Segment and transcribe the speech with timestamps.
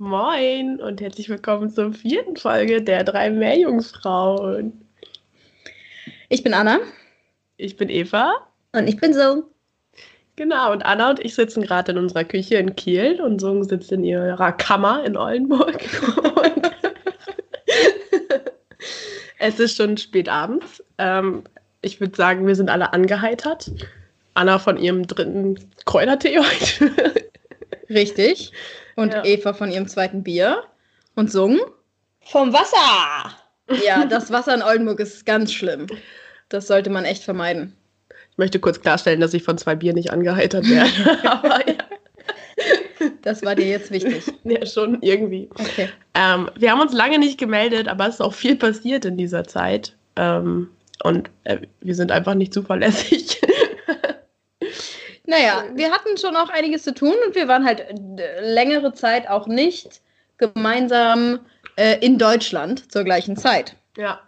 [0.00, 4.72] Moin und herzlich willkommen zur vierten Folge der drei Meerjungfrauen.
[6.30, 6.78] Ich bin Anna.
[7.58, 8.32] Ich bin Eva.
[8.72, 9.44] Und ich bin So.
[10.36, 13.92] Genau, und Anna und ich sitzen gerade in unserer Küche in Kiel und So sitzt
[13.92, 15.78] in ihrer Kammer in Oldenburg.
[19.38, 20.82] es ist schon spät abends.
[20.96, 21.44] Ähm,
[21.82, 23.70] ich würde sagen, wir sind alle angeheitert.
[24.32, 26.38] Anna von ihrem dritten Kräutertee
[26.90, 27.12] heute.
[27.90, 28.52] Richtig.
[29.00, 29.24] Und ja.
[29.24, 30.62] Eva von ihrem zweiten Bier.
[31.14, 31.58] Und Sung.
[32.20, 33.34] Vom Wasser!
[33.82, 35.86] Ja, das Wasser in Oldenburg ist ganz schlimm.
[36.50, 37.74] Das sollte man echt vermeiden.
[38.30, 41.18] Ich möchte kurz klarstellen, dass ich von zwei Bier nicht angeheitert werde.
[41.28, 41.78] Aber ja.
[43.22, 44.22] Das war dir jetzt wichtig.
[44.44, 45.48] Ja, schon irgendwie.
[45.54, 45.88] Okay.
[46.12, 49.44] Ähm, wir haben uns lange nicht gemeldet, aber es ist auch viel passiert in dieser
[49.44, 49.96] Zeit.
[50.16, 50.68] Ähm,
[51.02, 53.40] und äh, wir sind einfach nicht zuverlässig.
[55.30, 57.86] Naja, wir hatten schon auch einiges zu tun und wir waren halt
[58.18, 60.00] äh, längere Zeit auch nicht
[60.38, 61.38] gemeinsam
[61.76, 63.76] äh, in Deutschland zur gleichen Zeit.
[63.96, 64.20] Ja.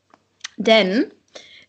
[0.56, 1.12] Denn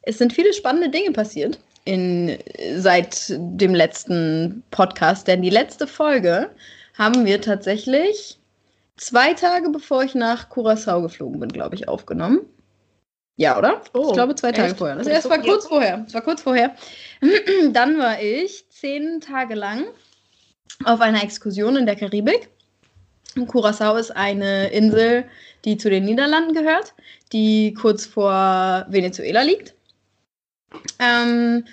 [0.03, 2.37] es sind viele spannende Dinge passiert in,
[2.77, 5.27] seit dem letzten Podcast.
[5.27, 6.49] Denn die letzte Folge
[6.97, 8.39] haben wir tatsächlich
[8.95, 12.45] zwei Tage bevor ich nach Curacao geflogen bin, glaube ich, aufgenommen.
[13.39, 13.81] Ja, oder?
[13.93, 14.77] Oh, ich glaube zwei Tage echt?
[14.77, 14.97] vorher.
[14.97, 16.03] Also, es war kurz vorher.
[16.05, 16.75] Es war kurz vorher.
[17.71, 19.85] Dann war ich zehn Tage lang
[20.83, 22.49] auf einer Exkursion in der Karibik.
[23.47, 25.23] Curacao ist eine Insel,
[25.63, 26.93] die zu den Niederlanden gehört,
[27.31, 29.73] die kurz vor Venezuela liegt.
[30.99, 31.63] Ähm,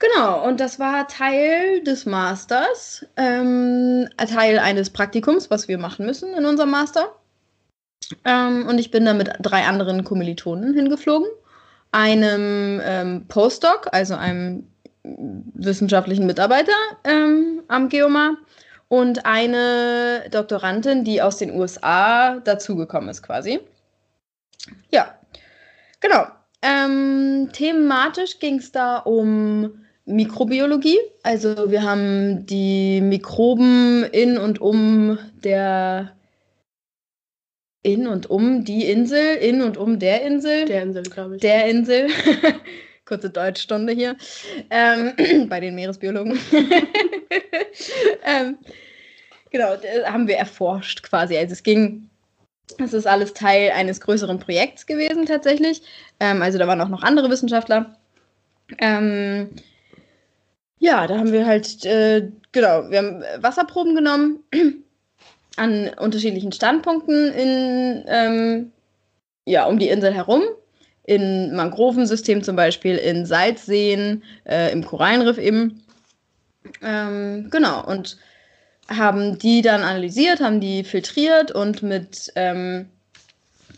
[0.00, 6.34] genau, und das war Teil des Masters, ähm, Teil eines Praktikums, was wir machen müssen
[6.34, 7.14] in unserem Master.
[8.24, 11.28] Ähm, und ich bin da mit drei anderen Kommilitonen hingeflogen.
[11.92, 14.66] Einem ähm, Postdoc, also einem
[15.02, 16.72] wissenschaftlichen Mitarbeiter
[17.04, 18.36] ähm, am Geomar
[18.88, 23.60] und eine Doktorandin, die aus den USA dazugekommen ist quasi.
[24.90, 25.14] Ja,
[26.00, 26.26] genau.
[26.62, 30.98] Ähm, thematisch ging es da um Mikrobiologie.
[31.22, 36.12] Also wir haben die Mikroben in und um der
[37.86, 40.64] in und um die Insel, in und um der Insel.
[40.64, 41.40] Der Insel, glaube ich.
[41.40, 42.08] Der Insel.
[43.04, 44.16] Kurze Deutschstunde hier.
[44.70, 45.12] Ähm,
[45.48, 46.36] bei den Meeresbiologen.
[48.24, 48.58] ähm,
[49.52, 51.36] genau, haben wir erforscht quasi.
[51.36, 52.10] Also es ging,
[52.78, 55.80] es ist alles Teil eines größeren Projekts gewesen tatsächlich.
[56.18, 57.96] Ähm, also da waren auch noch andere Wissenschaftler.
[58.78, 59.50] Ähm,
[60.78, 64.40] ja, da haben wir halt, äh, genau, wir haben Wasserproben genommen
[65.56, 68.72] an unterschiedlichen Standpunkten in, ähm,
[69.44, 70.42] ja, um die Insel herum.
[71.04, 75.82] In Mangrovensystemen zum Beispiel, in Salzseen, äh, im Korallenriff eben.
[76.82, 78.16] Ähm, genau, und
[78.88, 82.88] haben die dann analysiert, haben die filtriert und mit ähm,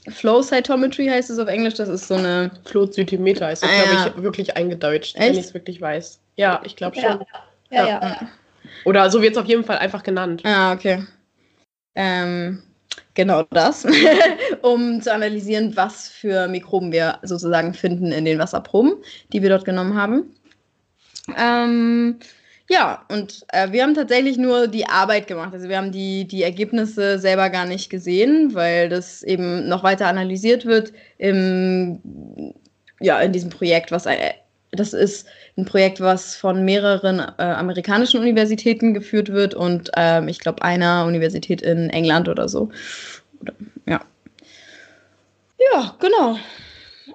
[0.08, 2.50] Flow Cytometry heißt es auf Englisch, das ist so eine.
[2.64, 5.24] Flowzytometer heißt das, ah, glaube ich, wirklich eingedeutscht, Echt?
[5.24, 6.18] wenn ich es wirklich weiß.
[6.36, 7.04] Ja, ich glaube schon.
[7.04, 7.18] Ja,
[7.70, 7.86] ja.
[7.86, 8.00] ja.
[8.02, 8.28] ja.
[8.84, 10.42] Oder so wird es auf jeden Fall einfach genannt.
[10.44, 11.04] Ah, okay.
[11.98, 12.62] Ähm,
[13.14, 13.84] genau das,
[14.62, 18.94] um zu analysieren, was für Mikroben wir sozusagen finden in den Wasserproben,
[19.32, 20.32] die wir dort genommen haben.
[21.36, 22.20] Ähm,
[22.70, 25.52] ja, und äh, wir haben tatsächlich nur die Arbeit gemacht.
[25.52, 30.06] Also wir haben die, die Ergebnisse selber gar nicht gesehen, weil das eben noch weiter
[30.06, 32.54] analysiert wird im,
[33.00, 34.18] ja, in diesem Projekt, was ein,
[34.72, 40.40] das ist ein Projekt, was von mehreren äh, amerikanischen Universitäten geführt wird und ähm, ich
[40.40, 42.70] glaube einer Universität in England oder so.
[43.40, 43.54] Oder,
[43.86, 44.00] ja.
[45.72, 46.38] Ja, genau.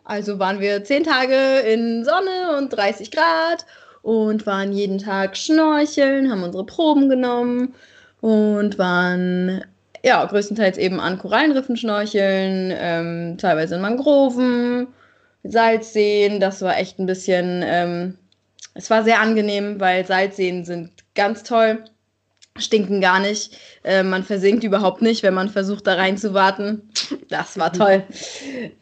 [0.03, 3.65] Also waren wir zehn Tage in Sonne und 30 Grad
[4.01, 7.73] und waren jeden Tag schnorcheln, haben unsere Proben genommen
[8.19, 9.63] und waren
[10.03, 14.87] ja größtenteils eben an Korallenriffen schnorcheln, ähm, teilweise in Mangroven
[15.43, 16.39] Salzseen.
[16.39, 18.17] Das war echt ein bisschen, ähm,
[18.73, 21.83] es war sehr angenehm, weil Salzseen sind ganz toll,
[22.57, 23.57] stinken gar nicht.
[23.83, 26.89] Äh, man versinkt überhaupt nicht, wenn man versucht, da reinzuwarten.
[27.29, 28.03] Das war toll.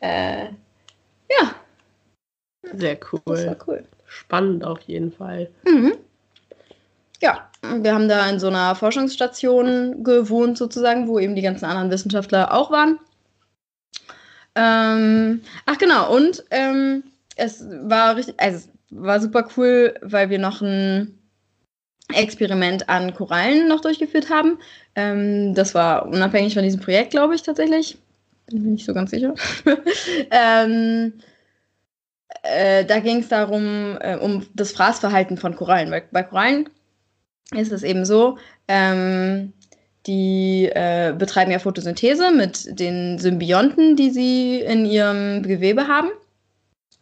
[0.02, 1.56] äh, ja.
[2.74, 3.22] Sehr cool.
[3.25, 3.84] Das war cool.
[4.06, 5.50] Spannend auf jeden Fall.
[5.66, 5.94] Mhm.
[7.22, 11.92] Ja, wir haben da in so einer Forschungsstation gewohnt, sozusagen, wo eben die ganzen anderen
[11.92, 13.00] Wissenschaftler auch waren.
[14.56, 17.03] Ähm, ach genau, und ähm,
[17.36, 21.18] es war richtig, also es war super cool, weil wir noch ein
[22.13, 24.59] Experiment an Korallen noch durchgeführt haben.
[24.95, 27.98] Ähm, das war unabhängig von diesem Projekt, glaube ich, tatsächlich.
[28.48, 29.33] Bin mir nicht so ganz sicher.
[30.31, 31.13] ähm,
[32.44, 35.92] äh, da ging es darum, äh, um das Fraßverhalten von Korallen.
[35.92, 36.69] Weil bei Korallen
[37.56, 38.38] ist es eben so,
[38.68, 39.54] ähm,
[40.07, 46.09] die äh, betreiben ja Photosynthese mit den Symbionten, die sie in ihrem Gewebe haben.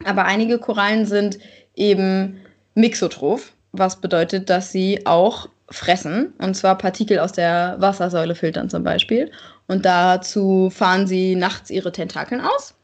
[0.04, 1.38] Aber einige Korallen sind
[1.74, 2.40] eben
[2.74, 8.82] mixotroph, was bedeutet, dass sie auch fressen, und zwar Partikel aus der Wassersäule filtern zum
[8.82, 9.30] Beispiel.
[9.68, 12.74] Und dazu fahren sie nachts ihre Tentakeln aus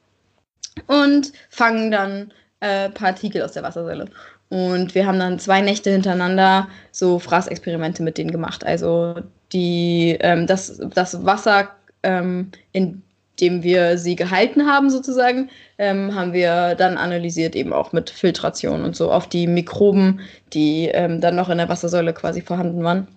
[0.86, 4.06] und fangen dann äh, Partikel aus der Wassersäule.
[4.48, 8.64] Und wir haben dann zwei Nächte hintereinander so Fraßexperimente mit denen gemacht.
[8.64, 9.16] Also
[9.52, 11.70] die, ähm, das, das Wasser,
[12.02, 13.02] ähm, in
[13.40, 18.84] dem wir sie gehalten haben, sozusagen, ähm, haben wir dann analysiert, eben auch mit Filtration
[18.84, 20.20] und so auf die Mikroben,
[20.52, 23.08] die ähm, dann noch in der Wassersäule quasi vorhanden waren.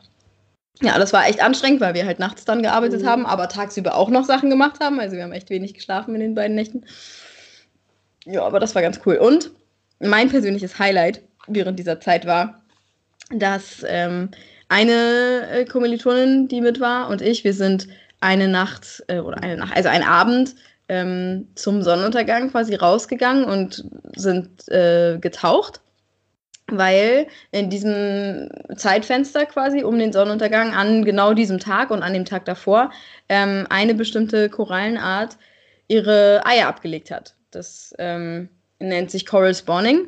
[0.81, 3.07] Ja, das war echt anstrengend, weil wir halt nachts dann gearbeitet mhm.
[3.07, 4.99] haben, aber tagsüber auch noch Sachen gemacht haben.
[4.99, 6.85] Also wir haben echt wenig geschlafen in den beiden Nächten.
[8.25, 9.15] Ja, aber das war ganz cool.
[9.15, 9.51] Und
[9.99, 12.61] mein persönliches Highlight während dieser Zeit war,
[13.31, 14.29] dass ähm,
[14.69, 17.87] eine äh, Kommilitonin, die mit war, und ich, wir sind
[18.21, 20.55] eine Nacht äh, oder eine Nacht, also einen Abend
[20.87, 23.85] ähm, zum Sonnenuntergang quasi rausgegangen und
[24.15, 25.81] sind äh, getaucht,
[26.67, 32.25] weil in diesem Zeitfenster quasi um den Sonnenuntergang an genau diesem Tag und an dem
[32.25, 32.91] Tag davor
[33.27, 35.37] ähm, eine bestimmte Korallenart
[35.87, 37.35] ihre Eier abgelegt hat.
[37.51, 38.49] Das ähm,
[38.79, 40.07] nennt sich Coral Spawning.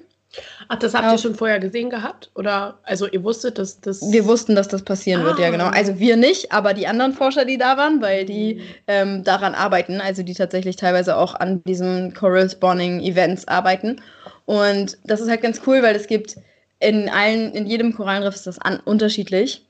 [0.70, 2.32] Ach, das habt ihr schon vorher gesehen gehabt?
[2.36, 4.02] Oder also ihr wusstet, dass das.
[4.12, 5.26] Wir wussten, dass das passieren ah.
[5.26, 5.66] wird, ja genau.
[5.66, 5.72] Ah.
[5.72, 10.00] Also wir nicht, aber die anderen Forscher, die da waren, weil die ähm, daran arbeiten,
[10.00, 14.02] also die tatsächlich teilweise auch an diesen Coral Spawning Events arbeiten.
[14.46, 16.38] Und das ist halt ganz cool, weil es gibt
[16.80, 19.66] in allen, in jedem Korallenriff ist das an, unterschiedlich.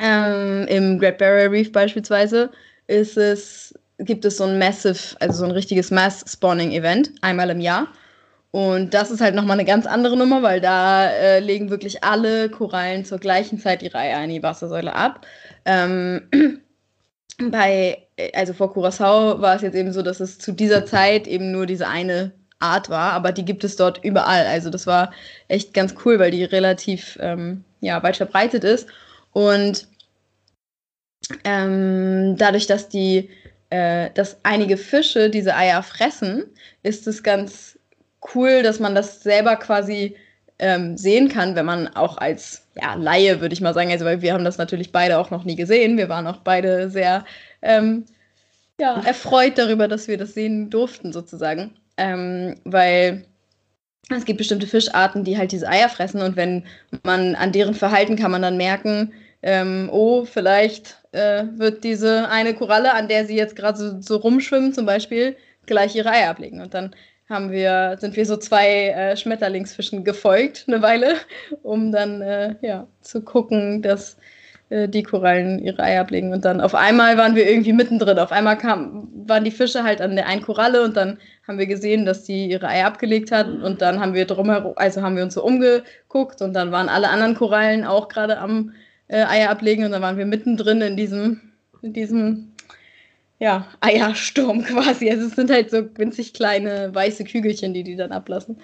[0.00, 2.50] Ähm, Im Great Barrier Reef beispielsweise
[2.86, 7.50] ist es, gibt es so ein Massive, also so ein richtiges Mass Spawning Event, einmal
[7.50, 7.88] im Jahr.
[8.50, 12.48] Und das ist halt nochmal eine ganz andere Nummer, weil da äh, legen wirklich alle
[12.48, 15.26] Korallen zur gleichen Zeit ihre Eier in die Wassersäule ab.
[15.66, 16.22] Ähm,
[17.50, 21.52] bei, also vor Curacao war es jetzt eben so, dass es zu dieser Zeit eben
[21.52, 24.46] nur diese eine Art war, aber die gibt es dort überall.
[24.46, 25.12] Also das war
[25.48, 28.88] echt ganz cool, weil die relativ ähm, ja, weit verbreitet ist.
[29.32, 29.86] Und
[31.44, 33.30] ähm, dadurch, dass die,
[33.70, 36.44] äh, dass einige Fische diese Eier fressen,
[36.82, 37.77] ist es ganz
[38.34, 40.16] cool, dass man das selber quasi
[40.58, 44.22] ähm, sehen kann, wenn man auch als ja, Laie, würde ich mal sagen, also weil
[44.22, 45.96] wir haben das natürlich beide auch noch nie gesehen.
[45.96, 47.24] Wir waren auch beide sehr
[47.62, 48.04] ähm,
[48.80, 51.76] ja, erfreut darüber, dass wir das sehen durften, sozusagen.
[51.96, 53.24] Ähm, weil
[54.10, 56.64] es gibt bestimmte Fischarten, die halt diese Eier fressen und wenn
[57.04, 59.12] man an deren Verhalten kann man dann merken,
[59.42, 64.16] ähm, oh, vielleicht äh, wird diese eine Koralle, an der sie jetzt gerade so, so
[64.16, 65.36] rumschwimmen, zum Beispiel,
[65.66, 66.60] gleich ihre Eier ablegen.
[66.60, 66.94] Und dann
[67.28, 71.14] haben wir, sind wir so zwei äh, Schmetterlingsfischen gefolgt eine Weile,
[71.62, 74.16] um dann äh, ja, zu gucken, dass
[74.70, 76.32] äh, die Korallen ihre Eier ablegen.
[76.32, 78.18] Und dann auf einmal waren wir irgendwie mittendrin.
[78.18, 81.66] Auf einmal kam, waren die Fische halt an der einen Koralle und dann haben wir
[81.66, 83.48] gesehen, dass die ihre Eier abgelegt hat.
[83.48, 87.10] Und dann haben wir drumherum, also haben wir uns so umgeguckt und dann waren alle
[87.10, 88.72] anderen Korallen auch gerade am
[89.08, 91.40] äh, Eier ablegen und dann waren wir mittendrin in diesem,
[91.82, 92.52] in diesem
[93.38, 95.10] ja, Eiersturm quasi.
[95.10, 98.56] Also es sind halt so winzig kleine weiße Kügelchen, die die dann ablassen.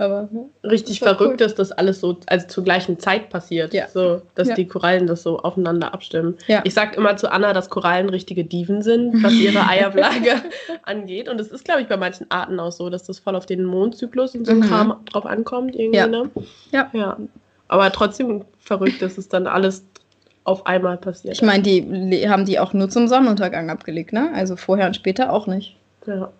[0.00, 0.28] Aber
[0.62, 1.36] richtig verrückt, cool.
[1.38, 3.74] dass das alles so also zur gleichen Zeit passiert.
[3.74, 3.88] Ja.
[3.88, 4.54] So, dass ja.
[4.54, 6.36] die Korallen das so aufeinander abstimmen.
[6.46, 6.60] Ja.
[6.62, 10.36] Ich sage immer zu Anna, dass Korallen richtige Diven sind, was ihre Eiablage
[10.84, 11.28] angeht.
[11.28, 13.64] Und es ist, glaube ich, bei manchen Arten auch so, dass das voll auf den
[13.64, 14.60] Mondzyklus und so mhm.
[14.60, 15.74] Kram drauf ankommt.
[15.74, 16.06] Irgendwie, ja.
[16.06, 16.30] Ne?
[16.70, 16.88] ja.
[16.92, 17.16] ja.
[17.66, 19.84] Aber trotzdem verrückt, dass es dann alles
[20.48, 21.34] auf einmal passiert.
[21.34, 24.30] Ich meine, die haben die auch nur zum Sonnenuntergang abgelegt, ne?
[24.34, 25.76] Also vorher und später auch nicht.
[26.06, 26.32] Ja.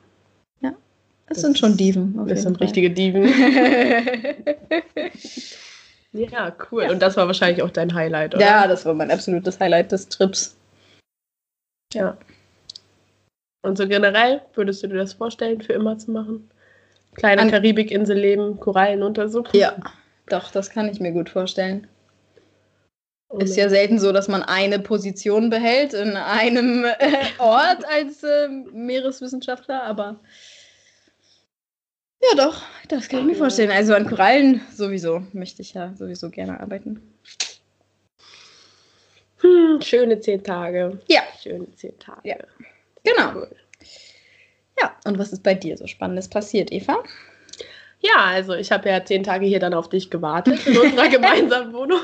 [0.60, 0.70] Ja.
[1.26, 2.26] Das, das sind schon Diven.
[2.26, 2.64] Das sind Fall.
[2.64, 3.24] richtige Diven.
[6.12, 6.84] ja, cool.
[6.84, 6.90] Ja.
[6.90, 8.44] Und das war wahrscheinlich auch dein Highlight, oder?
[8.44, 10.56] Ja, das war mein absolutes Highlight des Trips.
[11.92, 12.16] Ja.
[13.60, 16.50] Und so generell, würdest du dir das vorstellen, für immer zu machen?
[17.14, 19.54] Kleine Karibikinsel leben, Korallen untersuchen?
[19.54, 19.76] Ja,
[20.28, 21.86] doch, das kann ich mir gut vorstellen.
[23.30, 28.22] Oh ist ja selten so, dass man eine Position behält in einem äh, Ort als
[28.22, 30.20] äh, Meereswissenschaftler, aber
[32.22, 33.70] ja doch, das kann ich mir vorstellen.
[33.70, 37.00] Also an Korallen sowieso möchte ich ja sowieso gerne arbeiten.
[39.40, 40.98] Hm, schöne zehn Tage.
[41.06, 41.22] Ja.
[41.40, 42.28] Schöne zehn Tage.
[42.28, 42.36] Ja.
[43.04, 43.34] Genau.
[43.34, 43.50] Cool.
[44.80, 47.04] Ja, und was ist bei dir so Spannendes passiert, Eva?
[48.00, 51.72] Ja, also ich habe ja zehn Tage hier dann auf dich gewartet in unserer gemeinsamen
[51.72, 52.00] Wohnung.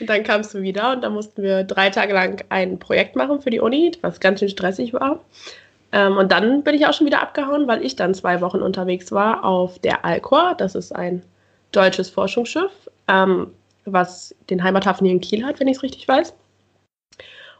[0.00, 3.40] Und dann kamst du wieder und dann mussten wir drei Tage lang ein Projekt machen
[3.40, 5.20] für die Uni, was ganz schön stressig war.
[5.92, 9.12] Ähm, und dann bin ich auch schon wieder abgehauen, weil ich dann zwei Wochen unterwegs
[9.12, 10.54] war auf der Alcor.
[10.56, 11.22] Das ist ein
[11.72, 12.72] deutsches Forschungsschiff,
[13.08, 13.52] ähm,
[13.84, 16.34] was den Heimathafen hier in Kiel hat, wenn ich es richtig weiß.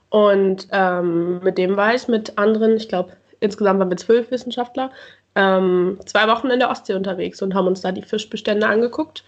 [0.08, 4.90] Und ähm, mit dem war ich mit anderen, ich glaube, insgesamt waren wir zwölf Wissenschaftler,
[5.34, 9.24] ähm, zwei Wochen in der Ostsee unterwegs und haben uns da die Fischbestände angeguckt.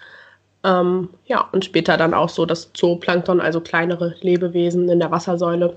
[0.66, 5.76] Ähm, ja, und später dann auch so das Zooplankton, also kleinere Lebewesen in der Wassersäule.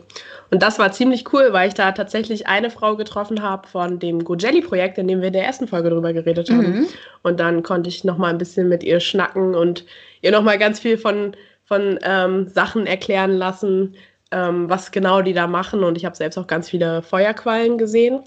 [0.50, 4.24] Und das war ziemlich cool, weil ich da tatsächlich eine Frau getroffen habe von dem
[4.24, 6.80] Gojelli-Projekt, in dem wir in der ersten Folge drüber geredet haben.
[6.80, 6.88] Mhm.
[7.22, 9.86] Und dann konnte ich nochmal ein bisschen mit ihr schnacken und
[10.22, 13.96] ihr nochmal ganz viel von, von ähm, Sachen erklären lassen,
[14.32, 15.84] ähm, was genau die da machen.
[15.84, 18.22] Und ich habe selbst auch ganz viele Feuerquallen gesehen.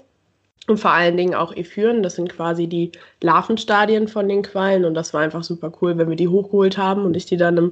[0.67, 4.85] Und vor allen Dingen auch Ephyren, das sind quasi die Larvenstadien von den Quallen.
[4.85, 7.57] Und das war einfach super cool, wenn wir die hochgeholt haben und ich die dann
[7.57, 7.71] im,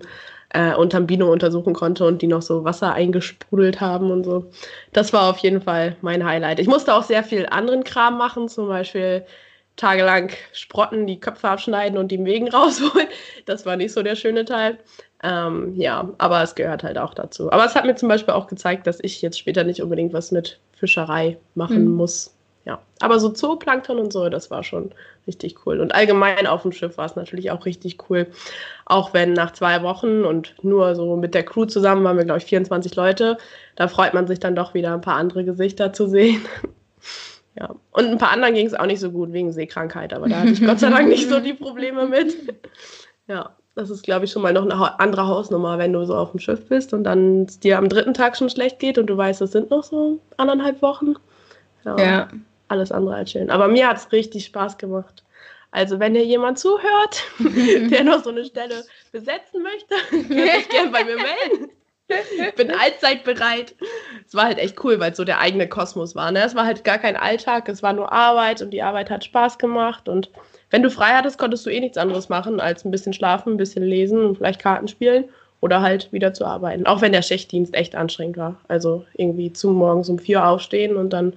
[0.50, 4.46] äh, unterm Bino untersuchen konnte und die noch so Wasser eingesprudelt haben und so.
[4.92, 6.60] Das war auf jeden Fall mein Highlight.
[6.60, 9.26] Ich musste auch sehr viel anderen Kram machen, zum Beispiel
[9.78, 13.08] tagelang Sprotten, die Köpfe abschneiden und die Wegen rausholen.
[13.46, 14.78] Das war nicht so der schöne Teil.
[15.24, 17.54] Ähm, ja, aber es gehört halt auch dazu.
[17.54, 20.32] Aber es hat mir zum Beispiel auch gezeigt, dass ich jetzt später nicht unbedingt was
[20.32, 21.96] mit Fischerei machen mhm.
[21.96, 22.34] muss
[22.66, 24.92] ja, aber so Zooplankton und so, das war schon
[25.26, 25.80] richtig cool.
[25.80, 28.28] Und allgemein auf dem Schiff war es natürlich auch richtig cool.
[28.86, 32.40] Auch wenn nach zwei Wochen und nur so mit der Crew zusammen waren wir, glaube
[32.40, 33.38] ich, 24 Leute.
[33.76, 36.42] Da freut man sich dann doch wieder ein paar andere Gesichter zu sehen.
[37.60, 40.38] Ja, und ein paar anderen ging es auch nicht so gut wegen Seekrankheit, aber da
[40.38, 42.34] hatte ich Gott sei Dank nicht so die Probleme mit.
[43.28, 46.32] Ja, das ist, glaube ich, schon mal noch eine andere Hausnummer, wenn du so auf
[46.32, 49.42] dem Schiff bist und dann dir am dritten Tag schon schlecht geht und du weißt,
[49.42, 51.16] es sind noch so anderthalb Wochen.
[51.84, 51.98] Ja.
[51.98, 52.28] ja
[52.72, 53.50] alles andere als schön.
[53.50, 55.24] Aber mir hat es richtig Spaß gemacht.
[55.72, 60.92] Also wenn hier jemand zuhört, der noch so eine Stelle besetzen möchte, könnt sich gerne
[60.92, 61.72] bei mir melden.
[62.10, 63.74] Ich bin allzeit bereit.
[64.28, 66.30] Es war halt echt cool, weil es so der eigene Kosmos war.
[66.32, 66.44] Ne?
[66.44, 69.58] Es war halt gar kein Alltag, es war nur Arbeit und die Arbeit hat Spaß
[69.58, 70.10] gemacht.
[70.10, 70.30] Und
[70.72, 73.58] wenn du frei hattest, konntest du eh nichts anderes machen, als ein bisschen schlafen, ein
[73.58, 75.30] bisschen lesen und vielleicht Karten spielen
[75.62, 76.86] oder halt wieder zu arbeiten.
[76.86, 78.60] Auch wenn der Schichtdienst echt anstrengend war.
[78.68, 81.34] Also irgendwie zum morgens um vier aufstehen und dann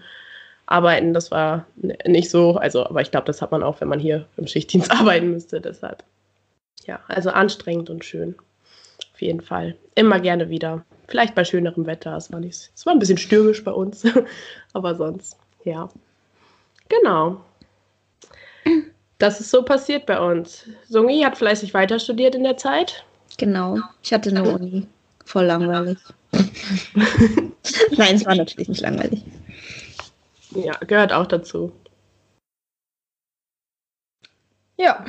[0.67, 1.15] arbeiten.
[1.15, 1.67] Das war
[2.07, 4.91] nicht so, also, aber ich glaube, das hat man auch, wenn man hier im Schichtdienst
[5.01, 5.61] arbeiten müsste.
[5.61, 6.05] Deshalb,
[6.87, 8.35] ja, also anstrengend und schön.
[9.13, 9.77] Auf jeden Fall.
[9.95, 10.85] Immer gerne wieder.
[11.07, 12.17] Vielleicht bei schönerem Wetter.
[12.17, 14.05] Es war, nicht, es war ein bisschen stürmisch bei uns,
[14.73, 15.89] aber sonst, ja.
[16.89, 17.41] Genau.
[19.19, 20.69] Das ist so passiert bei uns.
[20.89, 23.05] Sungi hat fleißig weiter studiert in der Zeit.
[23.39, 23.79] Genau.
[24.03, 24.87] Ich hatte eine Uni.
[25.25, 25.99] Voll langweilig.
[27.97, 29.25] Nein, es war natürlich nicht langweilig.
[30.55, 31.73] Ja, gehört auch dazu.
[34.77, 35.05] Ja.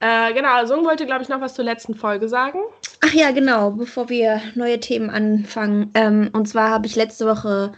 [0.00, 2.58] Äh, genau, Sung wollte, glaube ich, noch was zur letzten Folge sagen.
[3.00, 5.90] Ach ja, genau, bevor wir neue Themen anfangen.
[5.94, 7.72] Ähm, und zwar habe ich letzte Woche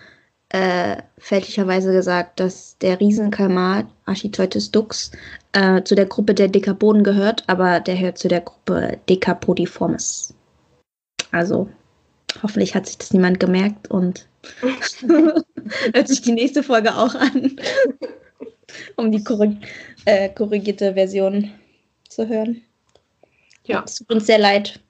[0.48, 5.10] äh, fälschlicherweise gesagt, dass der Riesenkalmar, Architeutis dux,
[5.52, 10.34] äh, zu der Gruppe der Dekapoden gehört, aber der hört zu der Gruppe Decapodiformis.
[11.30, 11.68] Also,
[12.42, 14.28] hoffentlich hat sich das niemand gemerkt und
[15.92, 17.56] Hört sich die nächste Folge auch an,
[18.96, 19.56] um die korrig
[20.04, 21.50] äh, korrigierte Version
[22.08, 22.62] zu hören.
[23.64, 23.82] Ja.
[23.84, 24.80] Es tut uns sehr leid,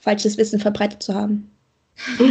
[0.00, 1.50] falsches Wissen verbreitet zu haben.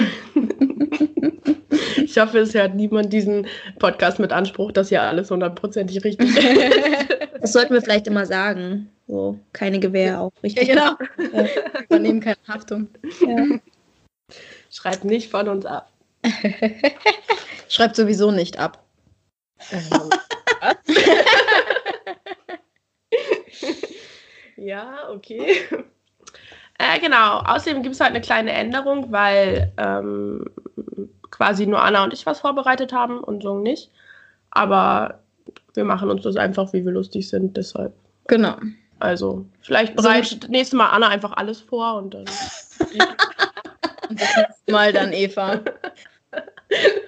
[2.09, 3.45] Ich hoffe, es hört niemand diesen
[3.77, 7.17] Podcast mit Anspruch, dass hier alles hundertprozentig richtig ist.
[7.39, 8.89] Das sollten wir vielleicht immer sagen.
[9.07, 10.67] So, keine Gewähr auch, richtig?
[10.67, 11.31] Ja, genau.
[11.33, 11.45] Ja.
[11.83, 12.87] Übernehmen keine Haftung.
[13.21, 13.59] Ja.
[14.71, 15.91] Schreibt nicht von uns ab.
[17.69, 18.83] Schreibt sowieso nicht ab.
[19.71, 20.09] Ähm,
[24.57, 25.65] ja, okay.
[26.77, 30.45] Äh, genau, außerdem gibt es halt eine kleine Änderung, weil ähm,
[31.29, 33.91] quasi nur Anna und ich was vorbereitet haben und so nicht.
[34.51, 35.19] Aber
[35.73, 37.93] wir machen uns das einfach, wie wir lustig sind, deshalb.
[38.27, 38.55] Genau.
[38.99, 42.25] Also, vielleicht bereitet so, nächstes Mal Anna einfach alles vor und dann.
[44.09, 45.61] und das nächste Mal dann Eva.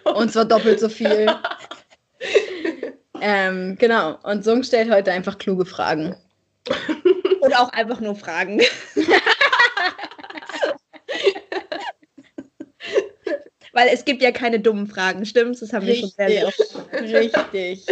[0.06, 1.28] Und zwar doppelt so viel.
[3.22, 4.18] ähm, genau.
[4.24, 6.16] Und Sung stellt heute einfach kluge Fragen.
[7.42, 8.62] Oder auch einfach nur Fragen.
[13.74, 15.62] Weil es gibt ja keine dummen Fragen, stimmt's?
[15.62, 16.18] Das haben Richtig.
[16.18, 16.60] wir schon sehr, sehr oft.
[17.46, 17.86] Richtig.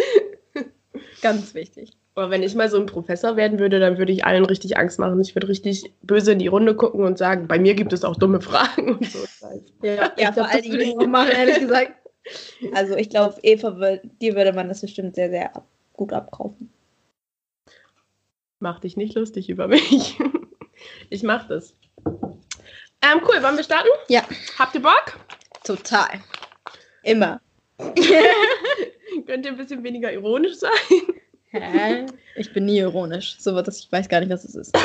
[1.22, 1.92] Ganz wichtig.
[2.20, 5.00] Aber wenn ich mal so ein Professor werden würde, dann würde ich allen richtig Angst
[5.00, 5.22] machen.
[5.22, 8.18] Ich würde richtig böse in die Runde gucken und sagen, bei mir gibt es auch
[8.18, 9.20] dumme Fragen und so.
[9.82, 11.94] Ja, ja vor allen Dingen machen, ehrlich gesagt.
[12.76, 16.72] Also ich glaube, Eva, dir würde man das bestimmt sehr, sehr ab, gut abkaufen.
[18.60, 20.20] Mach dich nicht lustig über mich.
[21.10, 21.76] Ich mach das.
[22.06, 23.90] Ähm, cool, wollen wir starten?
[24.08, 24.22] Ja.
[24.60, 25.20] Habt ihr Bock?
[25.64, 26.22] Total.
[27.04, 27.42] Immer.
[29.26, 30.70] Könnt ihr ein bisschen weniger ironisch sein?
[31.52, 32.06] Hä?
[32.36, 33.38] Ich bin nie ironisch.
[33.40, 34.78] So wird das, ich weiß gar nicht, was es ist.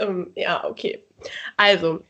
[0.00, 1.04] ähm, ja, okay.
[1.56, 2.00] Also,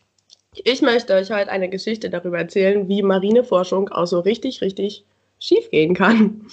[0.52, 5.04] Ich möchte euch heute eine Geschichte darüber erzählen, wie Marineforschung auch so richtig, richtig
[5.38, 6.46] schief gehen kann.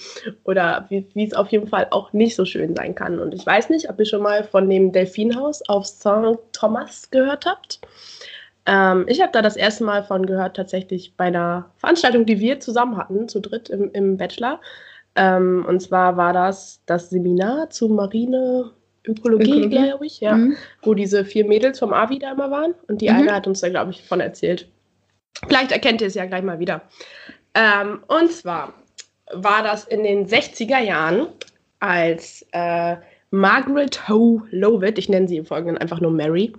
[0.44, 3.18] Oder wie, wie, es auf jeden Fall auch nicht so schön sein kann.
[3.18, 6.38] Und ich weiß nicht, ob ihr schon mal von dem Delfinhaus auf St.
[6.52, 7.80] Thomas gehört habt.
[8.66, 12.60] Ähm, ich habe da das erste Mal von gehört, tatsächlich bei einer Veranstaltung, die wir
[12.60, 14.60] zusammen hatten, zu dritt im, im Bachelor.
[15.18, 18.70] Ähm, und zwar war das das Seminar zu Marine
[19.04, 20.56] Ökologie, glaube ich, ja, mhm.
[20.82, 22.74] wo diese vier Mädels vom AVI da immer waren.
[22.86, 23.16] Und die mhm.
[23.16, 24.68] eine hat uns da, glaube ich, von erzählt.
[25.46, 26.82] Vielleicht erkennt ihr es ja gleich mal wieder.
[27.54, 28.74] Ähm, und zwar
[29.32, 31.26] war das in den 60er Jahren,
[31.80, 32.96] als äh,
[33.30, 36.52] Margaret Ho Lovett, ich nenne sie im Folgenden einfach nur Mary,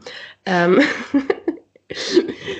[0.45, 0.79] ähm,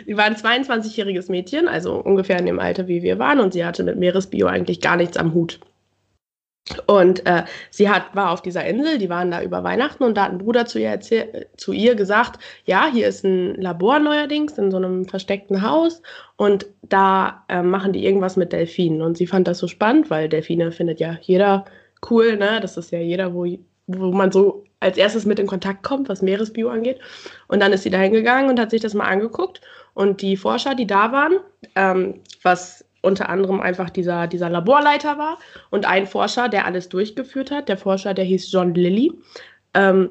[0.06, 3.65] sie war ein 22-jähriges Mädchen, also ungefähr in dem Alter, wie wir waren, und sie
[3.65, 5.60] hatte mit Meeresbio eigentlich gar nichts am Hut.
[6.86, 10.25] Und äh, sie hat, war auf dieser Insel, die waren da über Weihnachten und da
[10.25, 14.58] hat ein Bruder zu ihr, erzähl, zu ihr gesagt, ja, hier ist ein Labor neuerdings
[14.58, 16.01] in so einem versteckten Haus
[16.36, 19.01] und da äh, machen die irgendwas mit Delfinen.
[19.01, 21.66] Und sie fand das so spannend, weil Delfine findet ja jeder
[22.10, 22.60] cool, ne?
[22.62, 23.48] Das ist ja jeder, wo,
[23.88, 27.00] wo man so als erstes mit in Kontakt kommt, was Meeresbio angeht.
[27.48, 29.62] Und dann ist sie da hingegangen und hat sich das mal angeguckt.
[29.94, 31.39] Und die Forscher, die da waren,
[31.75, 35.38] ähm, was unter anderem einfach dieser, dieser Laborleiter war
[35.70, 37.70] und ein Forscher, der alles durchgeführt hat.
[37.70, 39.13] Der Forscher, der hieß John Lilly.
[39.74, 40.10] Ähm,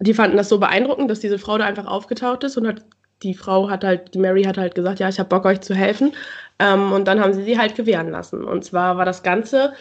[0.00, 2.84] die fanden das so beeindruckend, dass diese Frau da einfach aufgetaucht ist und hat,
[3.22, 5.74] die Frau hat halt, die Mary hat halt gesagt, ja, ich habe Bock, euch zu
[5.74, 6.12] helfen.
[6.58, 8.44] Ähm, und dann haben sie sie halt gewähren lassen.
[8.44, 9.72] Und zwar war das Ganze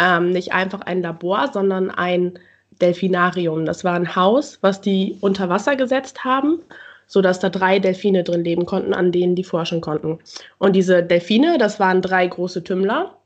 [0.00, 2.38] ähm, nicht einfach ein Labor, sondern ein
[2.80, 3.66] Delfinarium.
[3.66, 6.60] Das war ein Haus, was die unter Wasser gesetzt haben
[7.08, 10.20] sodass da drei Delfine drin leben konnten, an denen die forschen konnten.
[10.58, 13.16] Und diese Delfine, das waren drei große Tümmler.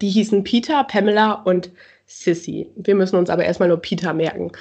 [0.00, 1.70] Die hießen Peter, Pamela und
[2.06, 2.68] Sissy.
[2.76, 4.52] Wir müssen uns aber erstmal nur Peter merken.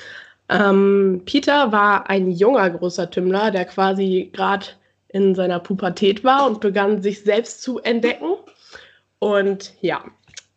[0.50, 4.66] Ähm, Peter war ein junger großer Tümmler, der quasi gerade
[5.10, 8.34] in seiner Pubertät war und begann sich selbst zu entdecken.
[9.20, 10.04] Und ja,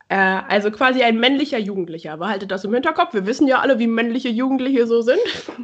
[0.08, 2.16] äh, also quasi ein männlicher Jugendlicher.
[2.16, 3.14] Behaltet das im Hinterkopf.
[3.14, 5.20] Wir wissen ja alle, wie männliche Jugendliche so sind.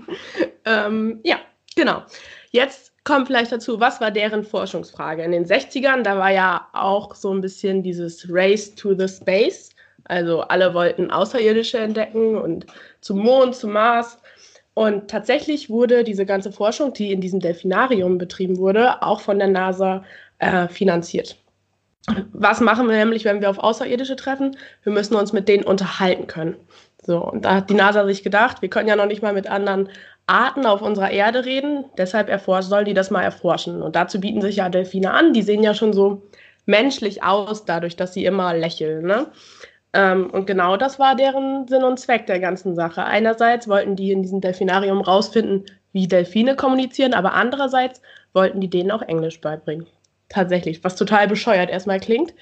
[0.65, 1.39] ähm, ja,
[1.77, 2.03] Genau.
[2.51, 5.23] Jetzt kommt vielleicht dazu, was war deren Forschungsfrage?
[5.23, 9.71] In den 60ern, da war ja auch so ein bisschen dieses Race to the Space.
[10.05, 12.67] Also alle wollten Außerirdische entdecken und
[13.01, 14.19] zum Mond, zum Mars.
[14.75, 19.49] Und tatsächlich wurde diese ganze Forschung, die in diesem Delfinarium betrieben wurde, auch von der
[19.49, 20.05] NASA
[20.39, 21.37] äh, finanziert.
[22.33, 24.57] Was machen wir nämlich, wenn wir auf Außerirdische treffen?
[24.85, 26.57] Wir müssen uns mit denen unterhalten können.
[27.03, 29.49] So, und da hat die NASA sich gedacht, wir können ja noch nicht mal mit
[29.49, 29.89] anderen
[30.27, 31.85] Arten auf unserer Erde reden.
[31.97, 32.31] Deshalb
[32.63, 33.83] sollen die das mal erforschen.
[33.83, 35.33] Und dazu bieten sich ja Delfine an.
[35.33, 36.23] Die sehen ja schon so
[36.67, 39.07] menschlich aus, dadurch, dass sie immer lächeln.
[39.07, 39.27] Ne?
[39.93, 43.05] Ähm, und genau das war deren Sinn und Zweck der ganzen Sache.
[43.05, 48.03] Einerseits wollten die in diesem Delfinarium rausfinden, wie Delfine kommunizieren, aber andererseits
[48.35, 49.87] wollten die denen auch Englisch beibringen.
[50.29, 52.35] Tatsächlich, was total bescheuert erstmal klingt.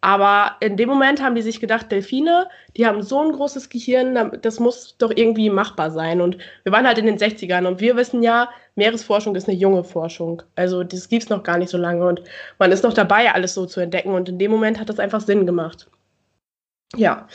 [0.00, 4.38] Aber in dem Moment haben die sich gedacht, Delfine, die haben so ein großes Gehirn,
[4.42, 6.20] das muss doch irgendwie machbar sein.
[6.20, 9.82] Und wir waren halt in den 60ern und wir wissen ja, Meeresforschung ist eine junge
[9.82, 10.42] Forschung.
[10.54, 12.22] Also das gibt es noch gar nicht so lange und
[12.58, 14.12] man ist noch dabei, alles so zu entdecken.
[14.12, 15.88] Und in dem Moment hat das einfach Sinn gemacht.
[16.94, 17.26] Ja,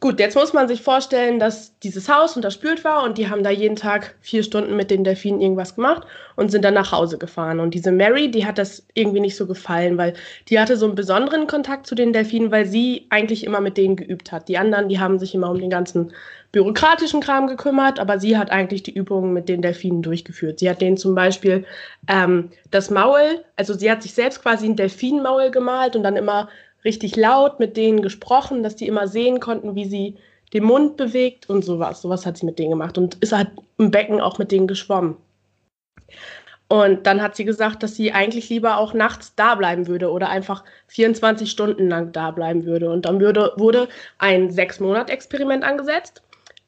[0.00, 3.50] Gut, jetzt muss man sich vorstellen, dass dieses Haus unterspült war und die haben da
[3.50, 7.60] jeden Tag vier Stunden mit den Delfinen irgendwas gemacht und sind dann nach Hause gefahren.
[7.60, 10.12] Und diese Mary, die hat das irgendwie nicht so gefallen, weil
[10.48, 13.96] die hatte so einen besonderen Kontakt zu den Delfinen, weil sie eigentlich immer mit denen
[13.96, 14.48] geübt hat.
[14.48, 16.12] Die anderen, die haben sich immer um den ganzen
[16.52, 20.58] bürokratischen Kram gekümmert, aber sie hat eigentlich die Übungen mit den Delfinen durchgeführt.
[20.58, 21.64] Sie hat denen zum Beispiel
[22.08, 26.48] ähm, das Maul, also sie hat sich selbst quasi ein Delfinmaul gemalt und dann immer
[26.86, 30.16] richtig laut mit denen gesprochen, dass die immer sehen konnten, wie sie
[30.54, 32.00] den Mund bewegt und sowas.
[32.00, 35.16] Sowas hat sie mit denen gemacht und ist halt im Becken auch mit denen geschwommen.
[36.68, 40.28] Und dann hat sie gesagt, dass sie eigentlich lieber auch nachts da bleiben würde oder
[40.28, 42.90] einfach 24 Stunden lang da bleiben würde.
[42.90, 46.22] Und dann würde, wurde ein Sechs-Monat-Experiment angesetzt.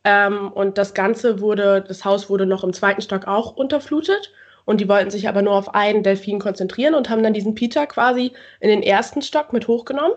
[0.05, 4.33] Ähm, und das Ganze wurde, das Haus wurde noch im zweiten Stock auch unterflutet.
[4.69, 7.87] Und die wollten sich aber nur auf einen Delfin konzentrieren und haben dann diesen Peter
[7.87, 10.13] quasi in den ersten Stock mit hochgenommen,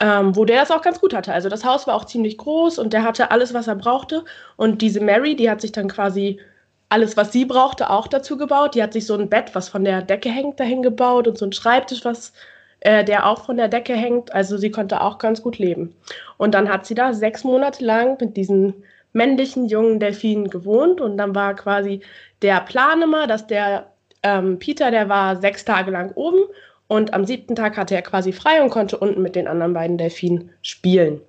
[0.00, 1.34] ähm, wo der das auch ganz gut hatte.
[1.34, 4.24] Also das Haus war auch ziemlich groß und der hatte alles, was er brauchte.
[4.56, 6.40] Und diese Mary, die hat sich dann quasi
[6.88, 8.74] alles, was sie brauchte, auch dazu gebaut.
[8.74, 11.44] Die hat sich so ein Bett, was von der Decke hängt, dahin gebaut und so
[11.44, 12.32] ein Schreibtisch, was
[12.80, 14.32] äh, der auch von der Decke hängt.
[14.32, 15.94] Also sie konnte auch ganz gut leben.
[16.38, 18.72] Und dann hat sie da sechs Monate lang mit diesen
[19.16, 22.02] männlichen jungen Delfinen gewohnt und dann war quasi
[22.42, 23.90] der Plan immer, dass der
[24.22, 26.44] ähm, Peter, der war sechs Tage lang oben
[26.86, 29.98] und am siebten Tag hatte er quasi frei und konnte unten mit den anderen beiden
[29.98, 31.22] Delfinen spielen.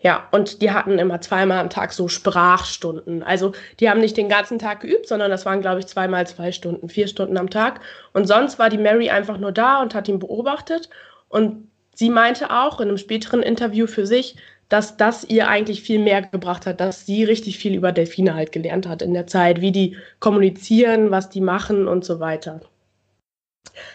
[0.00, 3.22] Ja, und die hatten immer zweimal am Tag so Sprachstunden.
[3.22, 6.52] Also die haben nicht den ganzen Tag geübt, sondern das waren, glaube ich, zweimal zwei
[6.52, 7.80] Stunden, vier Stunden am Tag.
[8.12, 10.90] Und sonst war die Mary einfach nur da und hat ihn beobachtet.
[11.28, 14.36] Und sie meinte auch in einem späteren Interview für sich,
[14.68, 18.52] dass das ihr eigentlich viel mehr gebracht hat, dass sie richtig viel über Delfine halt
[18.52, 22.60] gelernt hat in der Zeit, wie die kommunizieren, was die machen und so weiter.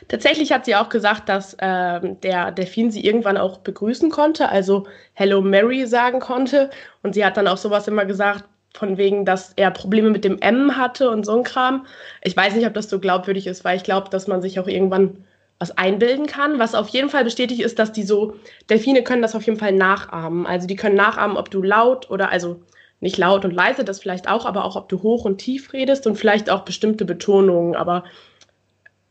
[0.07, 4.85] Tatsächlich hat sie auch gesagt, dass äh, der Delfin sie irgendwann auch begrüßen konnte, also
[5.13, 6.69] Hello Mary sagen konnte.
[7.03, 10.39] Und sie hat dann auch sowas immer gesagt, von wegen, dass er Probleme mit dem
[10.39, 11.85] M hatte und so ein Kram.
[12.23, 14.67] Ich weiß nicht, ob das so glaubwürdig ist, weil ich glaube, dass man sich auch
[14.67, 15.25] irgendwann
[15.61, 16.57] was einbilden kann.
[16.57, 18.33] Was auf jeden Fall bestätigt ist, dass die so,
[18.69, 20.47] Delfine können das auf jeden Fall nachahmen.
[20.47, 22.61] Also die können nachahmen, ob du laut oder, also
[22.99, 26.07] nicht laut und leise, das vielleicht auch, aber auch, ob du hoch und tief redest
[26.07, 27.75] und vielleicht auch bestimmte Betonungen.
[27.75, 28.03] Aber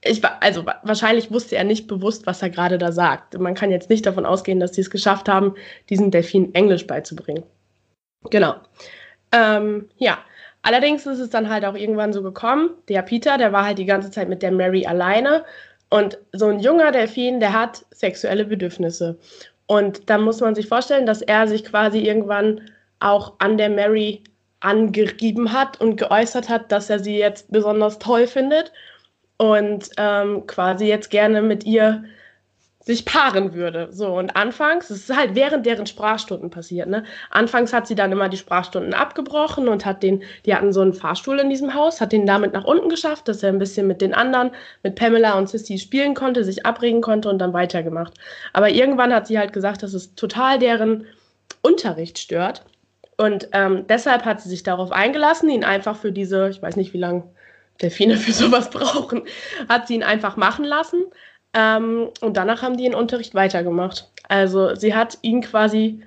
[0.02, 3.38] ich also wahrscheinlich wusste er nicht bewusst, was er gerade da sagt.
[3.38, 5.54] Man kann jetzt nicht davon ausgehen, dass sie es geschafft haben,
[5.88, 7.44] diesen Delfin Englisch beizubringen.
[8.30, 8.56] Genau.
[9.30, 10.18] Ähm, ja,
[10.62, 12.70] allerdings ist es dann halt auch irgendwann so gekommen.
[12.88, 15.44] Der Peter, der war halt die ganze Zeit mit der Mary alleine.
[15.90, 19.18] Und so ein junger Delfin, der hat sexuelle Bedürfnisse.
[19.66, 22.62] Und da muss man sich vorstellen, dass er sich quasi irgendwann
[23.00, 24.22] auch an der Mary
[24.60, 28.72] angerieben hat und geäußert hat, dass er sie jetzt besonders toll findet
[29.38, 32.04] und ähm, quasi jetzt gerne mit ihr
[32.90, 33.88] sich paaren würde.
[33.92, 37.04] So, und anfangs, das ist halt während deren Sprachstunden passiert, ne?
[37.30, 40.92] Anfangs hat sie dann immer die Sprachstunden abgebrochen und hat den, die hatten so einen
[40.92, 44.00] Fahrstuhl in diesem Haus, hat den damit nach unten geschafft, dass er ein bisschen mit
[44.00, 44.50] den anderen,
[44.82, 48.14] mit Pamela und Sissy spielen konnte, sich abregen konnte und dann weitergemacht.
[48.52, 51.06] Aber irgendwann hat sie halt gesagt, dass es total deren
[51.62, 52.64] Unterricht stört.
[53.16, 56.92] Und ähm, deshalb hat sie sich darauf eingelassen, ihn einfach für diese, ich weiß nicht
[56.92, 57.22] wie lange,
[57.80, 59.22] Delfine für sowas brauchen,
[59.68, 61.04] hat sie ihn einfach machen lassen.
[61.52, 64.10] Ähm, und danach haben die den Unterricht weitergemacht.
[64.28, 66.02] Also sie hat ihn quasi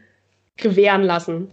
[0.55, 1.51] gewähren lassen.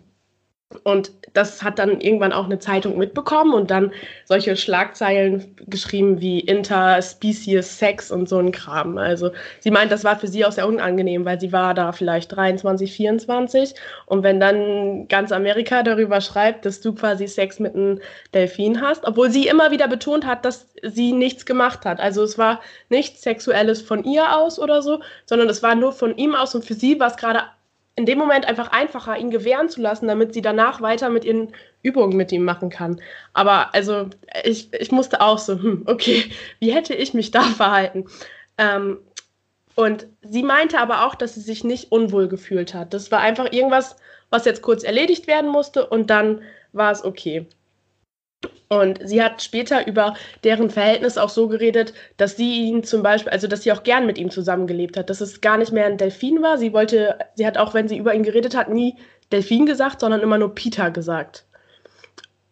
[0.84, 3.92] Und das hat dann irgendwann auch eine Zeitung mitbekommen und dann
[4.24, 8.96] solche Schlagzeilen geschrieben wie Interspecies Sex und so ein Kram.
[8.96, 12.34] Also sie meint, das war für sie auch sehr unangenehm, weil sie war da vielleicht
[12.36, 13.74] 23, 24
[14.06, 18.00] und wenn dann ganz Amerika darüber schreibt, dass du quasi Sex mit einem
[18.32, 21.98] Delfin hast, obwohl sie immer wieder betont hat, dass sie nichts gemacht hat.
[21.98, 26.16] Also es war nichts Sexuelles von ihr aus oder so, sondern es war nur von
[26.16, 27.42] ihm aus und für sie war es gerade
[27.96, 31.52] in dem Moment einfach einfacher, ihn gewähren zu lassen, damit sie danach weiter mit ihren
[31.82, 33.00] Übungen mit ihm machen kann.
[33.32, 34.08] Aber also
[34.44, 38.06] ich, ich musste auch so, hm, okay, wie hätte ich mich da verhalten?
[38.58, 38.98] Ähm,
[39.74, 42.92] und sie meinte aber auch, dass sie sich nicht unwohl gefühlt hat.
[42.92, 43.96] Das war einfach irgendwas,
[44.30, 47.46] was jetzt kurz erledigt werden musste und dann war es okay.
[48.68, 53.32] Und sie hat später über deren Verhältnis auch so geredet, dass sie ihn zum Beispiel,
[53.32, 55.98] also dass sie auch gern mit ihm zusammengelebt hat, dass es gar nicht mehr ein
[55.98, 56.56] Delfin war.
[56.56, 58.94] Sie wollte, sie hat auch, wenn sie über ihn geredet hat, nie
[59.32, 61.44] Delfin gesagt, sondern immer nur Peter gesagt.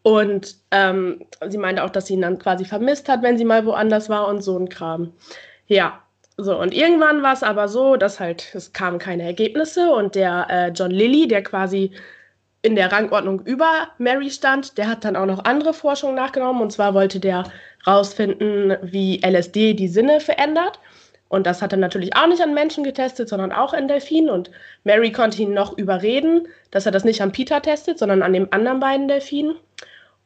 [0.03, 3.65] Und ähm, sie meinte auch, dass sie ihn dann quasi vermisst hat, wenn sie mal
[3.65, 5.13] woanders war und so ein Kram.
[5.67, 6.03] Ja,
[6.37, 10.47] so, und irgendwann war es aber so, dass halt, es kamen keine Ergebnisse und der
[10.49, 11.93] äh, John Lilly, der quasi
[12.63, 16.61] in der Rangordnung über Mary stand, der hat dann auch noch andere Forschungen nachgenommen.
[16.61, 17.45] Und zwar wollte der
[17.87, 20.81] rausfinden, wie LSD die Sinne verändert.
[21.29, 24.31] Und das hat er natürlich auch nicht an Menschen getestet, sondern auch an Delfinen.
[24.31, 24.51] Und
[24.85, 28.51] Mary konnte ihn noch überreden, dass er das nicht an Peter testet, sondern an den
[28.53, 29.57] anderen beiden Delfinen.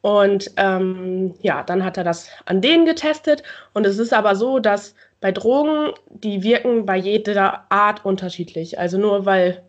[0.01, 3.43] Und ähm, ja, dann hat er das an denen getestet.
[3.73, 8.79] Und es ist aber so, dass bei Drogen, die wirken bei jeder Art unterschiedlich.
[8.79, 9.63] Also nur weil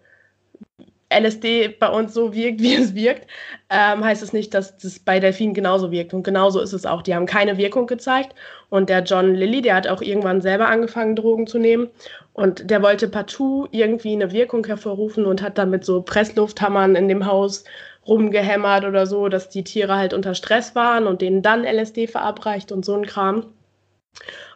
[1.18, 3.26] LSD bei uns so wirkt, wie es wirkt,
[3.70, 6.14] ähm, heißt es nicht, dass das bei Delfinen genauso wirkt.
[6.14, 7.02] Und genauso ist es auch.
[7.02, 8.34] Die haben keine Wirkung gezeigt.
[8.70, 11.88] Und der John Lilly, der hat auch irgendwann selber angefangen, Drogen zu nehmen.
[12.32, 17.08] Und der wollte partout irgendwie eine Wirkung hervorrufen und hat dann mit so Presslufthammern in
[17.08, 17.64] dem Haus
[18.06, 22.72] rumgehämmert oder so, dass die Tiere halt unter Stress waren und denen dann LSD verabreicht
[22.72, 23.46] und so ein Kram.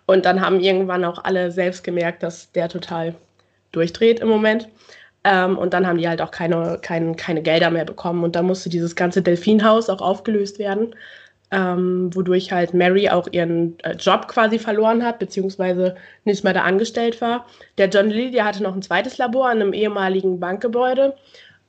[0.07, 3.15] Und dann haben irgendwann auch alle selbst gemerkt, dass der total
[3.73, 4.69] durchdreht im Moment.
[5.25, 8.25] Ähm, und dann haben die halt auch keine, keine, keine Gelder mehr bekommen.
[8.25, 10.95] Und da musste dieses ganze Delfinhaus auch aufgelöst werden,
[11.51, 16.63] ähm, wodurch halt Mary auch ihren äh, Job quasi verloren hat, beziehungsweise nicht mehr da
[16.63, 17.47] angestellt war.
[17.79, 21.17] Der John Lee, der hatte noch ein zweites Labor an einem ehemaligen Bankgebäude.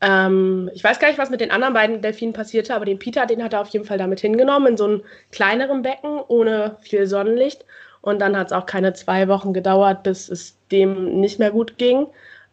[0.01, 3.25] Ähm, ich weiß gar nicht, was mit den anderen beiden Delfinen passierte, aber den Peter,
[3.25, 7.07] den hat er auf jeden Fall damit hingenommen, in so einem kleineren Becken ohne viel
[7.07, 7.65] Sonnenlicht.
[8.01, 11.77] Und dann hat es auch keine zwei Wochen gedauert, bis es dem nicht mehr gut
[11.77, 12.07] ging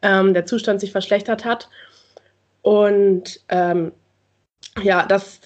[0.06, 1.68] ähm, der Zustand sich verschlechtert hat.
[2.62, 3.92] Und ähm,
[4.82, 5.40] ja, das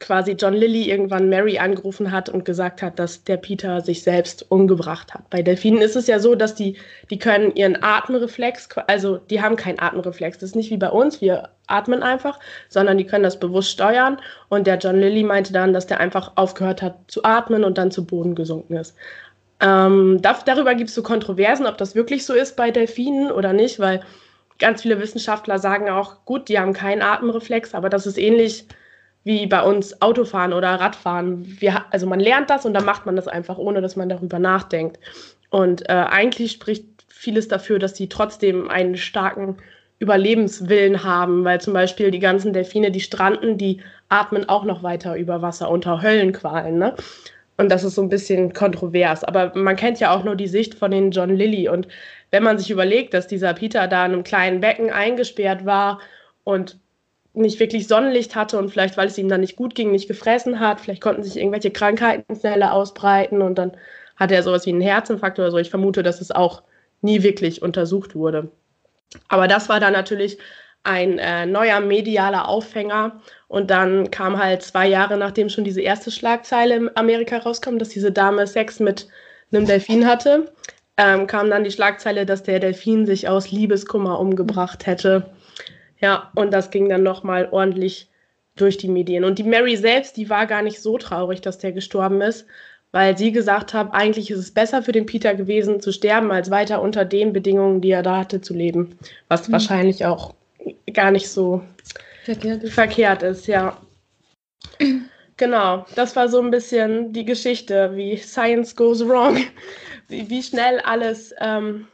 [0.00, 4.50] quasi John Lilly irgendwann Mary angerufen hat und gesagt hat, dass der Peter sich selbst
[4.50, 5.28] umgebracht hat.
[5.28, 6.78] Bei Delfinen ist es ja so, dass die,
[7.10, 10.38] die können ihren Atemreflex, also die haben keinen Atemreflex.
[10.38, 14.20] Das ist nicht wie bei uns, wir atmen einfach, sondern die können das bewusst steuern.
[14.48, 17.90] Und der John Lilly meinte dann, dass der einfach aufgehört hat zu atmen und dann
[17.90, 18.96] zu Boden gesunken ist.
[19.60, 23.52] Ähm, da, darüber gibt es so Kontroversen, ob das wirklich so ist bei Delfinen oder
[23.52, 24.00] nicht, weil
[24.58, 28.66] ganz viele Wissenschaftler sagen auch, gut, die haben keinen Atemreflex, aber das ist ähnlich
[29.24, 31.60] wie bei uns Autofahren oder Radfahren.
[31.60, 34.38] Wir, also man lernt das und dann macht man das einfach, ohne dass man darüber
[34.38, 34.98] nachdenkt.
[35.50, 39.58] Und äh, eigentlich spricht vieles dafür, dass sie trotzdem einen starken
[39.98, 45.16] Überlebenswillen haben, weil zum Beispiel die ganzen Delfine, die stranden, die atmen auch noch weiter
[45.16, 46.78] über Wasser unter Höllenqualen.
[46.78, 46.94] Ne?
[47.60, 49.22] Und das ist so ein bisschen kontrovers.
[49.22, 51.68] Aber man kennt ja auch nur die Sicht von den John Lilly.
[51.68, 51.88] Und
[52.30, 56.00] wenn man sich überlegt, dass dieser Peter da in einem kleinen Becken eingesperrt war
[56.42, 56.78] und
[57.34, 60.58] nicht wirklich Sonnenlicht hatte und vielleicht, weil es ihm dann nicht gut ging, nicht gefressen
[60.58, 63.72] hat, vielleicht konnten sich irgendwelche Krankheiten schneller ausbreiten und dann
[64.16, 65.58] hatte er sowas wie einen Herzinfarkt oder so.
[65.58, 66.62] Ich vermute, dass es auch
[67.02, 68.50] nie wirklich untersucht wurde.
[69.28, 70.38] Aber das war dann natürlich
[70.82, 73.20] ein äh, neuer medialer Aufhänger.
[73.48, 77.90] Und dann kam halt zwei Jahre, nachdem schon diese erste Schlagzeile in Amerika rauskam, dass
[77.90, 79.08] diese Dame Sex mit
[79.52, 80.52] einem Delfin hatte,
[80.96, 85.30] ähm, kam dann die Schlagzeile, dass der Delfin sich aus Liebeskummer umgebracht hätte.
[85.98, 88.08] Ja, und das ging dann nochmal ordentlich
[88.56, 89.24] durch die Medien.
[89.24, 92.46] Und die Mary selbst, die war gar nicht so traurig, dass der gestorben ist,
[92.92, 96.50] weil sie gesagt hat, eigentlich ist es besser für den Peter gewesen zu sterben, als
[96.50, 98.98] weiter unter den Bedingungen, die er da hatte, zu leben.
[99.28, 99.52] Was mhm.
[99.52, 100.34] wahrscheinlich auch
[100.92, 101.62] gar nicht so
[102.24, 102.74] verkehrt ist.
[102.74, 103.76] Verkehrt ist, ja.
[105.36, 109.38] Genau, das war so ein bisschen die Geschichte, wie Science goes wrong,
[110.08, 111.88] wie, wie schnell alles ähm,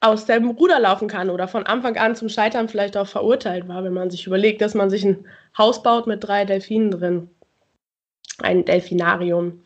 [0.00, 3.84] aus dem Ruder laufen kann oder von Anfang an zum Scheitern vielleicht auch verurteilt war,
[3.84, 7.30] wenn man sich überlegt, dass man sich ein Haus baut mit drei Delfinen drin.
[8.38, 9.62] Ein Delfinarium.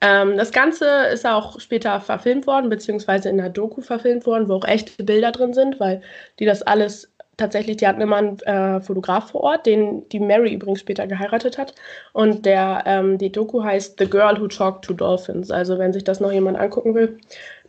[0.00, 4.54] Ähm, das Ganze ist auch später verfilmt worden, beziehungsweise in der Doku verfilmt worden, wo
[4.54, 6.00] auch echte Bilder drin sind, weil
[6.38, 10.52] die das alles tatsächlich, die hatten immer einen äh, Fotograf vor Ort, den die Mary
[10.52, 11.74] übrigens später geheiratet hat.
[12.12, 15.50] Und der, ähm, die Doku heißt The Girl Who Talked to Dolphins.
[15.50, 17.18] Also wenn sich das noch jemand angucken will,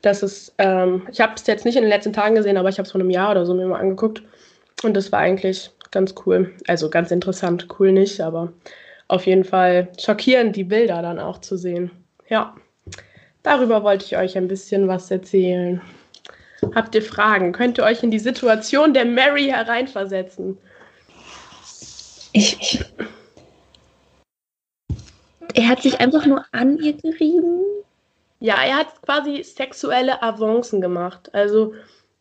[0.01, 2.78] das ist, ähm, ich habe es jetzt nicht in den letzten Tagen gesehen, aber ich
[2.78, 4.21] habe es vor einem Jahr oder so mir mal angeguckt.
[4.84, 6.54] Und das war eigentlich ganz cool.
[6.67, 8.54] Also ganz interessant, cool nicht, aber
[9.08, 11.91] auf jeden Fall schockierend, die Bilder dann auch zu sehen.
[12.28, 12.56] Ja,
[13.43, 15.82] darüber wollte ich euch ein bisschen was erzählen.
[16.73, 17.51] Habt ihr Fragen?
[17.51, 20.58] Könnt ihr euch in die Situation der Mary hereinversetzen?
[22.32, 22.86] Ich, ich.
[25.54, 27.62] Er hat sich einfach nur an ihr gerieben.
[28.39, 31.34] Ja, er hat quasi sexuelle Avancen gemacht.
[31.34, 31.73] Also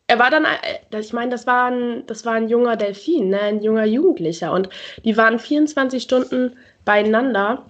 [0.07, 3.41] er war dann, äh, ich meine, das war ein, das war ein junger Delfin, ne?
[3.41, 4.51] ein junger Jugendlicher.
[4.51, 4.69] Und
[5.03, 6.55] die waren 24 Stunden
[6.85, 7.65] beieinander.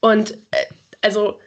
[0.00, 0.66] Und äh,
[1.00, 1.40] also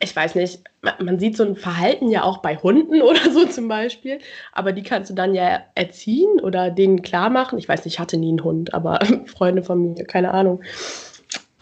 [0.00, 0.62] ich weiß nicht,
[1.00, 4.18] man sieht so ein Verhalten ja auch bei Hunden oder so zum Beispiel,
[4.52, 7.58] aber die kannst du dann ja erziehen oder denen klar machen.
[7.58, 10.62] Ich weiß nicht, ich hatte nie einen Hund, aber Freunde von mir, keine Ahnung.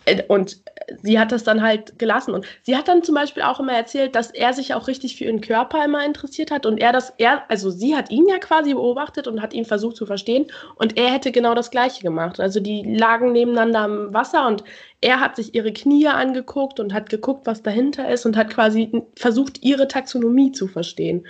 [0.04, 0.62] Äh, und
[1.02, 2.34] sie hat das dann halt gelassen.
[2.34, 5.24] Und sie hat dann zum Beispiel auch immer erzählt, dass er sich auch richtig für
[5.24, 8.74] ihren Körper immer interessiert hat und er das, er, also sie hat ihn ja quasi
[8.74, 12.40] beobachtet und hat ihn versucht zu verstehen und er hätte genau das Gleiche gemacht.
[12.40, 14.64] Also die lagen nebeneinander im Wasser und
[15.00, 19.02] er hat sich ihre Knie angeguckt und hat geguckt, was dahinter ist und hat quasi
[19.16, 21.26] versucht, ihre Taxonomie zu verstehen.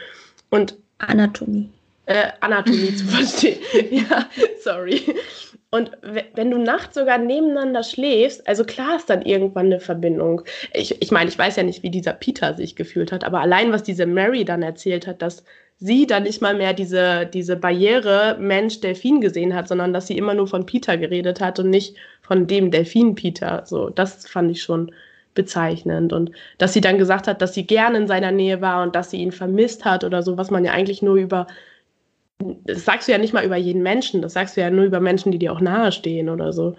[0.50, 1.68] Und Anatomie.
[2.06, 3.58] Äh, Anatomie zu verstehen.
[3.90, 4.28] ja,
[4.62, 5.02] sorry.
[5.74, 5.90] Und
[6.34, 10.42] wenn du nachts sogar nebeneinander schläfst, also klar ist dann irgendwann eine Verbindung.
[10.72, 13.72] Ich, ich meine, ich weiß ja nicht, wie dieser Peter sich gefühlt hat, aber allein,
[13.72, 15.42] was diese Mary dann erzählt hat, dass
[15.78, 20.34] sie dann nicht mal mehr diese, diese Barriere Mensch-Delfin gesehen hat, sondern dass sie immer
[20.34, 23.64] nur von Peter geredet hat und nicht von dem Delfin Peter.
[23.66, 24.92] So, das fand ich schon
[25.34, 26.12] bezeichnend.
[26.12, 29.10] Und dass sie dann gesagt hat, dass sie gerne in seiner Nähe war und dass
[29.10, 31.48] sie ihn vermisst hat oder so, was man ja eigentlich nur über
[32.64, 35.00] das sagst du ja nicht mal über jeden Menschen, das sagst du ja nur über
[35.00, 36.76] Menschen, die dir auch nahestehen oder so.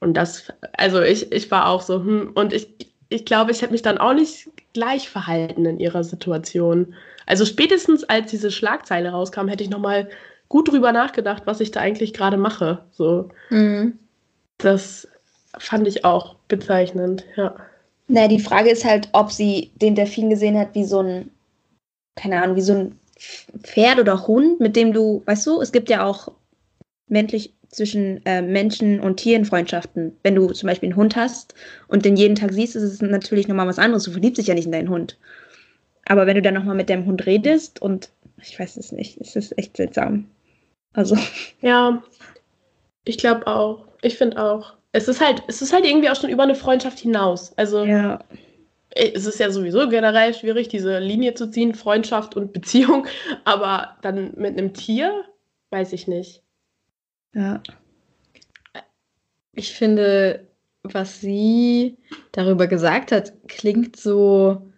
[0.00, 2.68] Und das, also ich, ich war auch so, hm, und ich,
[3.08, 6.94] ich glaube, ich hätte mich dann auch nicht gleich verhalten in ihrer Situation.
[7.26, 10.08] Also spätestens als diese Schlagzeile rauskam, hätte ich nochmal
[10.48, 12.84] gut drüber nachgedacht, was ich da eigentlich gerade mache.
[12.92, 13.28] So.
[13.50, 13.98] Mhm.
[14.58, 15.08] Das
[15.58, 17.56] fand ich auch bezeichnend, ja.
[18.08, 21.30] Naja, die Frage ist halt, ob sie den Delfin gesehen hat wie so ein,
[22.14, 22.98] keine Ahnung, wie so ein
[23.62, 26.32] Pferd oder Hund, mit dem du, weißt du, es gibt ja auch
[27.08, 30.16] männlich zwischen äh, Menschen und Tieren Freundschaften.
[30.22, 31.54] Wenn du zum Beispiel einen Hund hast
[31.88, 34.04] und den jeden Tag siehst, ist es natürlich nochmal was anderes.
[34.04, 35.18] Du verliebst dich ja nicht in deinen Hund.
[36.06, 38.10] Aber wenn du dann nochmal mit deinem Hund redest und
[38.42, 40.26] ich weiß es nicht, es ist echt seltsam.
[40.92, 41.16] Also.
[41.60, 42.02] Ja,
[43.04, 43.86] ich glaube auch.
[44.02, 44.74] Ich finde auch.
[44.92, 47.52] es ist halt, es ist halt irgendwie auch schon über eine Freundschaft hinaus.
[47.56, 48.20] Also ja.
[48.96, 53.06] Es ist ja sowieso generell schwierig, diese Linie zu ziehen, Freundschaft und Beziehung,
[53.44, 55.24] aber dann mit einem Tier,
[55.70, 56.42] weiß ich nicht.
[57.34, 57.62] Ja.
[59.52, 60.46] Ich finde,
[60.82, 61.98] was sie
[62.32, 64.70] darüber gesagt hat, klingt so.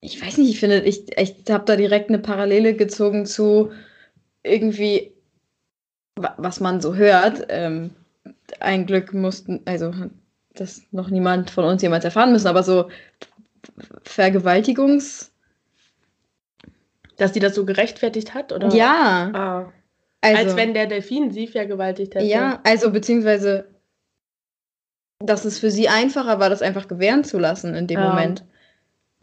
[0.00, 3.72] Ich weiß nicht, ich finde, ich, ich habe da direkt eine Parallele gezogen zu
[4.44, 5.12] irgendwie,
[6.14, 7.46] was man so hört.
[7.48, 7.90] Ähm,
[8.60, 9.92] ein Glück mussten, also
[10.60, 12.88] das noch niemand von uns jemals erfahren müssen, aber so
[14.02, 15.32] Vergewaltigungs.
[17.16, 18.68] Dass sie das so gerechtfertigt hat, oder?
[18.68, 19.30] Ja.
[19.34, 19.72] Ah.
[20.20, 22.26] Also, Als wenn der Delfin sie vergewaltigt hätte.
[22.26, 23.68] Ja, also beziehungsweise,
[25.20, 28.08] dass es für sie einfacher war, das einfach gewähren zu lassen in dem ja.
[28.08, 28.44] Moment.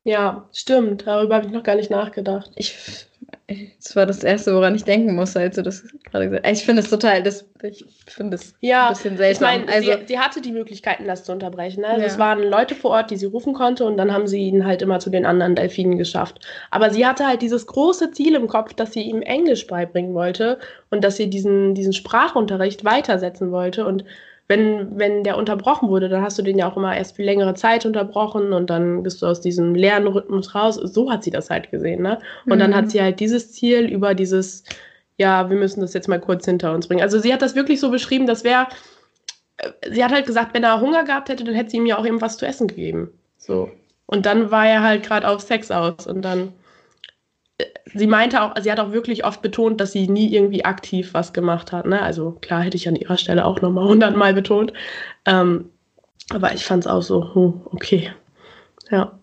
[0.04, 1.08] Ja, stimmt.
[1.08, 2.52] Darüber habe ich noch gar nicht nachgedacht.
[2.56, 3.08] Ich
[3.48, 6.58] das war das Erste, woran ich denken musste, als du das gerade gesagt hast.
[6.58, 9.50] Ich finde es total, das, ich finde es ja, ein bisschen seltsam.
[9.50, 11.82] Ich meine, also, sie, sie, hatte die Möglichkeiten, das zu unterbrechen.
[11.82, 11.88] Ne?
[11.88, 12.08] Also ja.
[12.08, 14.82] Es waren Leute vor Ort, die sie rufen konnte und dann haben sie ihn halt
[14.82, 16.40] immer zu den anderen Delfinen geschafft.
[16.72, 20.58] Aber sie hatte halt dieses große Ziel im Kopf, dass sie ihm Englisch beibringen wollte
[20.90, 24.06] und dass sie diesen, diesen Sprachunterricht weitersetzen wollte und
[24.48, 27.56] wenn, wenn der unterbrochen wurde, dann hast du den ja auch immer erst für längere
[27.56, 30.76] Zeit unterbrochen und dann bist du aus diesem leeren Rhythmus raus.
[30.76, 32.20] So hat sie das halt gesehen, ne?
[32.46, 32.60] Und mhm.
[32.60, 32.90] dann hat mhm.
[32.90, 34.64] sie halt dieses Ziel über dieses,
[35.18, 37.02] ja, wir müssen das jetzt mal kurz hinter uns bringen.
[37.02, 38.68] Also sie hat das wirklich so beschrieben, das wäre,
[39.58, 41.98] äh, sie hat halt gesagt, wenn er Hunger gehabt hätte, dann hätte sie ihm ja
[41.98, 43.10] auch eben was zu essen gegeben.
[43.38, 43.72] So.
[44.06, 46.54] Und dann war er halt gerade auf Sex aus und dann
[47.96, 51.34] sie meinte auch, sie hat auch wirklich oft betont, dass sie nie irgendwie aktiv was
[51.34, 51.86] gemacht hat.
[51.86, 52.02] Ne?
[52.02, 54.74] Also klar hätte ich an ihrer Stelle auch nochmal hundertmal betont.
[55.26, 55.72] Ähm,
[56.30, 58.12] aber ich fand es auch so, hm, okay.
[58.92, 59.18] Ja.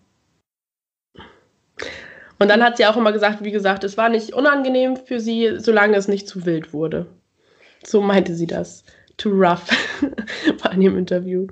[2.39, 5.59] Und dann hat sie auch immer gesagt, wie gesagt, es war nicht unangenehm für sie,
[5.59, 7.05] solange es nicht zu wild wurde.
[7.85, 8.83] So meinte sie das.
[9.17, 9.67] Too rough
[10.63, 11.47] war in ihrem Interview.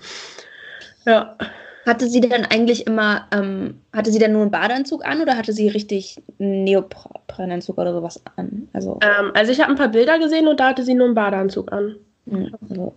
[1.05, 1.37] Ja.
[1.85, 5.51] Hatte sie denn eigentlich immer, ähm, hatte sie denn nur einen Badeanzug an oder hatte
[5.51, 8.69] sie richtig einen Neoprenanzug oder sowas an?
[8.73, 11.15] Also, ähm, also ich habe ein paar Bilder gesehen und da hatte sie nur einen
[11.15, 11.95] Badeanzug an.
[12.29, 12.93] Hm, also,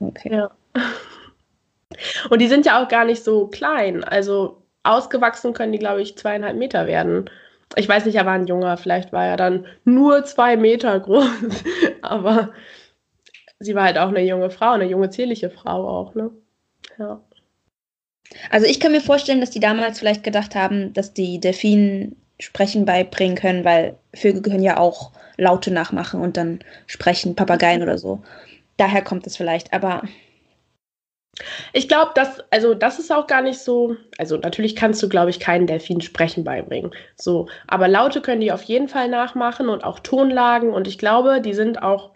[0.00, 0.32] okay.
[0.32, 0.50] Ja.
[2.30, 4.04] Und die sind ja auch gar nicht so klein.
[4.04, 7.30] Also ausgewachsen können die, glaube ich, zweieinhalb Meter werden.
[7.74, 11.28] Ich weiß nicht, er war ein Junger, vielleicht war er dann nur zwei Meter groß.
[12.02, 12.52] Aber
[13.58, 16.30] sie war halt auch eine junge Frau, eine junge, zierliche Frau auch, ne?
[16.98, 17.20] Ja.
[18.50, 22.84] Also ich kann mir vorstellen, dass die damals vielleicht gedacht haben, dass die Delfinen Sprechen
[22.84, 28.22] beibringen können, weil Vögel können ja auch Laute nachmachen und dann sprechen, Papageien oder so.
[28.76, 30.02] Daher kommt es vielleicht, aber.
[31.74, 33.96] Ich glaube, dass, also das ist auch gar nicht so.
[34.16, 36.92] Also natürlich kannst du, glaube ich, keinen Delfin Sprechen beibringen.
[37.16, 41.42] So, aber Laute können die auf jeden Fall nachmachen und auch Tonlagen und ich glaube,
[41.42, 42.15] die sind auch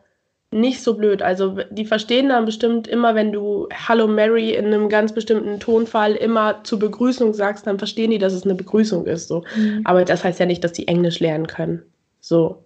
[0.53, 1.23] nicht so blöd.
[1.23, 6.17] Also die verstehen dann bestimmt immer, wenn du Hallo Mary in einem ganz bestimmten Tonfall
[6.17, 9.29] immer zur Begrüßung sagst, dann verstehen die, dass es eine Begrüßung ist.
[9.29, 9.45] So.
[9.57, 9.83] Mhm.
[9.85, 11.83] Aber das heißt ja nicht, dass die Englisch lernen können.
[12.21, 12.65] So.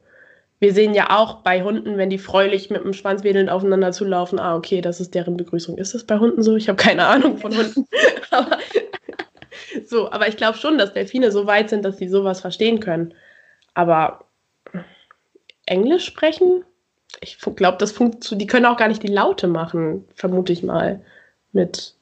[0.61, 4.39] Wir sehen ja auch bei Hunden, wenn die freulich mit dem Schwanz wedelnd aufeinander zulaufen,
[4.39, 5.77] ah, okay, das ist deren Begrüßung.
[5.77, 6.57] Ist das bei Hunden so?
[6.57, 7.87] Ich habe keine Ahnung von Hunden.
[8.31, 8.59] aber,
[9.85, 13.13] so, aber ich glaube schon, dass Delfine so weit sind, dass sie sowas verstehen können.
[13.75, 14.25] Aber
[15.67, 16.65] Englisch sprechen?
[17.21, 21.01] Ich glaube, das funktioniert, die können auch gar nicht die Laute machen, vermute ich mal.
[21.53, 21.95] Mit,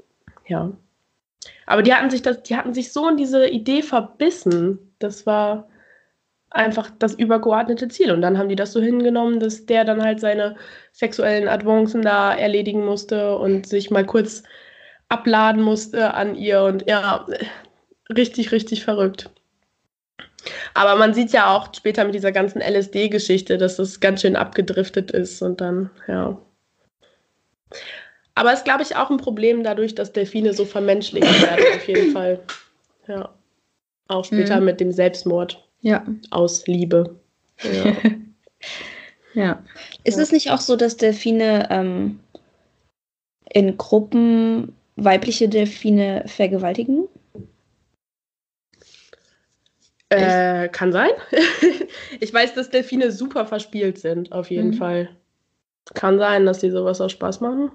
[0.47, 0.73] ja.
[1.67, 4.95] Aber die hatten sich das, die hatten sich so in diese Idee verbissen.
[4.99, 5.69] Das war
[6.51, 8.13] einfach das übergeordnete Ziel.
[8.13, 10.57] Und dann haben die das so hingenommen, dass der dann halt seine
[10.93, 14.43] sexuellen Advancen da erledigen musste und sich mal kurz
[15.09, 16.63] abladen musste an ihr.
[16.63, 17.27] Und ja,
[18.15, 19.31] richtig, richtig verrückt.
[20.75, 25.11] Aber man sieht ja auch später mit dieser ganzen LSD-Geschichte, dass das ganz schön abgedriftet
[25.11, 26.39] ist und dann, ja.
[28.35, 31.87] Aber es ist, glaube ich, auch ein Problem dadurch, dass Delfine so vermenschlicht werden, auf
[31.87, 32.41] jeden Fall.
[33.07, 33.31] Ja.
[34.09, 34.67] Auch später mhm.
[34.67, 35.63] mit dem Selbstmord.
[35.81, 36.05] Ja.
[36.31, 37.17] Aus Liebe.
[37.63, 37.97] Ja.
[39.35, 39.63] ja.
[40.05, 42.21] Ist es nicht auch so, dass Delfine ähm,
[43.51, 47.09] in Gruppen weibliche Delfine vergewaltigen?
[50.17, 51.11] Äh, kann sein.
[52.21, 54.75] ich weiß, dass Delfine super verspielt sind, auf jeden mhm.
[54.75, 55.09] Fall.
[55.95, 57.73] Kann sein, dass die sowas auch Spaß machen.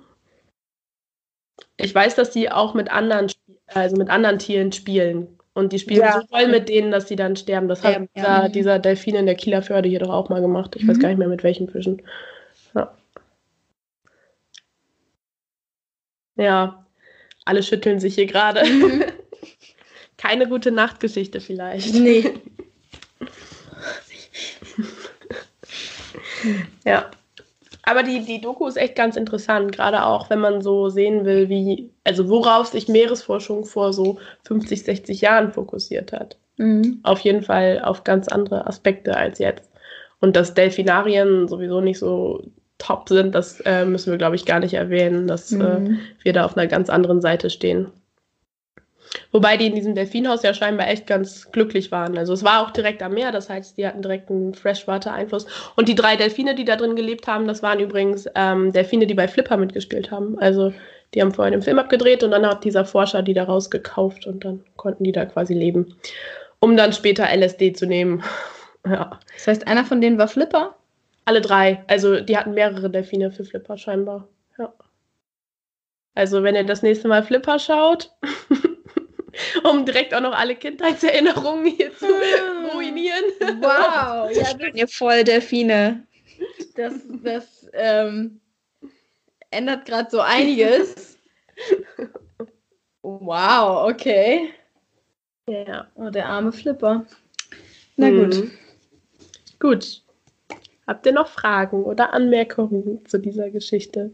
[1.78, 3.32] Ich weiß, dass die auch mit anderen,
[3.68, 5.38] also mit anderen Tieren spielen.
[5.54, 6.22] Und die spielen ja.
[6.22, 7.68] so voll mit denen, dass sie dann sterben.
[7.68, 8.48] Das hat ja.
[8.48, 10.76] dieser, Delfin in der Kieler Förde hier doch auch mal gemacht.
[10.76, 10.90] Ich mhm.
[10.90, 12.02] weiß gar nicht mehr, mit welchen Fischen.
[12.76, 12.96] Ja.
[16.36, 16.86] ja,
[17.46, 18.64] alle schütteln sich hier gerade.
[18.66, 19.04] Mhm.
[20.18, 21.94] Keine gute Nachtgeschichte vielleicht.
[21.94, 22.34] Nee.
[26.86, 27.10] ja.
[27.84, 31.48] Aber die, die Doku ist echt ganz interessant, gerade auch, wenn man so sehen will,
[31.48, 36.38] wie, also worauf sich Meeresforschung vor so 50, 60 Jahren fokussiert hat.
[36.58, 37.00] Mhm.
[37.04, 39.72] Auf jeden Fall auf ganz andere Aspekte als jetzt.
[40.20, 42.44] Und dass Delfinarien sowieso nicht so
[42.78, 45.94] top sind, das äh, müssen wir, glaube ich, gar nicht erwähnen, dass äh, mhm.
[45.94, 47.88] äh, wir da auf einer ganz anderen Seite stehen.
[49.32, 52.18] Wobei die in diesem Delfinhaus ja scheinbar echt ganz glücklich waren.
[52.18, 55.46] Also es war auch direkt am Meer, das heißt, die hatten direkt einen Freshwater-Einfluss.
[55.76, 59.14] Und die drei Delfine, die da drin gelebt haben, das waren übrigens ähm, Delfine, die
[59.14, 60.38] bei Flipper mitgespielt haben.
[60.40, 60.74] Also
[61.14, 64.44] die haben vorher den Film abgedreht und dann hat dieser Forscher die da rausgekauft und
[64.44, 65.96] dann konnten die da quasi leben,
[66.60, 68.24] um dann später LSD zu nehmen.
[68.86, 69.20] ja.
[69.34, 70.76] Das heißt, einer von denen war Flipper?
[71.26, 71.84] Alle drei.
[71.88, 74.28] Also die hatten mehrere Delfine für Flipper scheinbar.
[74.58, 74.74] Ja.
[76.16, 78.12] Also wenn ihr das nächste Mal Flipper schaut,
[79.64, 82.74] um direkt auch noch alle Kindheitserinnerungen hier zu ah.
[82.74, 83.24] ruinieren.
[83.40, 86.06] Wow, ja, das ihr voll Delfine.
[86.76, 86.94] Das,
[87.24, 88.40] das ähm,
[89.52, 91.18] ändert gerade so einiges.
[93.10, 94.54] Wow, okay.
[95.50, 95.88] Ja.
[95.96, 97.06] Oh, der arme Flipper.
[97.96, 98.36] Na gut.
[98.36, 98.52] Mhm.
[99.60, 100.04] Gut.
[100.86, 104.12] Habt ihr noch Fragen oder Anmerkungen zu dieser Geschichte?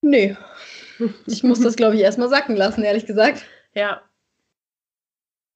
[0.00, 0.36] Nee.
[1.26, 3.44] Ich muss das, glaube ich, erstmal sacken lassen, ehrlich gesagt.
[3.74, 4.02] Ja.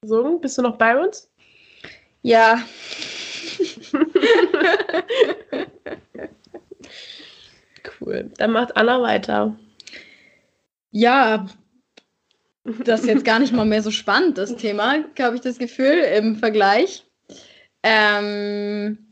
[0.02, 1.30] So, bist du noch bei uns?
[2.22, 2.62] Ja.
[8.00, 8.30] cool.
[8.36, 9.56] Dann macht Anna weiter.
[10.90, 11.46] Ja,
[12.84, 15.98] das ist jetzt gar nicht mal mehr so spannend, das Thema, habe ich das Gefühl,
[16.16, 17.04] im Vergleich.
[17.82, 19.06] Ähm,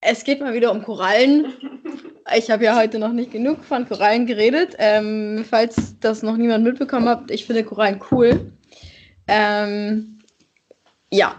[0.00, 1.52] es geht mal wieder um Korallen.
[2.36, 4.74] Ich habe ja heute noch nicht genug von Korallen geredet.
[4.78, 8.52] Ähm, falls das noch niemand mitbekommen hat, ich finde Korallen cool.
[9.26, 10.18] Ähm,
[11.10, 11.34] ja.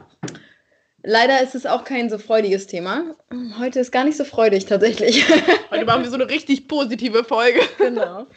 [1.04, 3.16] Leider ist es auch kein so freudiges Thema.
[3.58, 5.26] Heute ist gar nicht so freudig tatsächlich.
[5.72, 7.62] Heute machen wir so eine richtig positive Folge.
[7.78, 8.28] Genau.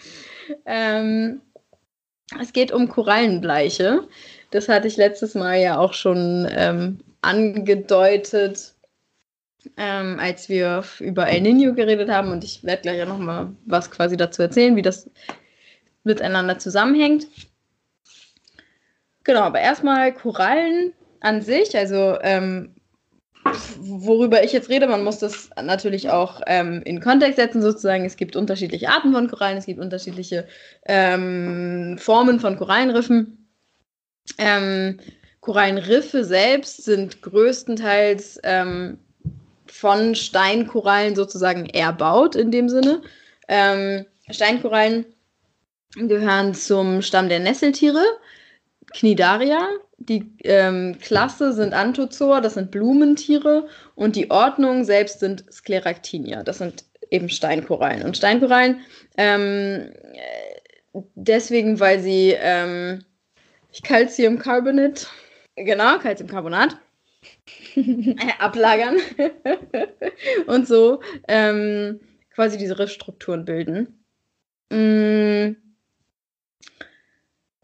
[0.64, 1.40] Ähm,
[2.40, 4.06] es geht um Korallenbleiche.
[4.50, 8.74] Das hatte ich letztes Mal ja auch schon ähm, angedeutet
[9.76, 12.30] ähm, als wir über El Nino geredet haben.
[12.30, 15.10] Und ich werde gleich ja nochmal was quasi dazu erzählen, wie das
[16.04, 17.26] miteinander zusammenhängt.
[19.24, 22.74] Genau, aber erstmal Korallen an sich, also ähm,
[23.78, 28.04] worüber ich jetzt rede, man muss das natürlich auch ähm, in Kontext setzen, sozusagen.
[28.04, 30.46] Es gibt unterschiedliche Arten von Korallen, es gibt unterschiedliche
[30.86, 33.48] ähm, Formen von Korallenriffen.
[34.38, 34.98] Ähm,
[35.40, 38.98] Korallenriffe selbst sind größtenteils ähm,
[39.82, 43.02] von Steinkorallen sozusagen erbaut in dem Sinne.
[43.48, 45.04] Ähm, Steinkorallen
[45.96, 48.04] gehören zum Stamm der Nesseltiere,
[48.92, 49.60] Cnidaria.
[49.98, 53.66] Die ähm, Klasse sind Anthozoa, das sind Blumenttiere.
[53.96, 58.04] Und die Ordnung selbst sind Scleractinia, das sind eben Steinkorallen.
[58.04, 58.82] Und Steinkorallen,
[59.16, 59.90] ähm,
[61.16, 63.04] deswegen, weil sie ähm,
[63.82, 65.08] Calciumcarbonat,
[65.56, 66.76] genau, Calciumcarbonat,
[68.38, 68.96] ablagern
[70.46, 72.00] und so ähm,
[72.34, 74.04] quasi diese Riffstrukturen bilden.
[74.70, 75.56] Mm,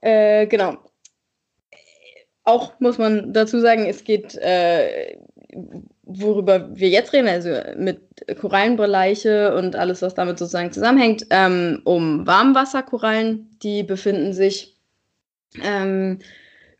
[0.00, 0.78] äh, genau.
[2.44, 5.18] Auch muss man dazu sagen, es geht, äh,
[6.02, 8.00] worüber wir jetzt reden, also mit
[8.40, 14.76] Korallenbereiche und alles, was damit sozusagen zusammenhängt, ähm, um Warmwasserkorallen, die befinden sich
[15.62, 16.20] ähm,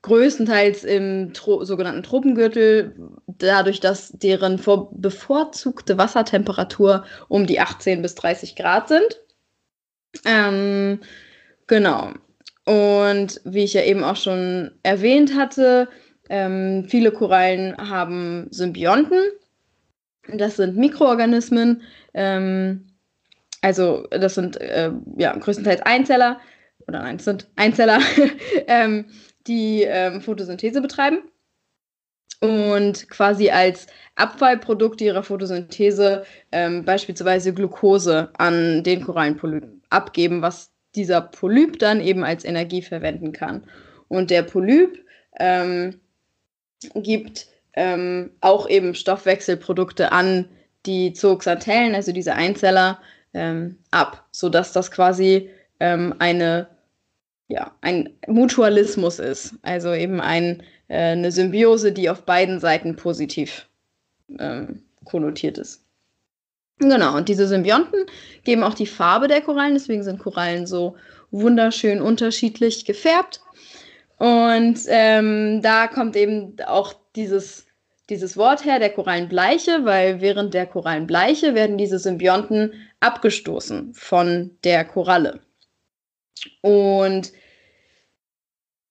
[0.08, 2.94] größtenteils im Tro sogenannten Tropengürtel,
[3.26, 4.60] dadurch, dass deren
[4.92, 9.20] bevorzugte Wassertemperatur um die 18 bis 30 Grad sind.
[10.24, 11.00] Ähm,
[11.66, 12.12] genau.
[12.64, 15.88] Und wie ich ja eben auch schon erwähnt hatte,
[16.30, 19.20] ähm, viele Korallen haben Symbionten.
[20.32, 21.82] Das sind Mikroorganismen.
[22.14, 22.88] Ähm,
[23.60, 26.40] also das sind äh, ja größtenteils Einzeller
[26.88, 28.00] oder nein, es sind Einzeller,
[28.66, 29.04] ähm,
[29.48, 31.22] die ähm, Photosynthese betreiben
[32.40, 41.20] und quasi als Abfallprodukt ihrer Photosynthese ähm, beispielsweise Glucose an den Korallenpolyp abgeben, was dieser
[41.20, 43.64] Polyp dann eben als Energie verwenden kann.
[44.08, 45.04] Und der Polyp
[45.38, 46.00] ähm,
[46.94, 50.48] gibt ähm, auch eben Stoffwechselprodukte an
[50.86, 53.00] die Zooxanthellen, also diese Einzeller,
[53.34, 56.68] ähm, ab, sodass das quasi ähm, eine
[57.48, 59.54] ja, ein Mutualismus ist.
[59.62, 63.68] Also eben ein, äh, eine Symbiose, die auf beiden Seiten positiv
[64.38, 65.84] ähm, konnotiert ist.
[66.78, 68.06] Genau, und diese Symbionten
[68.44, 70.94] geben auch die Farbe der Korallen, deswegen sind Korallen so
[71.32, 73.40] wunderschön unterschiedlich gefärbt.
[74.18, 77.68] Und ähm, da kommt eben auch dieses
[78.10, 84.84] dieses Wort her, der Korallenbleiche, weil während der Korallenbleiche werden diese Symbionten abgestoßen von der
[84.84, 85.40] Koralle.
[86.62, 87.32] Und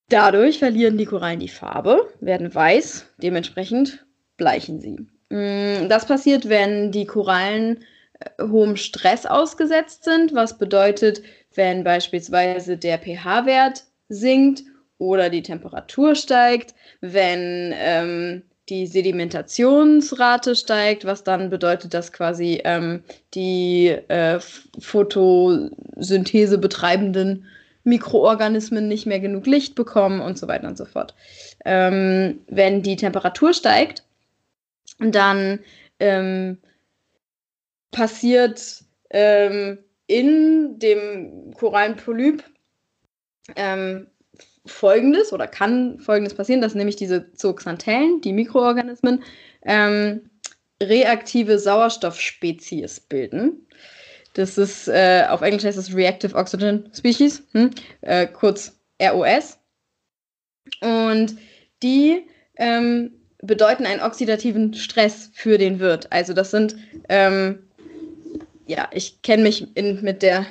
[0.10, 4.06] dadurch verlieren die Korallen die Farbe, werden weiß, dementsprechend
[4.38, 4.98] bleichen sie.
[5.30, 7.84] Mm, das passiert, wenn die Korallen
[8.20, 11.22] äh, hohem Stress ausgesetzt sind, was bedeutet,
[11.54, 14.64] wenn beispielsweise der pH-Wert sinkt
[14.98, 23.04] oder die Temperatur steigt, wenn ähm, die Sedimentationsrate steigt, was dann bedeutet, dass quasi ähm,
[23.34, 24.40] die äh,
[24.80, 27.46] Photosynthese betreibenden
[27.84, 31.16] Mikroorganismen nicht mehr genug Licht bekommen und so weiter und so fort.
[31.64, 34.04] Ähm, wenn die Temperatur steigt,
[35.00, 35.60] dann
[36.00, 36.58] ähm,
[37.92, 42.44] passiert ähm, in dem Korallenpolyp
[43.56, 44.08] ähm,
[44.68, 49.24] Folgendes oder kann Folgendes passieren, dass nämlich diese Zooxanthellen, die Mikroorganismen,
[49.64, 50.30] ähm,
[50.82, 53.68] reaktive Sauerstoffspezies bilden.
[54.34, 57.72] Das ist, äh, auf Englisch heißt es Reactive Oxygen Species, hm?
[58.02, 59.58] äh, kurz ROS.
[60.82, 61.38] Und
[61.82, 63.12] die ähm,
[63.42, 66.12] bedeuten einen oxidativen Stress für den Wirt.
[66.12, 66.76] Also das sind,
[67.10, 67.68] ähm,
[68.68, 70.46] ja, ich kenne mich in, mit der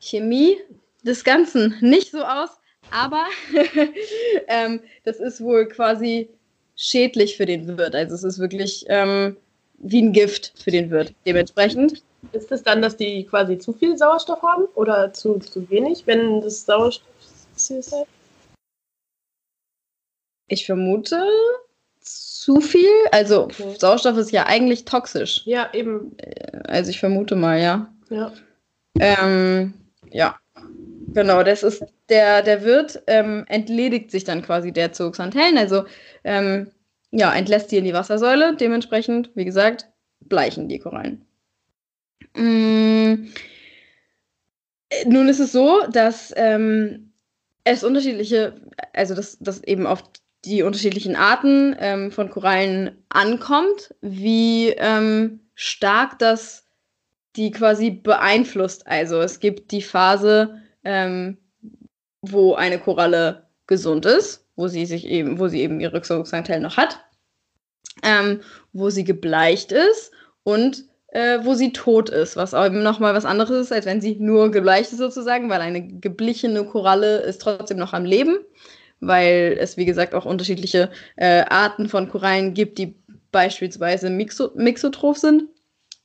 [0.00, 0.58] Chemie
[1.02, 2.50] des Ganzen nicht so aus,
[2.94, 3.26] aber
[4.48, 6.28] ähm, das ist wohl quasi
[6.76, 7.94] schädlich für den Wirt.
[7.94, 9.36] Also es ist wirklich ähm,
[9.78, 11.12] wie ein Gift für den Wirt.
[11.26, 12.02] Dementsprechend.
[12.32, 16.40] Ist es dann, dass die quasi zu viel Sauerstoff haben oder zu, zu wenig, wenn
[16.40, 17.06] das Sauerstoff
[17.56, 17.94] ist?
[20.48, 21.22] Ich vermute
[22.00, 22.90] zu viel.
[23.10, 23.74] Also okay.
[23.78, 25.42] Sauerstoff ist ja eigentlich toxisch.
[25.44, 26.16] Ja, eben.
[26.66, 27.92] Also ich vermute mal, ja.
[28.08, 28.32] Ja.
[29.00, 29.74] Ähm,
[30.10, 30.38] ja.
[31.14, 35.84] Genau, das ist der, der Wirt ähm, entledigt sich dann quasi der Zooxanthellen, also
[36.24, 36.70] ähm,
[37.12, 38.56] ja, entlässt die in die Wassersäule.
[38.56, 39.86] Dementsprechend, wie gesagt,
[40.20, 41.24] bleichen die Korallen.
[42.36, 43.28] Mm.
[45.06, 47.12] Nun ist es so, dass ähm,
[47.64, 48.54] es unterschiedliche,
[48.92, 50.02] also dass, dass eben auf
[50.44, 56.64] die unterschiedlichen Arten ähm, von Korallen ankommt, wie ähm, stark das
[57.36, 58.86] die quasi beeinflusst.
[58.86, 61.38] Also es gibt die Phase, ähm,
[62.22, 66.76] wo eine Koralle gesund ist, wo sie sich eben, wo sie eben ihre Rücksaugsanteil noch
[66.76, 67.00] hat,
[68.02, 68.40] ähm,
[68.72, 70.12] wo sie gebleicht ist
[70.42, 74.16] und äh, wo sie tot ist, was eben nochmal was anderes ist, als wenn sie
[74.16, 78.38] nur gebleicht ist sozusagen, weil eine geblichene Koralle ist trotzdem noch am Leben,
[79.00, 82.96] weil es wie gesagt auch unterschiedliche äh, Arten von Korallen gibt, die
[83.32, 85.44] beispielsweise mixo mixotroph sind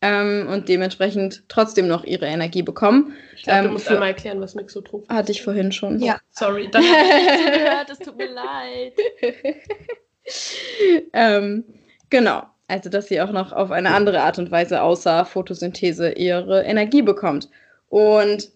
[0.02, 3.16] ähm, und dementsprechend trotzdem noch ihre Energie bekommen.
[3.36, 5.10] Ich glaube, ähm, du musst für, einmal erklären, was Mixotroph ist.
[5.10, 6.00] Hatte ich vorhin schon.
[6.00, 6.20] Ja.
[6.32, 8.94] Sorry, dann gehört, es tut mir leid.
[11.14, 11.66] ähm,
[12.10, 16.64] genau, also dass sie auch noch auf eine andere Art und Weise außer Photosynthese ihre
[16.64, 17.50] Energie bekommt.
[17.90, 18.50] Und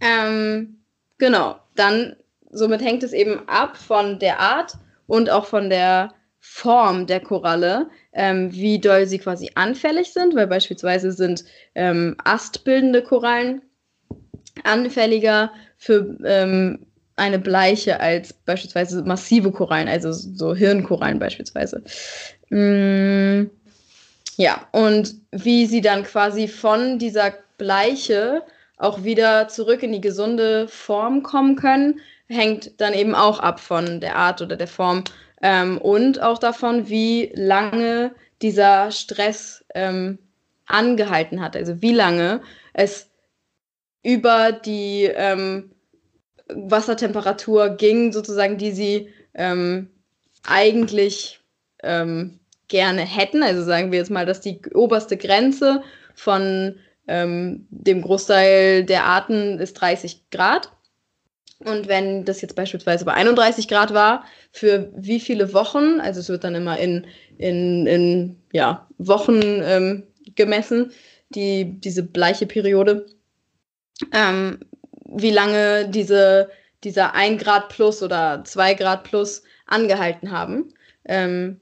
[0.00, 0.78] ähm,
[1.18, 2.16] genau, dann
[2.50, 4.74] somit hängt es eben ab von der Art
[5.06, 6.14] und auch von der
[6.44, 11.44] Form der Koralle, ähm, wie doll sie quasi anfällig sind, weil beispielsweise sind
[11.76, 13.62] ähm, astbildende Korallen
[14.64, 16.84] anfälliger für ähm,
[17.14, 21.84] eine Bleiche als beispielsweise massive Korallen, also so Hirnkorallen beispielsweise.
[22.50, 23.44] Mm,
[24.36, 28.42] ja, und wie sie dann quasi von dieser Bleiche
[28.78, 34.00] auch wieder zurück in die gesunde Form kommen können, hängt dann eben auch ab von
[34.00, 35.04] der Art oder der Form
[35.42, 40.18] ähm, und auch davon, wie lange dieser Stress ähm,
[40.66, 41.56] angehalten hat.
[41.56, 42.40] Also wie lange
[42.72, 43.10] es
[44.02, 45.72] über die ähm,
[46.48, 49.90] Wassertemperatur ging, sozusagen, die sie ähm,
[50.44, 51.40] eigentlich
[51.82, 53.42] ähm, gerne hätten.
[53.42, 55.82] Also sagen wir jetzt mal, dass die oberste Grenze
[56.14, 56.76] von
[57.06, 60.72] ähm, dem Großteil der Arten ist 30 Grad.
[61.64, 66.28] Und wenn das jetzt beispielsweise bei 31 Grad war, für wie viele Wochen, also es
[66.28, 67.06] wird dann immer in,
[67.38, 70.04] in, in ja, Wochen ähm,
[70.34, 70.92] gemessen,
[71.30, 73.06] die, diese bleiche Periode,
[74.12, 74.60] ähm,
[75.04, 76.50] wie lange diese,
[76.84, 80.72] dieser 1 Grad plus oder 2 Grad plus angehalten haben.
[81.04, 81.60] Ähm,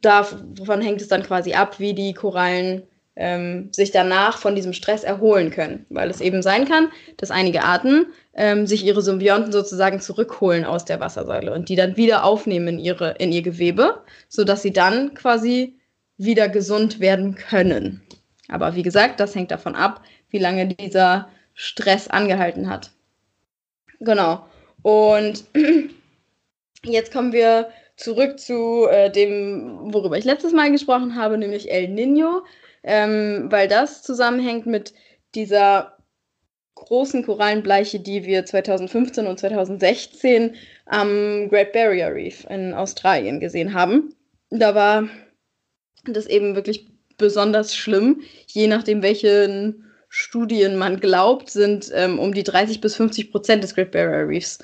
[0.00, 2.82] davon hängt es dann quasi ab, wie die Korallen
[3.16, 5.86] ähm, sich danach von diesem Stress erholen können.
[5.90, 6.88] Weil es eben sein kann,
[7.18, 11.96] dass einige Arten ähm, sich ihre Symbionten sozusagen zurückholen aus der Wassersäule und die dann
[11.96, 15.76] wieder aufnehmen in, ihre, in ihr Gewebe, sodass sie dann quasi
[16.16, 18.02] wieder gesund werden können.
[18.48, 22.90] Aber wie gesagt, das hängt davon ab, wie lange dieser Stress angehalten hat.
[24.00, 24.46] Genau.
[24.82, 25.44] Und
[26.84, 31.88] jetzt kommen wir zurück zu äh, dem, worüber ich letztes Mal gesprochen habe, nämlich El
[31.88, 32.42] Nino,
[32.82, 34.92] ähm, weil das zusammenhängt mit
[35.34, 35.96] dieser
[36.74, 40.54] großen Korallenbleiche, die wir 2015 und 2016
[40.86, 44.14] am Great Barrier Reef in Australien gesehen haben.
[44.50, 45.08] Da war
[46.04, 48.22] das eben wirklich besonders schlimm.
[48.46, 53.74] Je nachdem, welchen Studien man glaubt, sind ähm, um die 30 bis 50 Prozent des
[53.74, 54.58] Great Barrier Reefs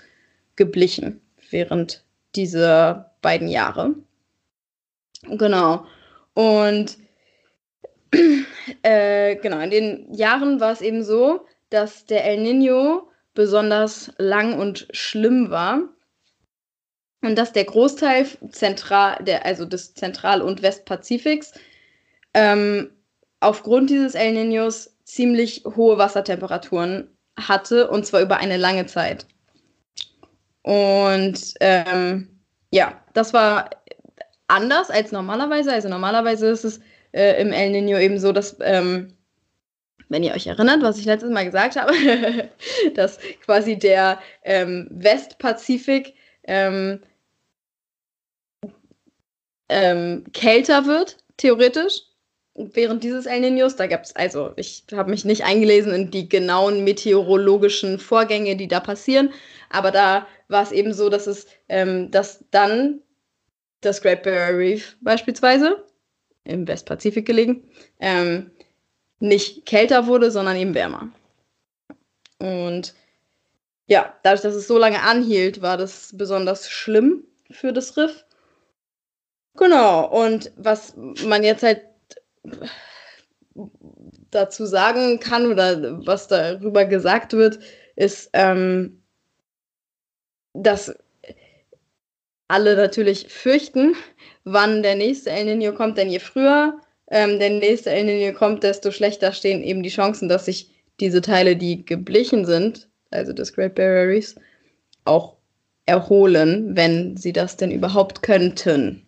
[0.57, 2.05] geblichen während
[2.35, 3.95] dieser beiden Jahre.
[5.23, 5.87] Genau.
[6.35, 6.99] Und
[8.83, 14.59] äh, genau, in den Jahren war es eben so, dass der El Nino besonders lang
[14.59, 15.83] und schlimm war
[17.23, 21.53] und dass der Großteil Zentral, der, also des Zentral- und Westpazifiks
[22.35, 22.91] ähm,
[23.41, 29.27] aufgrund dieses El Ninos ziemlich hohe Wassertemperaturen hatte und zwar über eine lange Zeit.
[30.63, 32.41] Und ähm,
[32.71, 33.71] ja, das war
[34.49, 35.73] anders als normalerweise.
[35.73, 36.81] Also normalerweise ist es
[37.13, 39.15] äh, im El Nino eben so, dass ähm,
[40.09, 41.93] wenn ihr euch erinnert, was ich letztes Mal gesagt habe,
[42.95, 47.01] dass quasi der ähm, Westpazifik ähm,
[49.69, 52.03] ähm, kälter wird, theoretisch,
[52.55, 53.77] während dieses El Niños.
[53.77, 58.69] Da gab es, also ich habe mich nicht eingelesen in die genauen meteorologischen Vorgänge, die
[58.69, 59.33] da passieren,
[59.71, 63.03] aber da war es eben so, dass es, ähm, dass dann
[63.83, 65.85] das Great Barrier Reef beispielsweise,
[66.49, 67.71] im Westpazifik gelegen,
[68.01, 68.51] ähm,
[69.21, 71.11] nicht kälter wurde, sondern eben wärmer.
[72.39, 72.95] Und
[73.87, 78.25] ja, dadurch, dass es so lange anhielt, war das besonders schlimm für das Riff.
[79.57, 81.83] Genau, und was man jetzt halt
[84.31, 87.59] dazu sagen kann oder was darüber gesagt wird,
[87.97, 89.03] ist, ähm,
[90.53, 90.95] dass
[92.49, 93.95] alle natürlich fürchten,
[94.45, 96.81] wann der nächste El Nino kommt, denn je früher
[97.11, 100.71] ähm, der nächste El Nino kommt, desto schlechter stehen eben die Chancen, dass sich
[101.01, 104.35] diese Teile, die geblichen sind, also des Great Barrier Reefs,
[105.05, 105.37] auch
[105.87, 109.07] erholen, wenn sie das denn überhaupt könnten.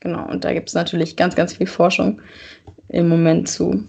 [0.00, 2.20] Genau, und da gibt es natürlich ganz, ganz viel Forschung
[2.88, 3.84] im Moment zu.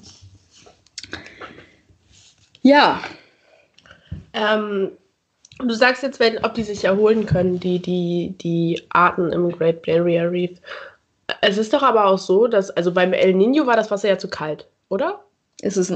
[2.62, 3.04] Ja.
[4.34, 4.92] Ähm,
[5.60, 9.82] du sagst jetzt, wenn, ob die sich erholen können, die, die, die Arten im Great
[9.84, 10.60] Barrier Reef.
[11.41, 14.18] Es ist doch aber auch so, dass, also beim El Nino war das Wasser ja
[14.18, 15.24] zu kalt, oder?
[15.62, 15.89] Ist es,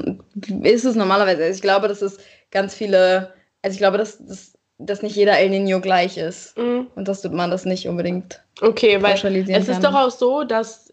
[0.64, 1.43] ist es normalerweise.
[1.43, 2.18] Also ich glaube, dass es
[2.51, 6.57] ganz viele, also ich glaube, dass, dass, dass nicht jeder El Nino gleich ist.
[6.57, 6.88] Mhm.
[6.95, 9.16] Und dass man das nicht unbedingt Okay, weil
[9.49, 10.89] es ist doch auch so, dass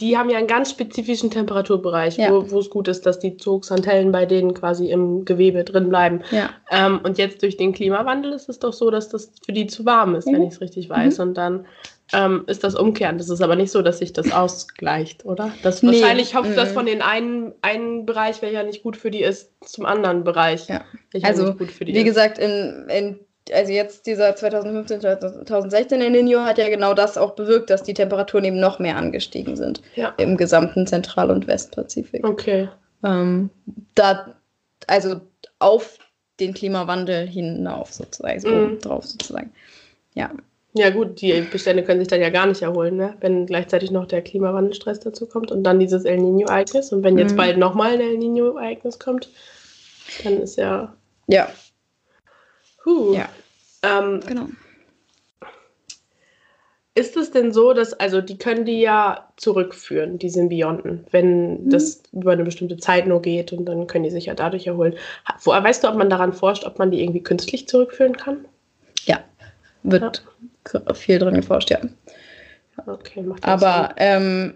[0.00, 2.30] die haben ja einen ganz spezifischen Temperaturbereich, ja.
[2.30, 6.20] wo, wo es gut ist, dass die Zugsantennen bei denen quasi im Gewebe drin bleiben.
[6.30, 6.50] Ja.
[6.70, 9.86] Ähm, und jetzt durch den Klimawandel ist es doch so, dass das für die zu
[9.86, 10.34] warm ist, mhm.
[10.34, 11.18] wenn ich es richtig weiß.
[11.18, 11.22] Mhm.
[11.22, 11.66] Und dann
[12.12, 13.18] ähm, ist das umkehrend.
[13.18, 15.50] Das ist aber nicht so, dass sich das ausgleicht, oder?
[15.62, 16.00] Das nee.
[16.00, 16.56] Wahrscheinlich hopft mhm.
[16.56, 20.68] das von den einen, einen Bereich, welcher nicht gut für die ist, zum anderen Bereich.
[20.68, 20.84] Ja.
[21.22, 22.04] Also, wie ist.
[22.04, 23.18] gesagt, in, in
[23.52, 27.94] also jetzt dieser 2015, 2016 El Nino hat ja genau das auch bewirkt, dass die
[27.94, 30.14] Temperaturen eben noch mehr angestiegen sind ja.
[30.16, 32.26] im gesamten Zentral- und Westpazifik.
[32.26, 32.68] Okay.
[33.04, 33.50] Ähm,
[33.94, 34.34] da,
[34.86, 35.20] also
[35.58, 35.98] auf
[36.40, 38.78] den Klimawandel hinauf sozusagen, so mm.
[38.80, 39.52] drauf sozusagen.
[40.14, 40.30] Ja.
[40.74, 43.14] Ja gut, die Bestände können sich dann ja gar nicht erholen, ne?
[43.20, 46.92] wenn gleichzeitig noch der Klimawandelstress dazu kommt und dann dieses El Nino-Ereignis.
[46.92, 47.36] Und wenn jetzt mm.
[47.36, 49.30] bald nochmal ein El Nino-Ereignis kommt,
[50.24, 50.92] dann ist ja...
[51.28, 51.48] Ja,
[52.86, 53.14] Puh.
[53.14, 53.28] Ja.
[53.82, 54.46] Ähm, genau.
[56.94, 61.70] Ist es denn so, dass, also die können die ja zurückführen, die Symbionten, wenn mhm.
[61.70, 64.94] das über eine bestimmte Zeit nur geht und dann können die sich ja dadurch erholen.
[65.42, 68.44] Woher weißt du, ob man daran forscht, ob man die irgendwie künstlich zurückführen kann?
[69.04, 69.18] Ja,
[69.82, 70.22] wird
[70.72, 70.94] ja.
[70.94, 71.80] viel dran geforscht, ja.
[72.86, 74.54] Okay, macht das Aber ähm,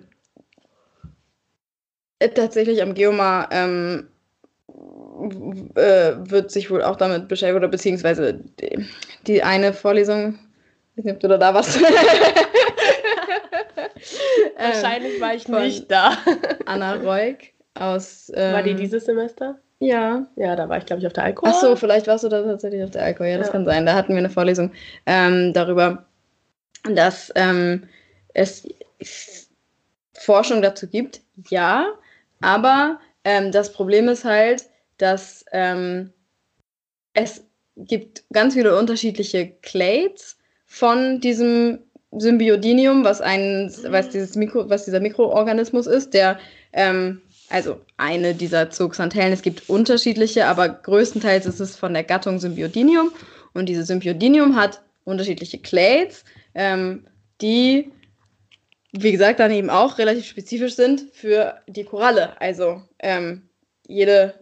[2.21, 4.07] tatsächlich am Geomar ähm,
[5.75, 8.87] äh, wird sich wohl auch damit beschäftigen, oder beziehungsweise die,
[9.27, 10.39] die eine Vorlesung,
[10.95, 11.81] ich weiß nicht, ob du da warst.
[14.57, 16.17] Wahrscheinlich war ich nicht da.
[16.67, 17.39] Anna Reuk
[17.75, 18.31] aus.
[18.35, 19.59] Ähm, war die dieses Semester?
[19.79, 20.27] Ja.
[20.37, 21.47] Ja, da war ich, glaube ich, auf der Alko.
[21.49, 23.25] Ach so, vielleicht warst du da tatsächlich auf der Alko.
[23.25, 23.53] Ja, das ja.
[23.53, 23.87] kann sein.
[23.87, 24.73] Da hatten wir eine Vorlesung
[25.07, 26.05] ähm, darüber,
[26.85, 27.89] dass ähm,
[28.35, 28.69] es
[30.15, 31.23] Forschung dazu gibt.
[31.49, 31.87] Ja,
[32.43, 34.67] aber ähm, das Problem ist halt,
[35.03, 36.13] dass ähm,
[37.15, 37.45] es
[37.77, 41.81] gibt ganz viele unterschiedliche Clades von diesem
[42.13, 46.39] Symbiodinium, was ein, was dieses Mikro, was dieser Mikroorganismus ist, der
[46.73, 49.33] ähm, also eine dieser Zooxanthellen.
[49.33, 53.11] Es gibt unterschiedliche, aber größtenteils ist es von der Gattung Symbiodinium
[53.55, 56.25] und dieses Symbiodinium hat unterschiedliche Clades.
[56.55, 57.07] Ähm,
[57.41, 57.91] die,
[58.93, 62.41] wie gesagt, dann eben auch relativ spezifisch sind für die Koralle.
[62.41, 63.49] Also ähm,
[63.87, 64.35] jede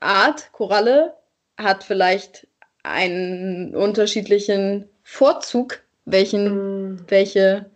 [0.00, 1.14] Art Koralle
[1.58, 2.46] hat vielleicht
[2.82, 7.04] einen unterschiedlichen Vorzug, welchen, mm.
[7.08, 7.66] welche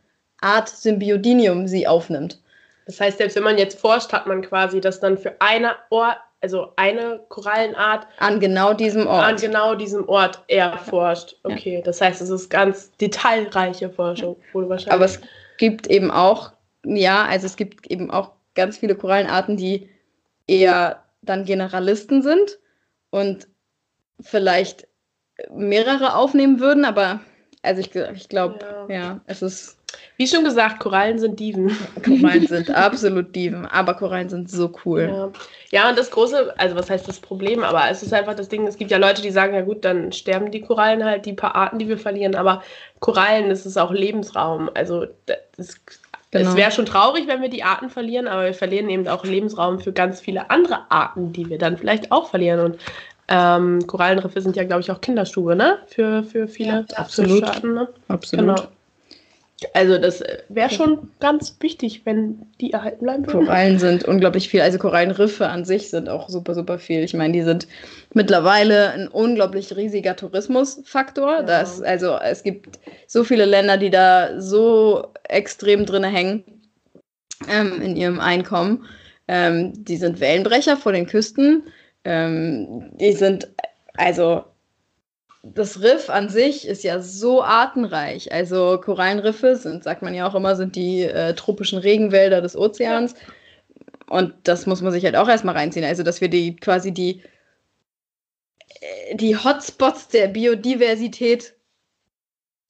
[0.40, 2.40] Art Symbiodinium sie aufnimmt.
[2.86, 6.16] Das heißt, selbst wenn man jetzt forscht, hat man quasi das dann für eine Ort,
[6.40, 9.24] also eine Korallenart an genau diesem Ort.
[9.24, 11.36] An genau diesem Ort erforscht.
[11.44, 11.80] Okay, ja.
[11.82, 14.94] das heißt, es ist ganz detailreiche Forschung, wohl wahrscheinlich.
[14.94, 15.20] Aber es
[15.58, 16.52] gibt eben auch,
[16.84, 19.88] ja, also es gibt eben auch ganz viele Korallenarten, die
[20.46, 22.58] eher dann Generalisten sind
[23.10, 23.48] und
[24.20, 24.86] vielleicht
[25.50, 27.20] mehrere aufnehmen würden, aber
[27.62, 28.58] also ich, ich glaube,
[28.88, 28.94] ja.
[28.94, 29.76] ja, es ist.
[30.16, 31.76] Wie schon gesagt, Korallen sind Diven.
[32.04, 35.08] Korallen sind absolut Diven, aber Korallen sind so cool.
[35.12, 35.32] Ja.
[35.72, 38.66] ja, und das große, also was heißt das Problem, aber es ist einfach das Ding,
[38.68, 41.56] es gibt ja Leute, die sagen, ja gut, dann sterben die Korallen halt, die paar
[41.56, 42.62] Arten, die wir verlieren, aber
[43.00, 44.70] Korallen, das ist auch Lebensraum.
[44.74, 45.06] Also
[45.56, 45.80] das,
[46.30, 46.50] genau.
[46.50, 49.80] es wäre schon traurig, wenn wir die Arten verlieren, aber wir verlieren eben auch Lebensraum
[49.80, 52.60] für ganz viele andere Arten, die wir dann vielleicht auch verlieren.
[52.60, 52.78] Und
[53.28, 55.78] ähm, Korallenriffe sind ja, glaube ich, auch Kinderstube, ne?
[55.86, 57.44] Für, für viele ja, absolut.
[57.44, 57.88] Arten, ne?
[58.08, 58.46] Absolut.
[58.46, 58.68] Genau.
[59.74, 63.46] Also das wäre schon ganz wichtig, wenn die erhalten bleiben würden.
[63.46, 64.62] Korallen sind unglaublich viel.
[64.62, 67.02] Also Korallenriffe an sich sind auch super, super viel.
[67.02, 67.68] Ich meine, die sind
[68.14, 71.32] mittlerweile ein unglaublich riesiger Tourismusfaktor.
[71.32, 71.42] Ja.
[71.42, 76.44] Das, also es gibt so viele Länder, die da so extrem drin hängen
[77.48, 78.86] ähm, in ihrem Einkommen.
[79.28, 81.64] Ähm, die sind Wellenbrecher vor den Küsten.
[82.04, 83.48] Ähm, die sind,
[83.94, 84.44] also
[85.42, 88.32] das Riff an sich ist ja so artenreich.
[88.32, 93.14] Also Korallenriffe sind, sagt man ja auch immer, sind die äh, tropischen Regenwälder des Ozeans.
[94.08, 95.84] Und das muss man sich halt auch erstmal reinziehen.
[95.84, 97.22] Also, dass wir die quasi die,
[98.80, 101.54] äh, die Hotspots der Biodiversität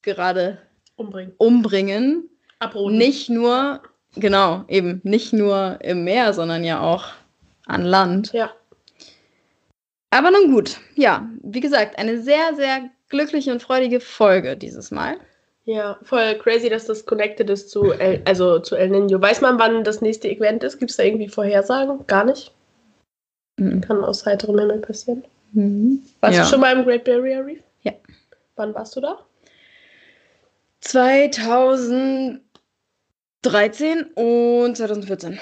[0.01, 0.59] gerade
[0.95, 1.33] umbringen.
[1.37, 2.29] umbringen.
[2.59, 2.97] Abroden.
[2.97, 3.81] Nicht nur,
[4.15, 7.05] genau, eben, nicht nur im Meer, sondern ja auch
[7.65, 8.31] an Land.
[8.33, 8.51] Ja.
[10.11, 15.17] Aber nun gut, ja, wie gesagt, eine sehr, sehr glückliche und freudige Folge dieses Mal.
[15.65, 19.21] Ja, voll crazy, dass das connected ist zu El, also zu El Nino.
[19.21, 20.79] Weiß man, wann das nächste Event ist?
[20.79, 22.05] Gibt es da irgendwie Vorhersagen?
[22.07, 22.51] Gar nicht.
[23.57, 23.79] Mhm.
[23.81, 25.23] Kann aus heiterem Himmel passieren.
[25.53, 26.01] Mhm.
[26.19, 26.43] Warst ja.
[26.43, 27.63] du schon mal im Great Barrier Reef?
[27.83, 27.93] Ja.
[28.55, 29.19] Wann warst du da?
[30.81, 32.41] 2013
[34.15, 35.39] und 2014.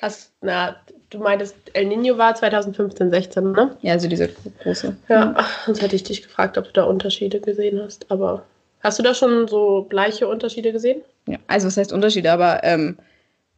[0.00, 0.76] Hast, na,
[1.12, 3.76] du meintest, El Nino war 2015, 16, ne?
[3.82, 4.28] Ja, also dieser
[4.62, 4.96] große.
[5.08, 5.36] Ja,
[5.66, 8.10] sonst hätte ich dich gefragt, ob du da Unterschiede gesehen hast.
[8.10, 8.44] Aber
[8.80, 11.02] hast du da schon so bleiche Unterschiede gesehen?
[11.26, 12.32] Ja, also was heißt Unterschiede?
[12.32, 12.96] Aber ähm,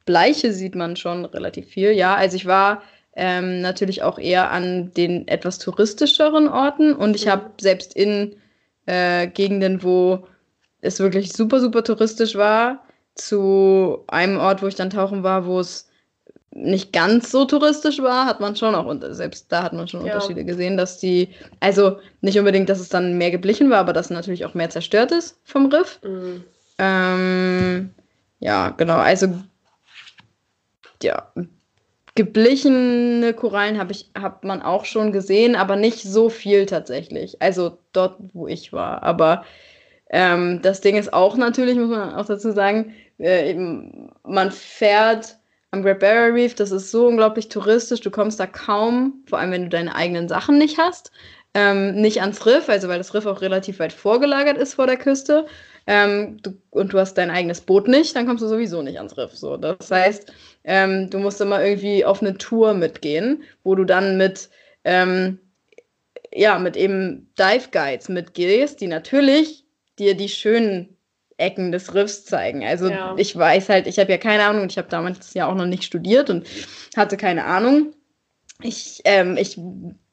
[0.05, 1.93] Bleiche sieht man schon relativ viel.
[1.93, 2.83] Ja, also ich war
[3.17, 7.31] ähm, natürlich auch eher an den etwas touristischeren Orten und ich mhm.
[7.31, 8.37] habe selbst in
[8.87, 10.27] äh, Gegenden, wo
[10.81, 12.85] es wirklich super, super touristisch war,
[13.15, 15.89] zu einem Ort, wo ich dann tauchen war, wo es
[16.57, 20.15] nicht ganz so touristisch war, hat man schon auch, selbst da hat man schon ja.
[20.15, 21.29] Unterschiede gesehen, dass die,
[21.59, 25.11] also nicht unbedingt, dass es dann mehr geblichen war, aber dass natürlich auch mehr zerstört
[25.11, 26.01] ist vom Riff.
[26.05, 26.45] Mhm.
[26.79, 27.91] Ähm,
[28.39, 29.35] ja, genau, also
[31.03, 31.33] ja,
[32.15, 37.43] geblichene Korallen habe ich, hat man auch schon gesehen, aber nicht so viel tatsächlich.
[37.43, 39.03] Also dort, wo ich war.
[39.03, 39.45] Aber
[40.11, 43.55] ähm, das Ding ist auch natürlich, muss man auch dazu sagen, äh,
[44.23, 45.37] man fährt
[45.75, 49.51] am Great Barrier Reef, das ist so unglaublich touristisch, du kommst da kaum, vor allem
[49.51, 51.11] wenn du deine eigenen Sachen nicht hast,
[51.53, 54.97] ähm, nicht ans Riff, also weil das Riff auch relativ weit vorgelagert ist vor der
[54.97, 55.47] Küste.
[55.87, 59.16] Ähm, du, und du hast dein eigenes Boot nicht, dann kommst du sowieso nicht ans
[59.18, 59.37] Riff.
[59.37, 59.57] So.
[59.57, 60.33] Das heißt,
[60.64, 64.49] ähm, du musst immer irgendwie auf eine Tour mitgehen, wo du dann mit,
[64.85, 65.39] ähm,
[66.33, 69.64] ja, mit eben Dive Guides mitgehst, die natürlich
[69.99, 70.94] dir die schönen
[71.37, 72.64] Ecken des Riffs zeigen.
[72.64, 73.14] Also ja.
[73.16, 75.66] ich weiß halt, ich habe ja keine Ahnung und ich habe damals ja auch noch
[75.66, 76.47] nicht studiert und
[76.97, 77.93] hatte keine Ahnung.
[78.62, 79.59] Ich, ähm, ich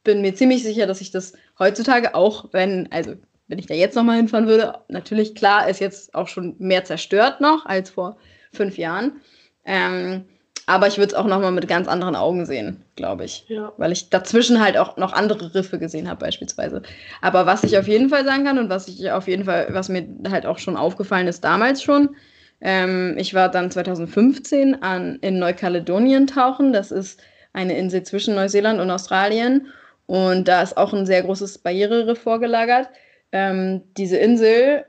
[0.04, 3.16] bin mir ziemlich sicher, dass ich das heutzutage auch, wenn, also
[3.48, 7.42] wenn ich da jetzt nochmal hinfahren würde, natürlich klar ist jetzt auch schon mehr zerstört
[7.42, 8.18] noch als vor
[8.52, 9.22] fünf Jahren.
[9.66, 10.26] Ähm,
[10.72, 13.44] aber ich würde es auch nochmal mit ganz anderen Augen sehen, glaube ich.
[13.50, 13.74] Ja.
[13.76, 16.82] Weil ich dazwischen halt auch noch andere Riffe gesehen habe, beispielsweise.
[17.22, 19.90] Aber was ich auf jeden Fall sagen kann und was ich auf jeden Fall, was
[19.90, 22.16] mir halt auch schon aufgefallen ist damals schon,
[22.62, 26.72] ähm, ich war dann 2015 an, in Neukaledonien tauchen.
[26.72, 27.20] Das ist
[27.52, 29.68] eine Insel zwischen Neuseeland und Australien.
[30.06, 32.88] Und da ist auch ein sehr großes Barriereriff vorgelagert.
[33.34, 34.86] Ähm, diese Insel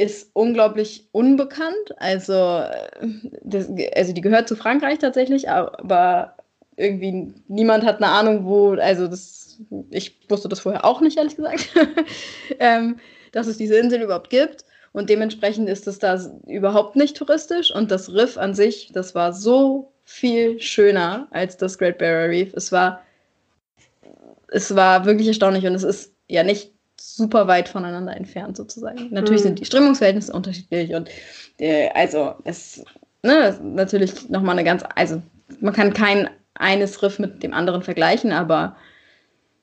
[0.00, 1.94] ist unglaublich unbekannt.
[1.98, 2.64] Also,
[3.42, 6.36] das, also die gehört zu Frankreich tatsächlich, aber
[6.76, 9.58] irgendwie niemand hat eine Ahnung, wo, also das,
[9.90, 11.68] ich wusste das vorher auch nicht, ehrlich gesagt,
[12.58, 12.98] ähm,
[13.32, 14.64] dass es diese Insel überhaupt gibt.
[14.92, 17.72] Und dementsprechend ist es da überhaupt nicht touristisch.
[17.72, 22.54] Und das Riff an sich, das war so viel schöner als das Great Barrier Reef.
[22.54, 23.02] Es war,
[24.48, 29.08] es war wirklich erstaunlich und es ist ja nicht super weit voneinander entfernt sozusagen.
[29.10, 29.48] Natürlich mhm.
[29.48, 31.08] sind die Strömungsverhältnisse unterschiedlich und
[31.58, 32.84] äh, also es
[33.22, 35.22] ne, natürlich nochmal eine ganz, also
[35.60, 38.76] man kann kein eines Riff mit dem anderen vergleichen, aber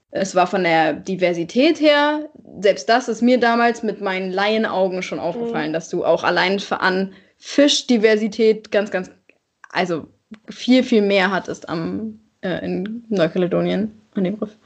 [0.10, 2.30] es war von der Diversität her,
[2.60, 5.74] selbst das ist mir damals mit meinen Laienaugen schon aufgefallen, mhm.
[5.74, 9.12] dass du auch allein an Fischdiversität ganz, ganz,
[9.70, 10.08] also
[10.50, 14.58] viel, viel mehr hattest am, äh, in Neukaledonien an dem Riff.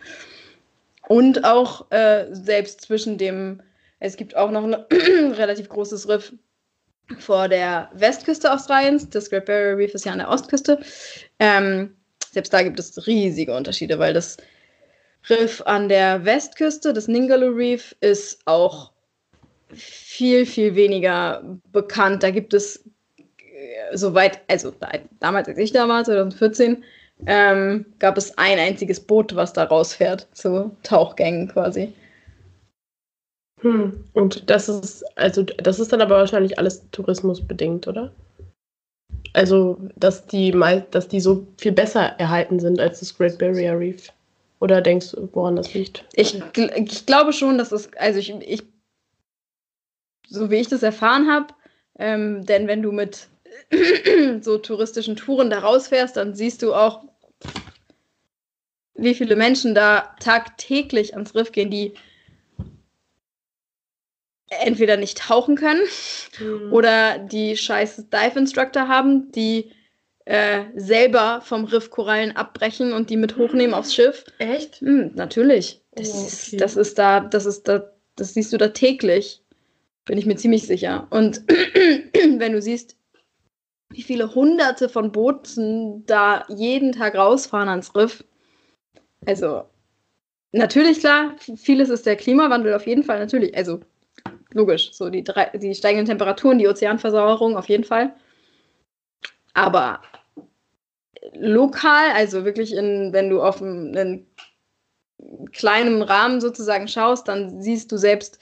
[1.08, 3.62] Und auch äh, selbst zwischen dem,
[4.00, 4.74] es gibt auch noch ein
[5.34, 6.34] relativ großes Riff
[7.20, 9.10] vor der Westküste Australiens.
[9.10, 10.80] Das Great Barrier Reef ist ja an der Ostküste.
[11.40, 11.96] Ähm,
[12.32, 14.38] selbst da gibt es riesige Unterschiede, weil das
[15.30, 18.92] Riff an der Westküste, das Ningaloo Reef, ist auch
[19.74, 22.24] viel, viel weniger bekannt.
[22.24, 22.84] Da gibt es
[23.38, 24.74] äh, soweit, also
[25.20, 26.84] damals, als ich da war, 2014,
[27.26, 31.94] ähm, gab es ein einziges Boot, was da rausfährt, zu Tauchgängen quasi.
[33.62, 34.04] Hm.
[34.14, 38.12] Und das ist, also das ist dann aber wahrscheinlich alles tourismusbedingt, oder?
[39.34, 43.78] Also, dass die mal, dass die so viel besser erhalten sind als das Great Barrier
[43.78, 44.12] Reef.
[44.60, 46.06] Oder denkst du, woran das liegt?
[46.14, 48.64] Ich, ich glaube schon, dass es, also ich, ich,
[50.28, 51.54] so wie ich das erfahren habe,
[51.98, 53.28] ähm, denn wenn du mit
[54.42, 57.04] so touristischen Touren da rausfährst, dann siehst du auch,
[59.02, 61.94] wie viele Menschen da tagtäglich ans Riff gehen, die
[64.50, 65.82] entweder nicht tauchen können
[66.40, 66.74] mhm.
[66.74, 69.72] oder die scheiß Dive Instructor haben, die
[70.26, 74.26] äh, selber vom Riff Korallen abbrechen und die mit hochnehmen aufs Schiff.
[74.40, 74.82] Echt?
[74.82, 75.82] Mhm, natürlich.
[75.94, 76.28] Das, oh, okay.
[76.28, 79.42] ist, das ist da, das ist da, das siehst du da täglich.
[80.06, 81.08] Bin ich mir ziemlich sicher.
[81.10, 82.98] Und wenn du siehst,
[83.90, 88.24] wie viele hunderte von Booten da jeden Tag rausfahren ans Riff.
[89.26, 89.64] Also,
[90.52, 93.56] natürlich klar, vieles ist der Klimawandel auf jeden Fall, natürlich.
[93.56, 93.82] Also,
[94.54, 95.24] logisch, so die,
[95.56, 98.14] die steigenden Temperaturen, die Ozeanversauerung auf jeden Fall.
[99.54, 100.02] Aber
[101.34, 104.28] lokal, also wirklich in, wenn du auf einen
[105.52, 108.40] kleinen Rahmen sozusagen schaust, dann siehst du selbst,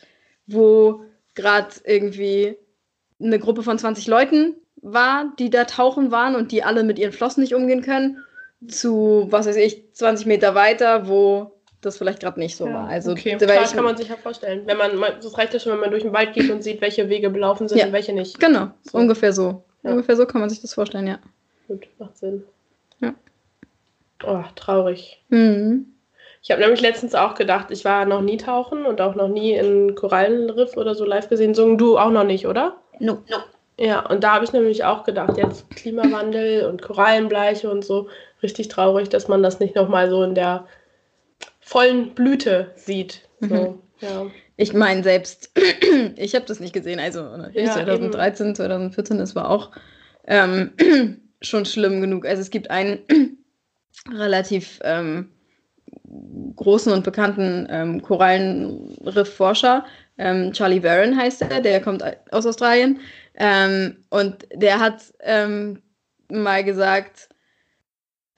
[0.48, 1.04] wo
[1.36, 2.58] gerade irgendwie
[3.22, 7.12] eine Gruppe von 20 Leuten war, die da tauchen waren und die alle mit ihren
[7.12, 8.24] Flossen nicht umgehen können,
[8.68, 12.88] zu, was weiß ich, 20 Meter weiter, wo das vielleicht gerade nicht so ja, war.
[12.88, 14.64] Also, okay, klar, kann man sich ja vorstellen.
[14.66, 17.08] Wenn man, das reicht ja schon, wenn man durch den Wald geht und sieht, welche
[17.10, 18.40] Wege belaufen sind ja, und welche nicht.
[18.40, 18.98] Genau, so.
[18.98, 19.64] ungefähr so.
[19.84, 19.92] Ja.
[19.92, 21.20] Ungefähr so kann man sich das vorstellen, ja.
[21.68, 22.44] Gut, macht Sinn.
[23.00, 23.14] Ja.
[24.26, 25.24] Oh, traurig.
[25.30, 25.94] Mhm.
[26.42, 29.54] Ich habe nämlich letztens auch gedacht, ich war noch nie tauchen und auch noch nie
[29.54, 31.54] in Korallenriff oder so live gesehen.
[31.54, 32.78] So, du auch noch nicht, oder?
[33.00, 33.38] No, no.
[33.80, 38.10] Ja, und da habe ich nämlich auch gedacht, jetzt Klimawandel und Korallenbleiche und so,
[38.44, 40.68] richtig traurig, dass man das nicht nochmal so in der
[41.62, 43.22] vollen Blüte sieht.
[43.40, 43.82] So, mhm.
[44.02, 44.26] ja.
[44.58, 45.58] Ich meine, selbst
[46.18, 47.00] ich habe das nicht gesehen.
[47.00, 47.22] Also
[47.54, 48.56] ja, 2013, eben.
[48.56, 49.72] 2014, das war auch
[50.28, 50.74] ähm,
[51.42, 52.26] schon schlimm genug.
[52.26, 53.00] Also es gibt einen
[54.12, 55.30] relativ ähm,
[56.56, 59.86] großen und bekannten ähm, Korallenriff-Forscher,
[60.20, 63.00] ähm, Charlie Barron heißt er, der kommt aus Australien.
[63.36, 65.82] Ähm, und der hat ähm,
[66.30, 67.30] mal gesagt,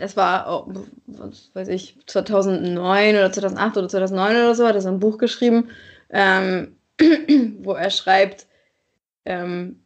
[0.00, 0.72] das war, oh,
[1.06, 5.18] was weiß ich, 2009 oder 2008 oder 2009 oder so, hat er so ein Buch
[5.18, 5.68] geschrieben,
[6.08, 6.76] ähm,
[7.58, 8.46] wo er schreibt,
[9.26, 9.84] ähm,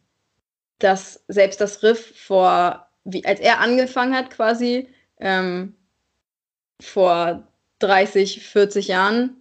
[0.79, 4.87] dass selbst das Riff vor, wie, als er angefangen hat quasi,
[5.19, 5.75] ähm,
[6.81, 7.47] vor
[7.79, 9.37] 30, 40 Jahren,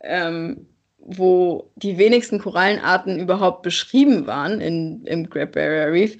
[0.00, 0.66] ähm,
[0.98, 6.16] wo die wenigsten Korallenarten überhaupt beschrieben waren in, im Great Barrier Reef,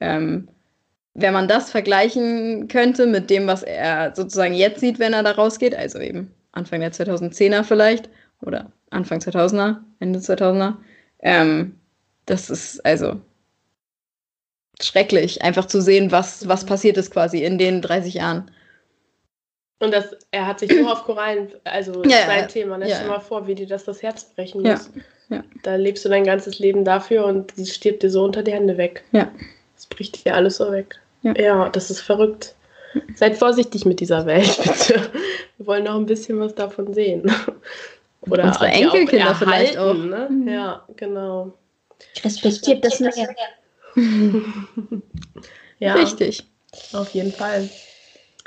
[0.00, 0.48] ähm,
[1.14, 5.32] wenn man das vergleichen könnte mit dem, was er sozusagen jetzt sieht, wenn er da
[5.32, 8.08] rausgeht, also eben Anfang der 2010er vielleicht
[8.42, 10.76] oder Anfang 2000er, Ende 2000er,
[11.20, 11.74] ähm,
[12.26, 13.20] das ist also
[14.82, 18.50] schrecklich, einfach zu sehen, was, was passiert ist quasi in den 30 Jahren.
[19.80, 22.88] Und das, er hat sich so auf Korallen, also ja, sein ja, Thema, ne?
[22.88, 24.90] Ja, Stell mal vor, wie dir das das Herz brechen muss.
[25.28, 28.52] Ja, Da lebst du dein ganzes Leben dafür und sie stirbt dir so unter die
[28.52, 29.04] Hände weg.
[29.12, 29.30] Ja.
[29.76, 30.96] Das bricht dir alles so weg.
[31.22, 31.34] Ja.
[31.36, 32.54] ja, das ist verrückt.
[33.14, 35.10] Seid vorsichtig mit dieser Welt, bitte.
[35.58, 37.30] Wir wollen noch ein bisschen was davon sehen.
[38.22, 39.94] Oder unsere Enkelkinder auch vielleicht auch.
[39.94, 40.28] Ne?
[40.28, 40.48] Mhm.
[40.48, 41.52] Ja, genau.
[42.24, 43.12] Respektiert das mehr.
[45.78, 46.44] ja, richtig.
[46.92, 47.68] Auf jeden Fall.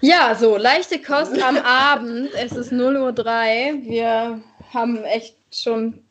[0.02, 2.34] Ja, so, leichte Kost am Abend.
[2.34, 3.84] Es ist 0.03 Uhr.
[3.84, 4.42] Wir
[4.74, 6.04] haben echt schon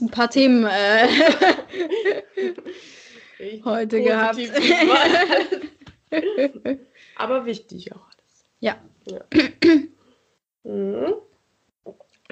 [0.00, 1.08] ein paar Themen äh,
[3.64, 4.38] heute gehabt.
[7.16, 8.44] Aber wichtig auch alles.
[8.60, 8.76] Ja.
[9.06, 9.20] ja.
[10.64, 11.14] Mhm.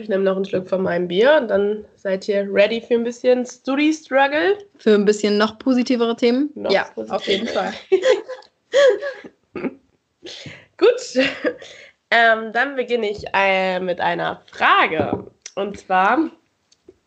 [0.00, 3.04] Ich nehme noch einen Schluck von meinem Bier und dann seid ihr ready für ein
[3.04, 4.56] bisschen Study Struggle.
[4.78, 6.50] Für ein bisschen noch positivere Themen?
[6.54, 7.14] Noch ja, positiv.
[7.14, 7.72] auf jeden Fall.
[10.78, 11.28] Gut.
[12.10, 15.30] Ähm, dann beginne ich äh, mit einer Frage.
[15.54, 16.30] Und zwar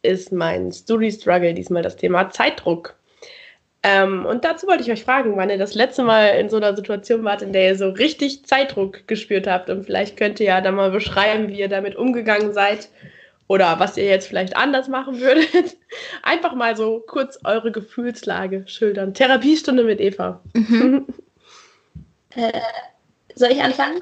[0.03, 2.95] ist mein Study Struggle diesmal das Thema Zeitdruck.
[3.85, 6.73] Ähm, und dazu wollte ich euch fragen, wann ihr das letzte Mal in so einer
[6.73, 9.69] Situation wart, in der ihr so richtig Zeitdruck gespürt habt.
[9.69, 12.87] Und vielleicht könnt ihr ja dann mal beschreiben, wie ihr damit umgegangen seid
[13.47, 15.75] oder was ihr jetzt vielleicht anders machen würdet.
[16.23, 19.13] Einfach mal so kurz eure Gefühlslage schildern.
[19.13, 20.39] Therapiestunde mit Eva.
[20.53, 21.05] Mhm.
[22.35, 22.61] äh,
[23.35, 23.99] soll ich anfangen?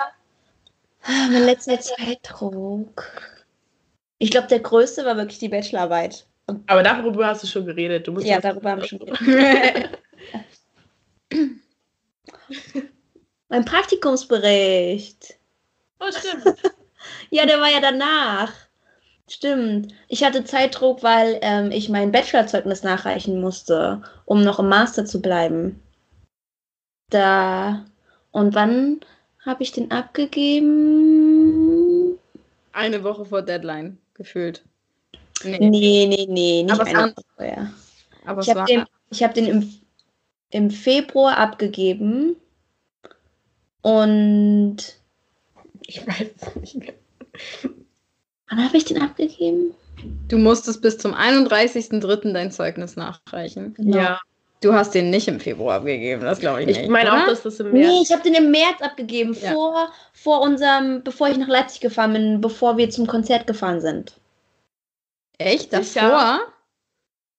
[1.03, 3.03] Ah, mein letzter Zeitdruck.
[4.19, 6.27] Ich glaube, der größte war wirklich die Bachelorarbeit.
[6.67, 8.07] Aber darüber hast du schon geredet.
[8.07, 9.99] Du musst ja, darüber habe ich schon geredet.
[13.49, 15.37] mein Praktikumsbericht.
[15.99, 16.57] Oh, stimmt.
[17.29, 18.51] ja, der war ja danach.
[19.29, 19.93] Stimmt.
[20.09, 25.21] Ich hatte Zeitdruck, weil ähm, ich mein Bachelorzeugnis nachreichen musste, um noch im Master zu
[25.21, 25.81] bleiben.
[27.09, 27.85] Da.
[28.31, 28.99] Und wann
[29.45, 31.31] habe ich den abgegeben?
[32.73, 34.63] Eine Woche vor Deadline, gefühlt.
[35.43, 37.73] Nee, nee, nee, nee nicht aber eine Woche vorher.
[38.25, 39.73] Aber ich habe den, hab den im,
[40.51, 42.35] im Februar abgegeben
[43.81, 44.77] und
[45.87, 46.93] ich weiß es nicht mehr.
[48.49, 49.73] Wann habe ich den abgegeben?
[50.27, 52.33] Du musstest bis zum 31.03.
[52.33, 53.73] dein Zeugnis nachreichen.
[53.75, 53.97] Genau.
[53.97, 54.19] Ja.
[54.61, 56.81] Du hast den nicht im Februar abgegeben, das glaube ich nicht.
[56.81, 57.87] Ich meine auch, dass das im März.
[57.87, 59.53] Nee, ich habe den im März abgegeben, ja.
[59.53, 64.13] vor, vor unserem, bevor ich nach Leipzig gefahren bin, bevor wir zum Konzert gefahren sind.
[65.45, 65.73] Echt?
[65.73, 66.39] Davor?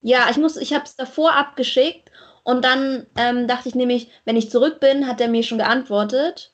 [0.00, 2.11] Ja, ich muss, ich habe es davor abgeschickt
[2.44, 6.53] und dann ähm, dachte ich nämlich, wenn ich zurück bin, hat er mir schon geantwortet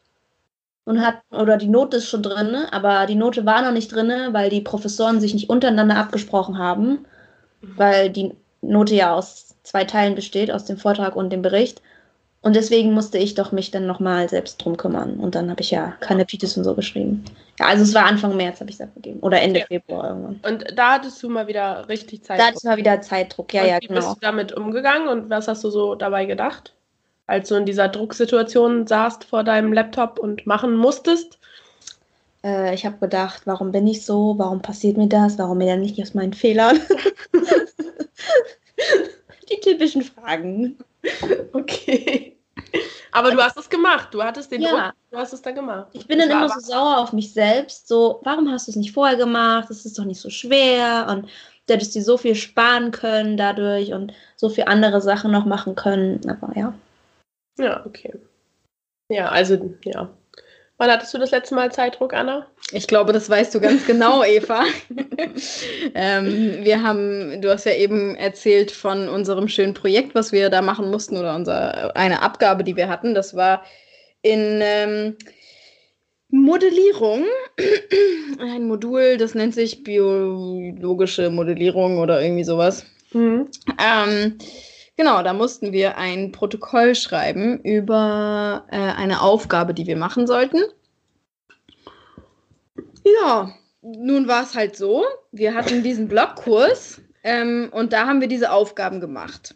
[0.84, 4.10] und hat, oder die Note ist schon drin, aber die Note war noch nicht drin,
[4.32, 7.06] weil die Professoren sich nicht untereinander abgesprochen haben,
[7.60, 11.82] weil die Note ja aus zwei Teilen besteht, aus dem Vortrag und dem Bericht.
[12.40, 15.18] Und deswegen musste ich doch mich dann nochmal selbst drum kümmern.
[15.18, 17.24] Und dann habe ich ja keine Pitis und so geschrieben.
[17.58, 19.18] Ja, also es war Anfang März, habe ich es abgegeben.
[19.20, 19.66] Oder Ende ja.
[19.66, 20.40] Februar irgendwann.
[20.48, 22.38] Und da hattest du mal wieder richtig Zeitdruck.
[22.38, 24.00] Da hattest du mal wieder Zeitdruck, ja, und ja, wie genau.
[24.00, 26.74] Wie bist du damit umgegangen und was hast du so dabei gedacht?
[27.26, 31.40] Als du in dieser Drucksituation saßt vor deinem Laptop und machen musstest?
[32.44, 34.36] Äh, ich habe gedacht, warum bin ich so?
[34.38, 35.38] Warum passiert mir das?
[35.38, 36.78] Warum mir dann nicht aus meinen Fehlern?
[39.50, 40.78] Die typischen Fragen.
[41.52, 42.36] Okay.
[43.12, 44.08] Aber du hast es gemacht.
[44.12, 44.70] Du hattest den ja.
[44.70, 45.88] Druck, du hast es dann gemacht.
[45.92, 47.88] Ich bin dann immer so sauer auf mich selbst.
[47.88, 49.70] So, warum hast du es nicht vorher gemacht?
[49.70, 51.06] Das ist doch nicht so schwer.
[51.08, 51.26] Und
[51.66, 55.74] du hättest dir so viel sparen können dadurch und so viele andere Sachen noch machen
[55.74, 56.20] können.
[56.28, 56.74] Aber ja.
[57.58, 58.14] Ja, okay.
[59.08, 60.10] Ja, also, ja.
[60.78, 62.46] Wann hattest du das letzte Mal Zeitdruck, Anna?
[62.70, 64.64] Ich glaube, das weißt du ganz genau, Eva.
[65.94, 70.62] ähm, wir haben, du hast ja eben erzählt von unserem schönen Projekt, was wir da
[70.62, 73.12] machen mussten oder unser, eine Abgabe, die wir hatten.
[73.12, 73.64] Das war
[74.22, 75.16] in ähm,
[76.30, 77.24] Modellierung.
[78.38, 82.86] Ein Modul, das nennt sich biologische Modellierung oder irgendwie sowas.
[83.12, 83.48] Mhm.
[83.82, 84.38] Ähm,
[84.98, 90.58] Genau, da mussten wir ein Protokoll schreiben über äh, eine Aufgabe, die wir machen sollten.
[93.04, 98.26] Ja, nun war es halt so, wir hatten diesen Blockkurs ähm, und da haben wir
[98.26, 99.54] diese Aufgaben gemacht.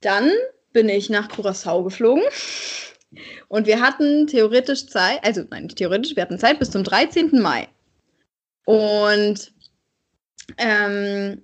[0.00, 0.30] Dann
[0.72, 2.22] bin ich nach Curacao geflogen
[3.48, 7.42] und wir hatten theoretisch Zeit, also nein, nicht theoretisch, wir hatten Zeit bis zum 13.
[7.42, 7.66] Mai.
[8.66, 9.52] Und
[10.58, 11.42] ähm,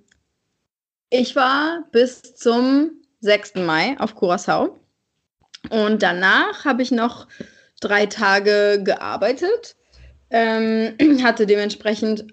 [1.11, 3.55] ich war bis zum 6.
[3.55, 4.79] Mai auf Curacao
[5.69, 7.27] und danach habe ich noch
[7.81, 9.75] drei Tage gearbeitet,
[10.31, 12.25] ähm, hatte dementsprechend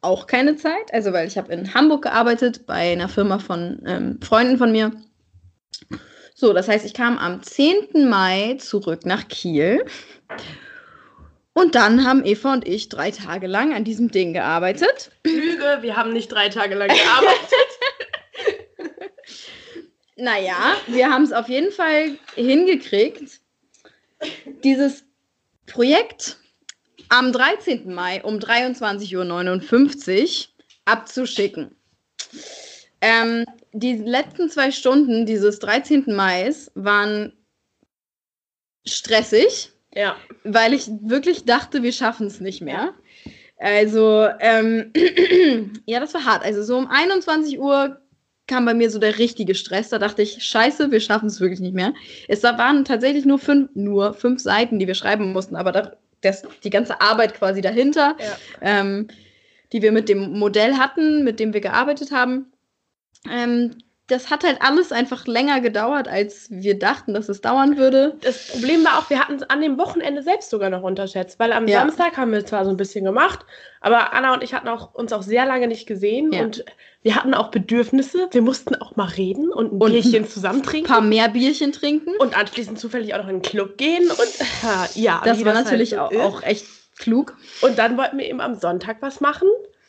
[0.00, 4.20] auch keine Zeit, also weil ich habe in Hamburg gearbeitet bei einer Firma von ähm,
[4.22, 4.92] Freunden von mir.
[6.34, 8.08] So, das heißt, ich kam am 10.
[8.08, 9.84] Mai zurück nach Kiel.
[11.52, 15.10] Und dann haben Eva und ich drei Tage lang an diesem Ding gearbeitet.
[15.24, 17.48] Lüge, wir haben nicht drei Tage lang gearbeitet.
[20.20, 23.40] Naja, wir haben es auf jeden Fall hingekriegt,
[24.64, 25.04] dieses
[25.66, 26.38] Projekt
[27.08, 27.94] am 13.
[27.94, 30.48] Mai um 23.59 Uhr
[30.86, 31.76] abzuschicken.
[33.00, 36.06] Ähm, die letzten zwei Stunden dieses 13.
[36.08, 37.32] Mai waren
[38.84, 40.16] stressig, ja.
[40.42, 42.92] weil ich wirklich dachte, wir schaffen es nicht mehr.
[43.56, 44.92] Also, ähm,
[45.86, 46.42] ja, das war hart.
[46.42, 48.00] Also so um 21 Uhr
[48.48, 49.90] kam bei mir so der richtige Stress.
[49.90, 51.94] Da dachte ich, scheiße, wir schaffen es wirklich nicht mehr.
[52.26, 55.92] Es waren tatsächlich nur fünf, nur fünf Seiten, die wir schreiben mussten, aber da,
[56.22, 58.36] das, die ganze Arbeit quasi dahinter, ja.
[58.60, 59.08] ähm,
[59.72, 62.50] die wir mit dem Modell hatten, mit dem wir gearbeitet haben,
[63.30, 63.76] ähm,
[64.08, 68.16] das hat halt alles einfach länger gedauert, als wir dachten, dass es dauern würde.
[68.22, 71.52] Das Problem war auch, wir hatten es an dem Wochenende selbst sogar noch unterschätzt, weil
[71.52, 71.80] am ja.
[71.80, 73.44] Samstag haben wir zwar so ein bisschen gemacht,
[73.80, 76.40] aber Anna und ich hatten auch, uns auch sehr lange nicht gesehen ja.
[76.40, 76.64] und
[77.02, 78.28] wir hatten auch Bedürfnisse.
[78.32, 80.90] Wir mussten auch mal reden und ein und Bierchen zusammen trinken.
[80.90, 82.10] Ein paar mehr Bierchen trinken.
[82.18, 84.10] Und anschließend zufällig auch noch in den Club gehen.
[84.10, 86.66] Und ja, das war das natürlich halt so auch, auch echt
[86.98, 87.36] klug.
[87.60, 89.48] Und dann wollten wir eben am Sonntag was machen.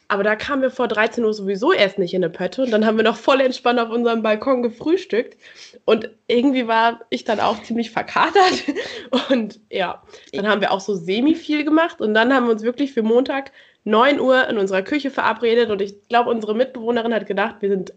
[0.10, 2.84] Aber da kamen wir vor 13 Uhr sowieso erst nicht in eine Pötte und dann
[2.84, 5.38] haben wir noch voll entspannt auf unserem Balkon gefrühstückt.
[5.86, 8.64] Und irgendwie war ich dann auch ziemlich verkatert.
[9.30, 10.02] Und ja,
[10.34, 13.04] dann haben wir auch so semi viel gemacht und dann haben wir uns wirklich für
[13.04, 13.52] Montag
[13.84, 17.94] 9 Uhr in unserer Küche verabredet und ich glaube, unsere Mitbewohnerin hat gedacht, wir sind,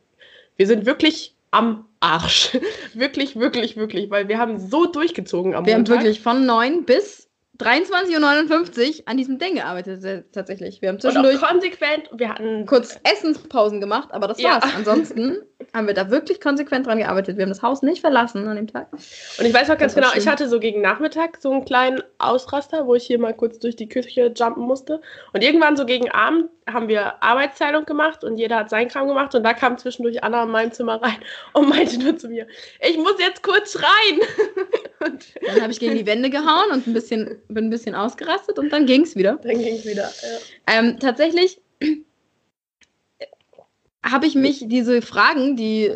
[0.57, 2.59] wir sind wirklich am Arsch.
[2.95, 5.89] wirklich, wirklich, wirklich, weil wir haben so durchgezogen am wir Montag.
[5.89, 7.22] Wir haben wirklich von 9 bis
[7.59, 10.81] 23.59 Uhr an diesem Ding gearbeitet tatsächlich.
[10.81, 14.55] Wir haben zwischendurch und auch konsequent, wir hatten kurz Essenspausen gemacht, aber das ja.
[14.55, 14.75] war's.
[14.75, 15.37] Ansonsten
[15.75, 17.37] haben wir da wirklich konsequent dran gearbeitet.
[17.37, 18.89] Wir haben das Haus nicht verlassen an dem Tag.
[18.93, 20.21] Und ich weiß auch ganz genau, schön.
[20.21, 23.77] ich hatte so gegen Nachmittag so einen kleinen Ausraster, wo ich hier mal kurz durch
[23.77, 25.01] die Küche jumpen musste.
[25.33, 29.35] Und irgendwann so gegen Abend haben wir Arbeitsteilung gemacht und jeder hat seinen Kram gemacht.
[29.35, 31.19] Und da kam zwischendurch Anna in mein Zimmer rein
[31.55, 32.47] und meinte nur zu mir,
[32.87, 34.21] ich muss jetzt kurz schreien.
[35.07, 38.59] und dann habe ich gegen die Wände gehauen und ein bisschen, bin ein bisschen ausgerastet
[38.59, 39.39] und dann ging es wieder.
[39.43, 40.79] Dann ging es wieder, ja.
[40.79, 41.61] Ähm, tatsächlich
[44.05, 45.93] habe ich mich diese Fragen, die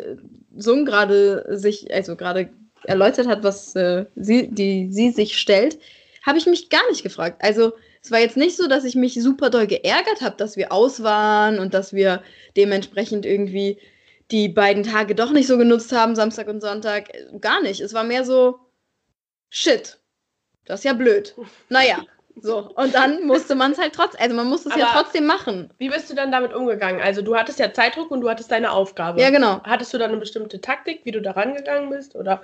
[0.55, 2.49] Sung gerade sich, also gerade
[2.83, 5.77] erläutert hat, was äh, sie, die sie sich stellt,
[6.25, 7.41] habe ich mich gar nicht gefragt.
[7.43, 10.71] Also es war jetzt nicht so, dass ich mich super doll geärgert habe, dass wir
[10.71, 12.23] aus waren und dass wir
[12.55, 13.77] dementsprechend irgendwie
[14.31, 17.09] die beiden Tage doch nicht so genutzt haben, Samstag und Sonntag.
[17.41, 17.81] Gar nicht.
[17.81, 18.59] Es war mehr so,
[19.49, 19.99] shit,
[20.65, 21.35] das ist ja blöd.
[21.69, 22.05] Naja,
[22.41, 25.69] so, und dann musste man es halt trotzdem, also man musste es ja trotzdem machen.
[25.77, 27.01] Wie bist du dann damit umgegangen?
[27.01, 29.21] Also du hattest ja Zeitdruck und du hattest deine Aufgabe.
[29.21, 29.61] Ja, genau.
[29.63, 32.15] Hattest du dann eine bestimmte Taktik, wie du da rangegangen bist?
[32.15, 32.41] Oder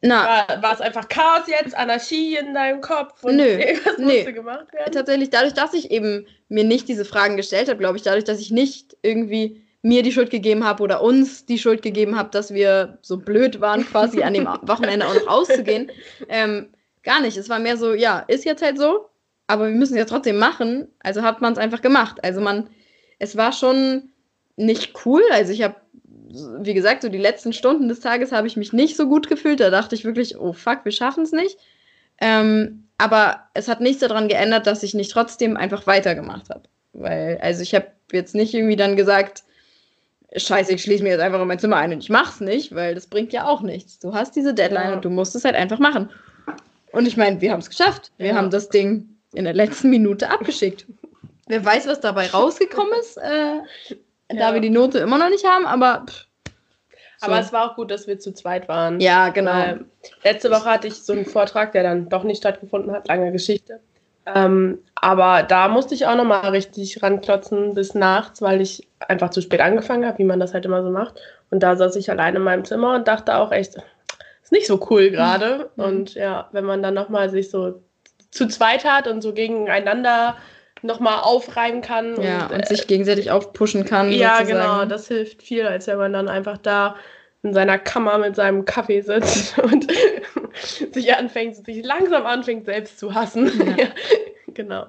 [0.00, 4.16] Na, war, war es einfach Chaos jetzt, Anarchie in deinem Kopf und nö, irgendwas nee.
[4.16, 4.92] musste gemacht werden?
[4.92, 8.40] Tatsächlich, dadurch, dass ich eben mir nicht diese Fragen gestellt habe, glaube ich, dadurch, dass
[8.40, 12.54] ich nicht irgendwie mir die Schuld gegeben habe oder uns die Schuld gegeben habe, dass
[12.54, 15.90] wir so blöd waren, quasi an dem Wochenende auch noch auszugehen.
[16.28, 16.72] Ähm,
[17.02, 17.36] gar nicht.
[17.36, 19.08] Es war mehr so, ja, ist jetzt halt so
[19.52, 20.88] aber wir müssen es ja trotzdem machen.
[21.00, 22.24] Also hat man es einfach gemacht.
[22.24, 22.70] Also man,
[23.18, 24.10] es war schon
[24.56, 25.22] nicht cool.
[25.30, 25.76] Also ich habe,
[26.60, 29.60] wie gesagt, so die letzten Stunden des Tages habe ich mich nicht so gut gefühlt.
[29.60, 31.58] Da dachte ich wirklich, oh fuck, wir schaffen es nicht.
[32.18, 36.62] Ähm, aber es hat nichts daran geändert, dass ich nicht trotzdem einfach weitergemacht habe.
[36.94, 39.42] Weil, also ich habe jetzt nicht irgendwie dann gesagt,
[40.34, 42.94] scheiße, ich schließe mir jetzt einfach in mein Zimmer ein und ich mach's nicht, weil
[42.94, 43.98] das bringt ja auch nichts.
[43.98, 44.94] Du hast diese Deadline ja.
[44.94, 46.08] und du musst es halt einfach machen.
[46.92, 48.12] Und ich meine, wir haben es geschafft.
[48.16, 48.34] Wir ja.
[48.34, 50.86] haben das Ding in der letzten Minute abgeschickt.
[51.48, 53.96] Wer weiß, was dabei rausgekommen ist, äh, ja.
[54.28, 56.06] da wir die Note immer noch nicht haben, aber.
[56.08, 56.26] Pff,
[57.22, 57.26] so.
[57.26, 58.98] Aber es war auch gut, dass wir zu zweit waren.
[58.98, 59.76] Ja, genau.
[60.24, 63.80] Letzte Woche hatte ich so einen Vortrag, der dann doch nicht stattgefunden hat, lange Geschichte.
[64.26, 69.40] Ähm, aber da musste ich auch nochmal richtig ranklotzen bis nachts, weil ich einfach zu
[69.40, 71.20] spät angefangen habe, wie man das halt immer so macht.
[71.50, 73.76] Und da saß ich alleine in meinem Zimmer und dachte auch echt,
[74.42, 75.70] ist nicht so cool gerade.
[75.76, 75.84] Mhm.
[75.84, 77.82] Und ja, wenn man dann nochmal sich so
[78.32, 80.36] zu zweit hat und so gegeneinander
[80.82, 82.20] nochmal aufreiben kann.
[82.20, 84.10] Ja, und, und sich gegenseitig aufpushen kann.
[84.10, 84.48] Ja, sozusagen.
[84.48, 86.96] genau, das hilft viel, als wenn man dann einfach da
[87.44, 89.86] in seiner Kammer mit seinem Kaffee sitzt und
[90.92, 93.50] sich anfängt, sich langsam anfängt, selbst zu hassen.
[93.78, 93.88] Ja.
[94.54, 94.86] genau.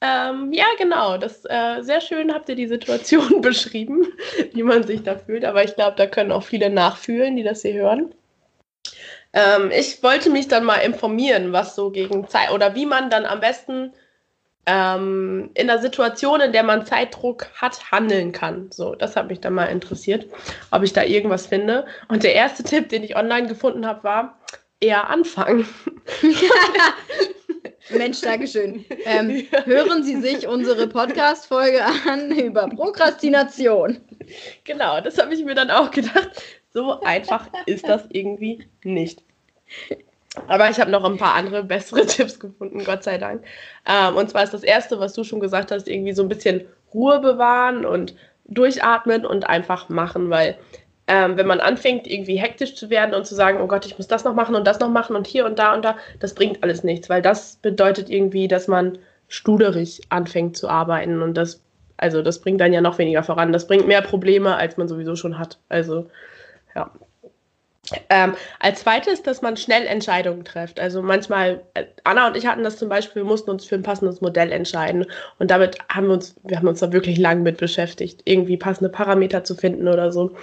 [0.00, 1.16] Ähm, ja, genau.
[1.16, 4.06] Das äh, sehr schön habt ihr die Situation beschrieben,
[4.52, 5.44] wie man sich da fühlt.
[5.44, 8.14] Aber ich glaube, da können auch viele nachfühlen, die das hier hören.
[9.34, 13.26] Ähm, ich wollte mich dann mal informieren, was so gegen Zeit oder wie man dann
[13.26, 13.92] am besten
[14.66, 18.70] ähm, in der Situation, in der man Zeitdruck hat, handeln kann.
[18.70, 20.26] So, das hat mich dann mal interessiert,
[20.70, 21.84] ob ich da irgendwas finde.
[22.08, 24.38] Und der erste Tipp, den ich online gefunden habe, war
[24.80, 25.68] eher anfangen.
[27.90, 28.84] Mensch, Dankeschön.
[29.04, 34.00] Ähm, hören Sie sich unsere Podcast-Folge an über Prokrastination.
[34.64, 36.30] Genau, das habe ich mir dann auch gedacht.
[36.74, 39.22] So einfach ist das irgendwie nicht.
[40.48, 43.44] Aber ich habe noch ein paar andere bessere Tipps gefunden, Gott sei Dank.
[43.86, 46.66] Ähm, und zwar ist das erste, was du schon gesagt hast, irgendwie so ein bisschen
[46.92, 48.14] Ruhe bewahren und
[48.46, 50.58] durchatmen und einfach machen, weil
[51.06, 54.08] ähm, wenn man anfängt, irgendwie hektisch zu werden und zu sagen, oh Gott, ich muss
[54.08, 56.62] das noch machen und das noch machen und hier und da und da, das bringt
[56.62, 58.98] alles nichts, weil das bedeutet irgendwie, dass man
[59.28, 61.22] studerig anfängt zu arbeiten.
[61.22, 61.62] Und das,
[61.96, 63.52] also das bringt dann ja noch weniger voran.
[63.52, 65.58] Das bringt mehr Probleme, als man sowieso schon hat.
[65.68, 66.06] Also,
[66.74, 66.90] ja.
[68.08, 70.80] Ähm, als zweites, dass man schnell Entscheidungen trifft.
[70.80, 73.82] Also manchmal, äh, Anna und ich hatten das zum Beispiel, wir mussten uns für ein
[73.82, 75.04] passendes Modell entscheiden.
[75.38, 78.88] Und damit haben wir uns, wir haben uns da wirklich lang mit beschäftigt, irgendwie passende
[78.88, 80.34] Parameter zu finden oder so.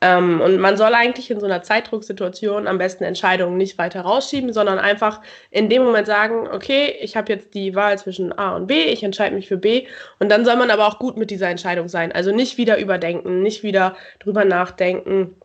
[0.00, 4.52] Ähm, und man soll eigentlich in so einer Zeitdrucksituation am besten Entscheidungen nicht weiter rausschieben,
[4.52, 5.20] sondern einfach
[5.50, 9.02] in dem Moment sagen, okay, ich habe jetzt die Wahl zwischen A und B, ich
[9.02, 9.86] entscheide mich für B.
[10.18, 12.12] Und dann soll man aber auch gut mit dieser Entscheidung sein.
[12.12, 15.36] Also nicht wieder überdenken, nicht wieder drüber nachdenken.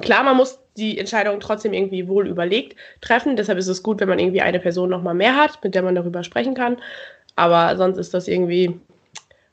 [0.00, 3.36] Klar, man muss die Entscheidung trotzdem irgendwie wohl überlegt treffen.
[3.36, 5.94] Deshalb ist es gut, wenn man irgendwie eine Person nochmal mehr hat, mit der man
[5.94, 6.78] darüber sprechen kann.
[7.36, 8.80] Aber sonst ist das irgendwie,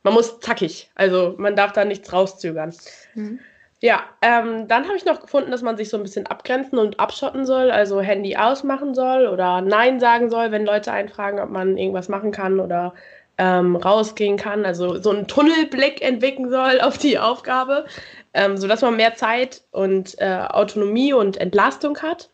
[0.03, 0.89] man muss zackig.
[0.95, 2.73] Also man darf da nichts rauszögern.
[3.15, 3.39] Mhm.
[3.81, 6.99] Ja, ähm, dann habe ich noch gefunden, dass man sich so ein bisschen abgrenzen und
[6.99, 11.77] abschotten soll, also Handy ausmachen soll oder Nein sagen soll, wenn Leute einfragen, ob man
[11.77, 12.93] irgendwas machen kann oder
[13.37, 14.65] ähm, rausgehen kann.
[14.65, 17.85] Also so einen Tunnelblick entwickeln soll auf die Aufgabe,
[18.33, 22.29] ähm, sodass man mehr Zeit und äh, Autonomie und Entlastung hat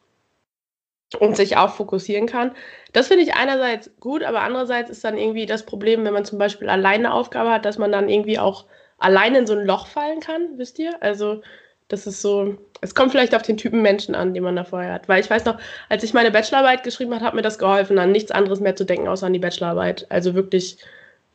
[1.20, 2.52] und sich auch fokussieren kann.
[2.94, 6.40] Das finde ich einerseits gut, aber andererseits ist dann irgendwie das Problem, wenn man zum
[6.40, 8.66] Beispiel alleine Aufgabe hat, dass man dann irgendwie auch
[8.98, 11.02] alleine in so ein Loch fallen kann, wisst ihr?
[11.02, 11.42] Also
[11.88, 14.94] das ist so, es kommt vielleicht auf den Typen Menschen an, den man da vorher
[14.94, 15.08] hat.
[15.08, 15.60] Weil ich weiß noch,
[15.90, 18.86] als ich meine Bachelorarbeit geschrieben habe, hat mir das geholfen, an nichts anderes mehr zu
[18.86, 20.08] denken, außer an die Bachelorarbeit.
[20.10, 20.78] Also wirklich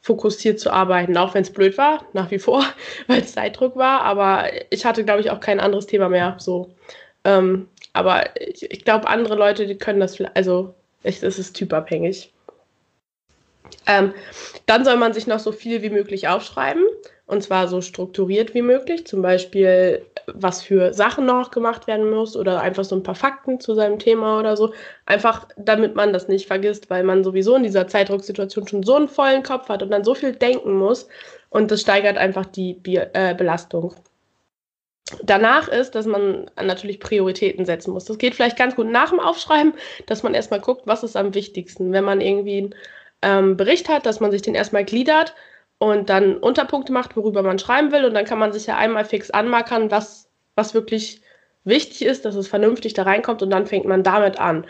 [0.01, 2.65] fokussiert zu arbeiten, auch wenn es blöd war, nach wie vor,
[3.07, 4.03] weil es Zeitdruck war.
[4.03, 6.37] Aber ich hatte, glaube ich, auch kein anderes Thema mehr.
[6.39, 6.75] So.
[7.25, 12.33] Ähm, aber ich, ich glaube, andere Leute, die können das, also es ist typabhängig.
[13.87, 14.15] Ähm,
[14.67, 16.85] dann soll man sich noch so viel wie möglich aufschreiben.
[17.27, 19.07] Und zwar so strukturiert wie möglich.
[19.07, 20.05] Zum Beispiel,
[20.35, 23.99] was für Sachen noch gemacht werden muss oder einfach so ein paar Fakten zu seinem
[23.99, 24.73] Thema oder so.
[25.07, 29.09] Einfach, damit man das nicht vergisst, weil man sowieso in dieser Zeitdrucksituation schon so einen
[29.09, 31.09] vollen Kopf hat und dann so viel denken muss.
[31.51, 33.95] Und das steigert einfach die Bi äh, Belastung.
[35.23, 38.05] Danach ist, dass man natürlich Prioritäten setzen muss.
[38.05, 39.75] Das geht vielleicht ganz gut nach dem Aufschreiben,
[40.07, 41.93] dass man erstmal guckt, was ist am wichtigsten.
[41.93, 42.75] Wenn man irgendwie einen
[43.23, 45.35] ähm, Bericht hat, dass man sich den erstmal gliedert
[45.81, 48.05] und dann Unterpunkte macht, worüber man schreiben will.
[48.05, 51.23] Und dann kann man sich ja einmal fix anmarkern, was, was wirklich
[51.65, 54.67] wichtig ist, dass es vernünftig da reinkommt und dann fängt man damit an.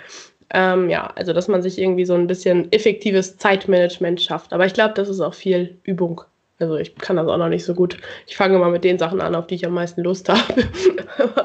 [0.55, 4.53] Ähm, ja, also dass man sich irgendwie so ein bisschen effektives Zeitmanagement schafft.
[4.53, 6.23] Aber ich glaube, das ist auch viel Übung.
[6.61, 7.97] Also ich kann das auch noch nicht so gut.
[8.29, 10.43] Ich fange mal mit den Sachen an, auf die ich am meisten Lust habe.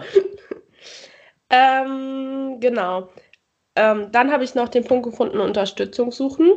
[1.49, 3.09] ähm, genau.
[3.75, 6.51] Ähm, dann habe ich noch den Punkt gefunden, Unterstützung suchen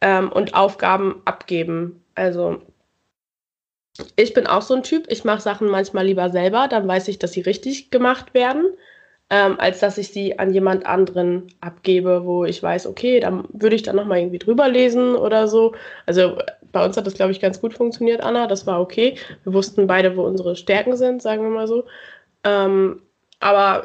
[0.00, 1.99] ähm, und Aufgaben abgeben.
[2.14, 2.62] Also
[4.16, 7.18] ich bin auch so ein Typ, ich mache Sachen manchmal lieber selber, dann weiß ich,
[7.18, 8.66] dass sie richtig gemacht werden,
[9.30, 13.76] ähm, als dass ich sie an jemand anderen abgebe, wo ich weiß, okay, dann würde
[13.76, 15.74] ich dann nochmal irgendwie drüber lesen oder so.
[16.06, 16.38] Also
[16.72, 19.16] bei uns hat das, glaube ich, ganz gut funktioniert, Anna, das war okay.
[19.44, 21.84] Wir wussten beide, wo unsere Stärken sind, sagen wir mal so.
[22.44, 23.02] Ähm,
[23.40, 23.84] aber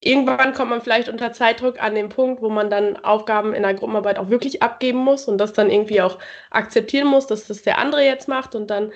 [0.00, 3.74] irgendwann kommt man vielleicht unter Zeitdruck an den Punkt, wo man dann Aufgaben in der
[3.74, 6.18] Gruppenarbeit auch wirklich abgeben muss und das dann irgendwie auch
[6.50, 8.92] akzeptieren muss, dass das der andere jetzt macht und dann,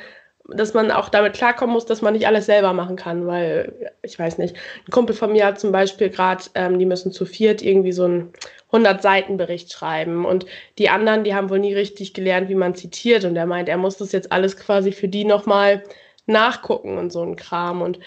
[0.48, 4.18] dass man auch damit klarkommen muss, dass man nicht alles selber machen kann, weil ich
[4.18, 4.56] weiß nicht.
[4.56, 8.04] Ein Kumpel von mir hat zum Beispiel gerade, ähm, die müssen zu viert irgendwie so
[8.04, 8.32] einen
[8.70, 10.46] 100-Seiten-Bericht schreiben und
[10.78, 13.76] die anderen, die haben wohl nie richtig gelernt, wie man zitiert und er meint, er
[13.76, 15.82] muss das jetzt alles quasi für die nochmal
[16.26, 17.98] nachgucken und so ein Kram und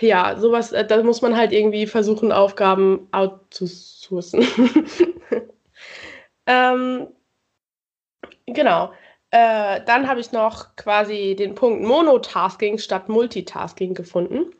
[0.00, 4.44] ja, sowas, äh, da muss man halt irgendwie versuchen, Aufgaben outzusourcen.
[6.46, 7.08] ähm,
[8.46, 8.92] genau.
[9.30, 14.52] Äh, dann habe ich noch quasi den Punkt Monotasking statt Multitasking gefunden,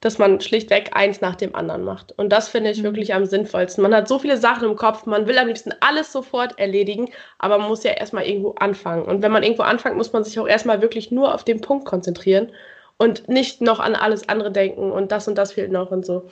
[0.00, 2.12] dass man schlichtweg eins nach dem anderen macht.
[2.16, 2.84] Und das finde ich mhm.
[2.84, 3.82] wirklich am sinnvollsten.
[3.82, 7.58] Man hat so viele Sachen im Kopf, man will am liebsten alles sofort erledigen, aber
[7.58, 9.02] man muss ja erstmal irgendwo anfangen.
[9.02, 11.84] Und wenn man irgendwo anfängt, muss man sich auch erstmal wirklich nur auf den Punkt
[11.84, 12.50] konzentrieren
[12.98, 16.28] und nicht noch an alles andere denken und das und das fehlt noch und so.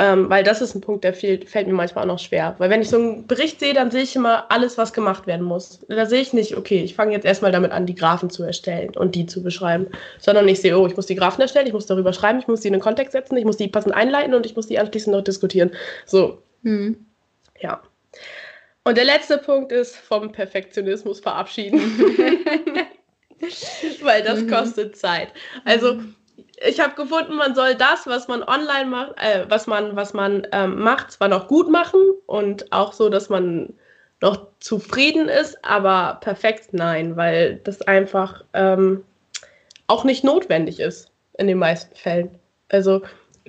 [0.00, 2.54] Ähm, weil das ist ein Punkt, der fehlt, fällt mir manchmal auch noch schwer.
[2.58, 5.44] Weil wenn ich so einen Bericht sehe, dann sehe ich immer alles, was gemacht werden
[5.44, 5.80] muss.
[5.88, 8.96] Da sehe ich nicht, okay, ich fange jetzt erstmal damit an, die Graphen zu erstellen
[8.96, 9.88] und die zu beschreiben.
[10.20, 12.60] Sondern ich sehe, oh, ich muss die Graphen erstellen, ich muss darüber schreiben, ich muss
[12.60, 15.16] die in den Kontext setzen, ich muss die passend einleiten und ich muss die anschließend
[15.16, 15.72] noch diskutieren.
[16.06, 16.42] So.
[16.62, 17.04] Hm.
[17.58, 17.82] Ja.
[18.84, 21.80] Und der letzte Punkt ist vom Perfektionismus verabschieden.
[24.02, 24.50] Weil das mhm.
[24.50, 25.28] kostet Zeit.
[25.64, 26.14] Also mhm.
[26.66, 30.46] ich habe gefunden, man soll das, was man online macht, äh, was man, was man
[30.52, 33.74] ähm, macht, zwar noch gut machen und auch so, dass man
[34.20, 39.04] noch zufrieden ist, aber perfekt nein, weil das einfach ähm,
[39.86, 42.30] auch nicht notwendig ist in den meisten Fällen.
[42.68, 43.02] Also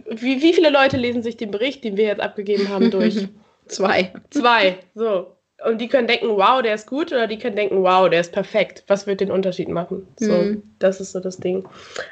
[0.09, 3.27] wie, wie viele Leute lesen sich den Bericht, den wir jetzt abgegeben haben, durch?
[3.67, 4.13] Zwei.
[4.29, 5.35] Zwei, so.
[5.65, 8.31] Und die können denken, wow, der ist gut, oder die können denken, wow, der ist
[8.31, 8.83] perfekt.
[8.87, 10.07] Was wird den Unterschied machen?
[10.19, 10.63] So, mhm.
[10.79, 11.67] das ist so das Ding.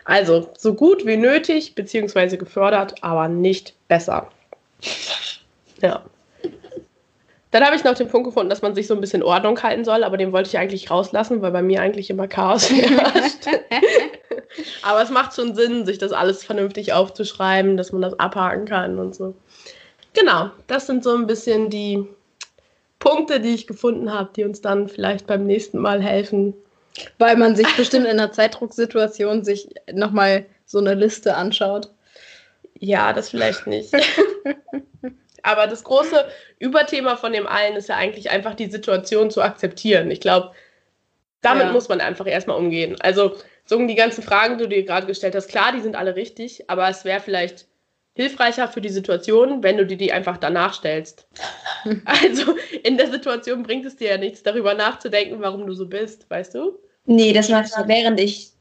[0.06, 4.30] Also, so gut wie nötig, beziehungsweise gefördert, aber nicht besser.
[5.82, 6.03] Ja.
[7.52, 9.86] Dann habe ich noch den Punkt gefunden, dass man sich so ein bisschen Ordnung halten
[9.86, 13.48] soll, aber den wollte ich eigentlich rauslassen, weil bei mir eigentlich immer Chaos herrscht.
[14.84, 18.99] aber es macht schon Sinn, sich das alles vernünftig aufzuschreiben, dass man das abhaken kann
[18.99, 19.34] und so.
[20.14, 22.06] Genau, das sind so ein bisschen die
[22.99, 26.53] Punkte, die ich gefunden habe, die uns dann vielleicht beim nächsten Mal helfen.
[27.19, 31.90] Weil man sich bestimmt in einer Zeitdrucksituation sich nochmal so eine Liste anschaut.
[32.80, 33.91] Ja, das vielleicht nicht.
[35.44, 36.26] Aber das große
[36.60, 40.11] Überthema von dem allen ist ja eigentlich einfach die Situation zu akzeptieren.
[40.11, 40.52] Ich glaube,
[41.41, 41.72] damit ja.
[41.72, 42.98] muss man einfach erstmal umgehen.
[42.99, 46.15] Also, so die ganzen Fragen, die du dir gerade gestellt hast, klar, die sind alle
[46.15, 47.68] richtig, aber es wäre vielleicht
[48.18, 51.27] hilfreicher für die Situation, wenn du dir die einfach danach stellst.
[52.06, 56.30] also in der Situation bringt es dir ja nichts, darüber nachzudenken, warum du so bist,
[56.30, 56.80] weißt du?
[57.06, 58.52] Nee, das mache ich, während ich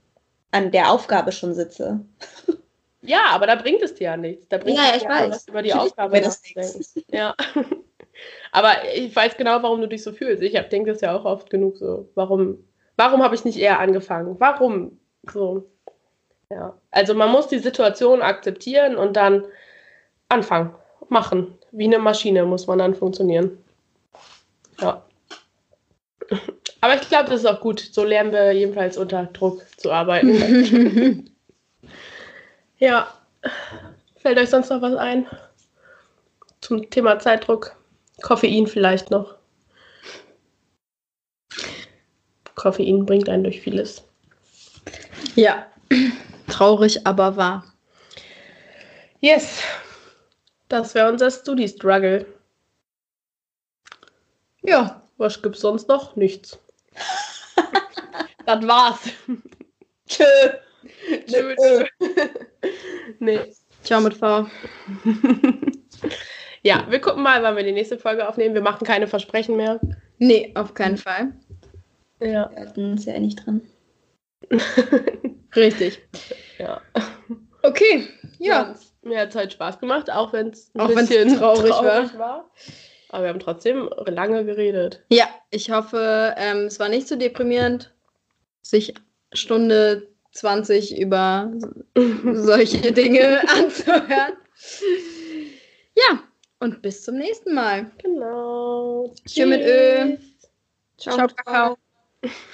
[0.53, 2.01] an der Aufgabe schon sitze.
[3.03, 4.49] Ja, aber da bringt es dir ja nichts.
[4.49, 5.47] Da bringt ja, ja, ich ja weiß.
[5.47, 6.85] über die Aufgabe nachzudenken.
[7.13, 7.37] Ja.
[8.51, 10.43] aber ich weiß genau, warum du dich so fühlst.
[10.43, 12.11] Ich denke das ja auch oft genug so.
[12.17, 12.65] Warum,
[12.97, 14.35] warum habe ich nicht eher angefangen?
[14.41, 14.99] Warum?
[15.33, 15.71] So.
[16.51, 19.45] Ja, also man muss die Situation akzeptieren und dann
[20.29, 20.75] anfangen,
[21.09, 21.59] machen.
[21.73, 23.59] Wie eine Maschine muss man dann funktionieren.
[24.81, 25.03] Ja.
[26.81, 27.81] Aber ich glaube, das ist auch gut.
[27.81, 31.33] So lernen wir jedenfalls unter Druck zu arbeiten.
[32.79, 33.09] ja.
[34.17, 35.27] Fällt euch sonst noch was ein?
[36.61, 37.77] Zum Thema Zeitdruck?
[38.23, 39.35] Koffein vielleicht noch.
[42.55, 44.03] Koffein bringt einen durch vieles.
[45.35, 45.67] Ja,
[46.57, 47.65] Traurig, aber wahr.
[49.21, 49.63] Yes.
[50.69, 52.25] Das wäre unser Studi-Struggle.
[54.63, 56.17] Ja, was gibt's sonst noch?
[56.17, 56.59] Nichts.
[58.47, 59.01] das war's.
[60.09, 60.25] Tschö.
[61.27, 61.85] Tschö,
[63.19, 63.53] nee.
[63.83, 64.47] Ciao mit V.
[66.63, 68.55] ja, wir gucken mal, wann wir die nächste Folge aufnehmen.
[68.55, 69.79] Wir machen keine Versprechen mehr.
[70.17, 71.35] Nee, auf keinen Fall.
[72.19, 72.51] Ja.
[72.51, 73.61] Wir hatten uns ja eh nicht dran.
[75.57, 76.01] Richtig.
[76.59, 76.81] Ja.
[77.63, 78.09] Okay,
[78.39, 78.75] ja.
[79.03, 82.19] mir hat es halt Spaß gemacht, auch wenn es ein auch bisschen traurig, traurig war.
[82.19, 82.51] war.
[83.09, 85.03] Aber wir haben trotzdem lange geredet.
[85.11, 87.93] Ja, ich hoffe, ähm, es war nicht so deprimierend,
[88.63, 88.95] sich
[89.33, 91.51] Stunde 20 über
[92.33, 94.37] solche Dinge anzuhören.
[95.97, 96.21] Ja,
[96.61, 97.91] und bis zum nächsten Mal.
[97.99, 99.15] Genau.
[99.27, 100.17] Tschüss mit Ö.
[100.99, 101.77] Ciao, Ciao Kakao.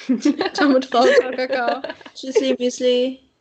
[0.55, 1.05] Ciao mit Frau.
[1.37, 1.83] Kakao.
[2.15, 3.32] Tschüssi, Müsli.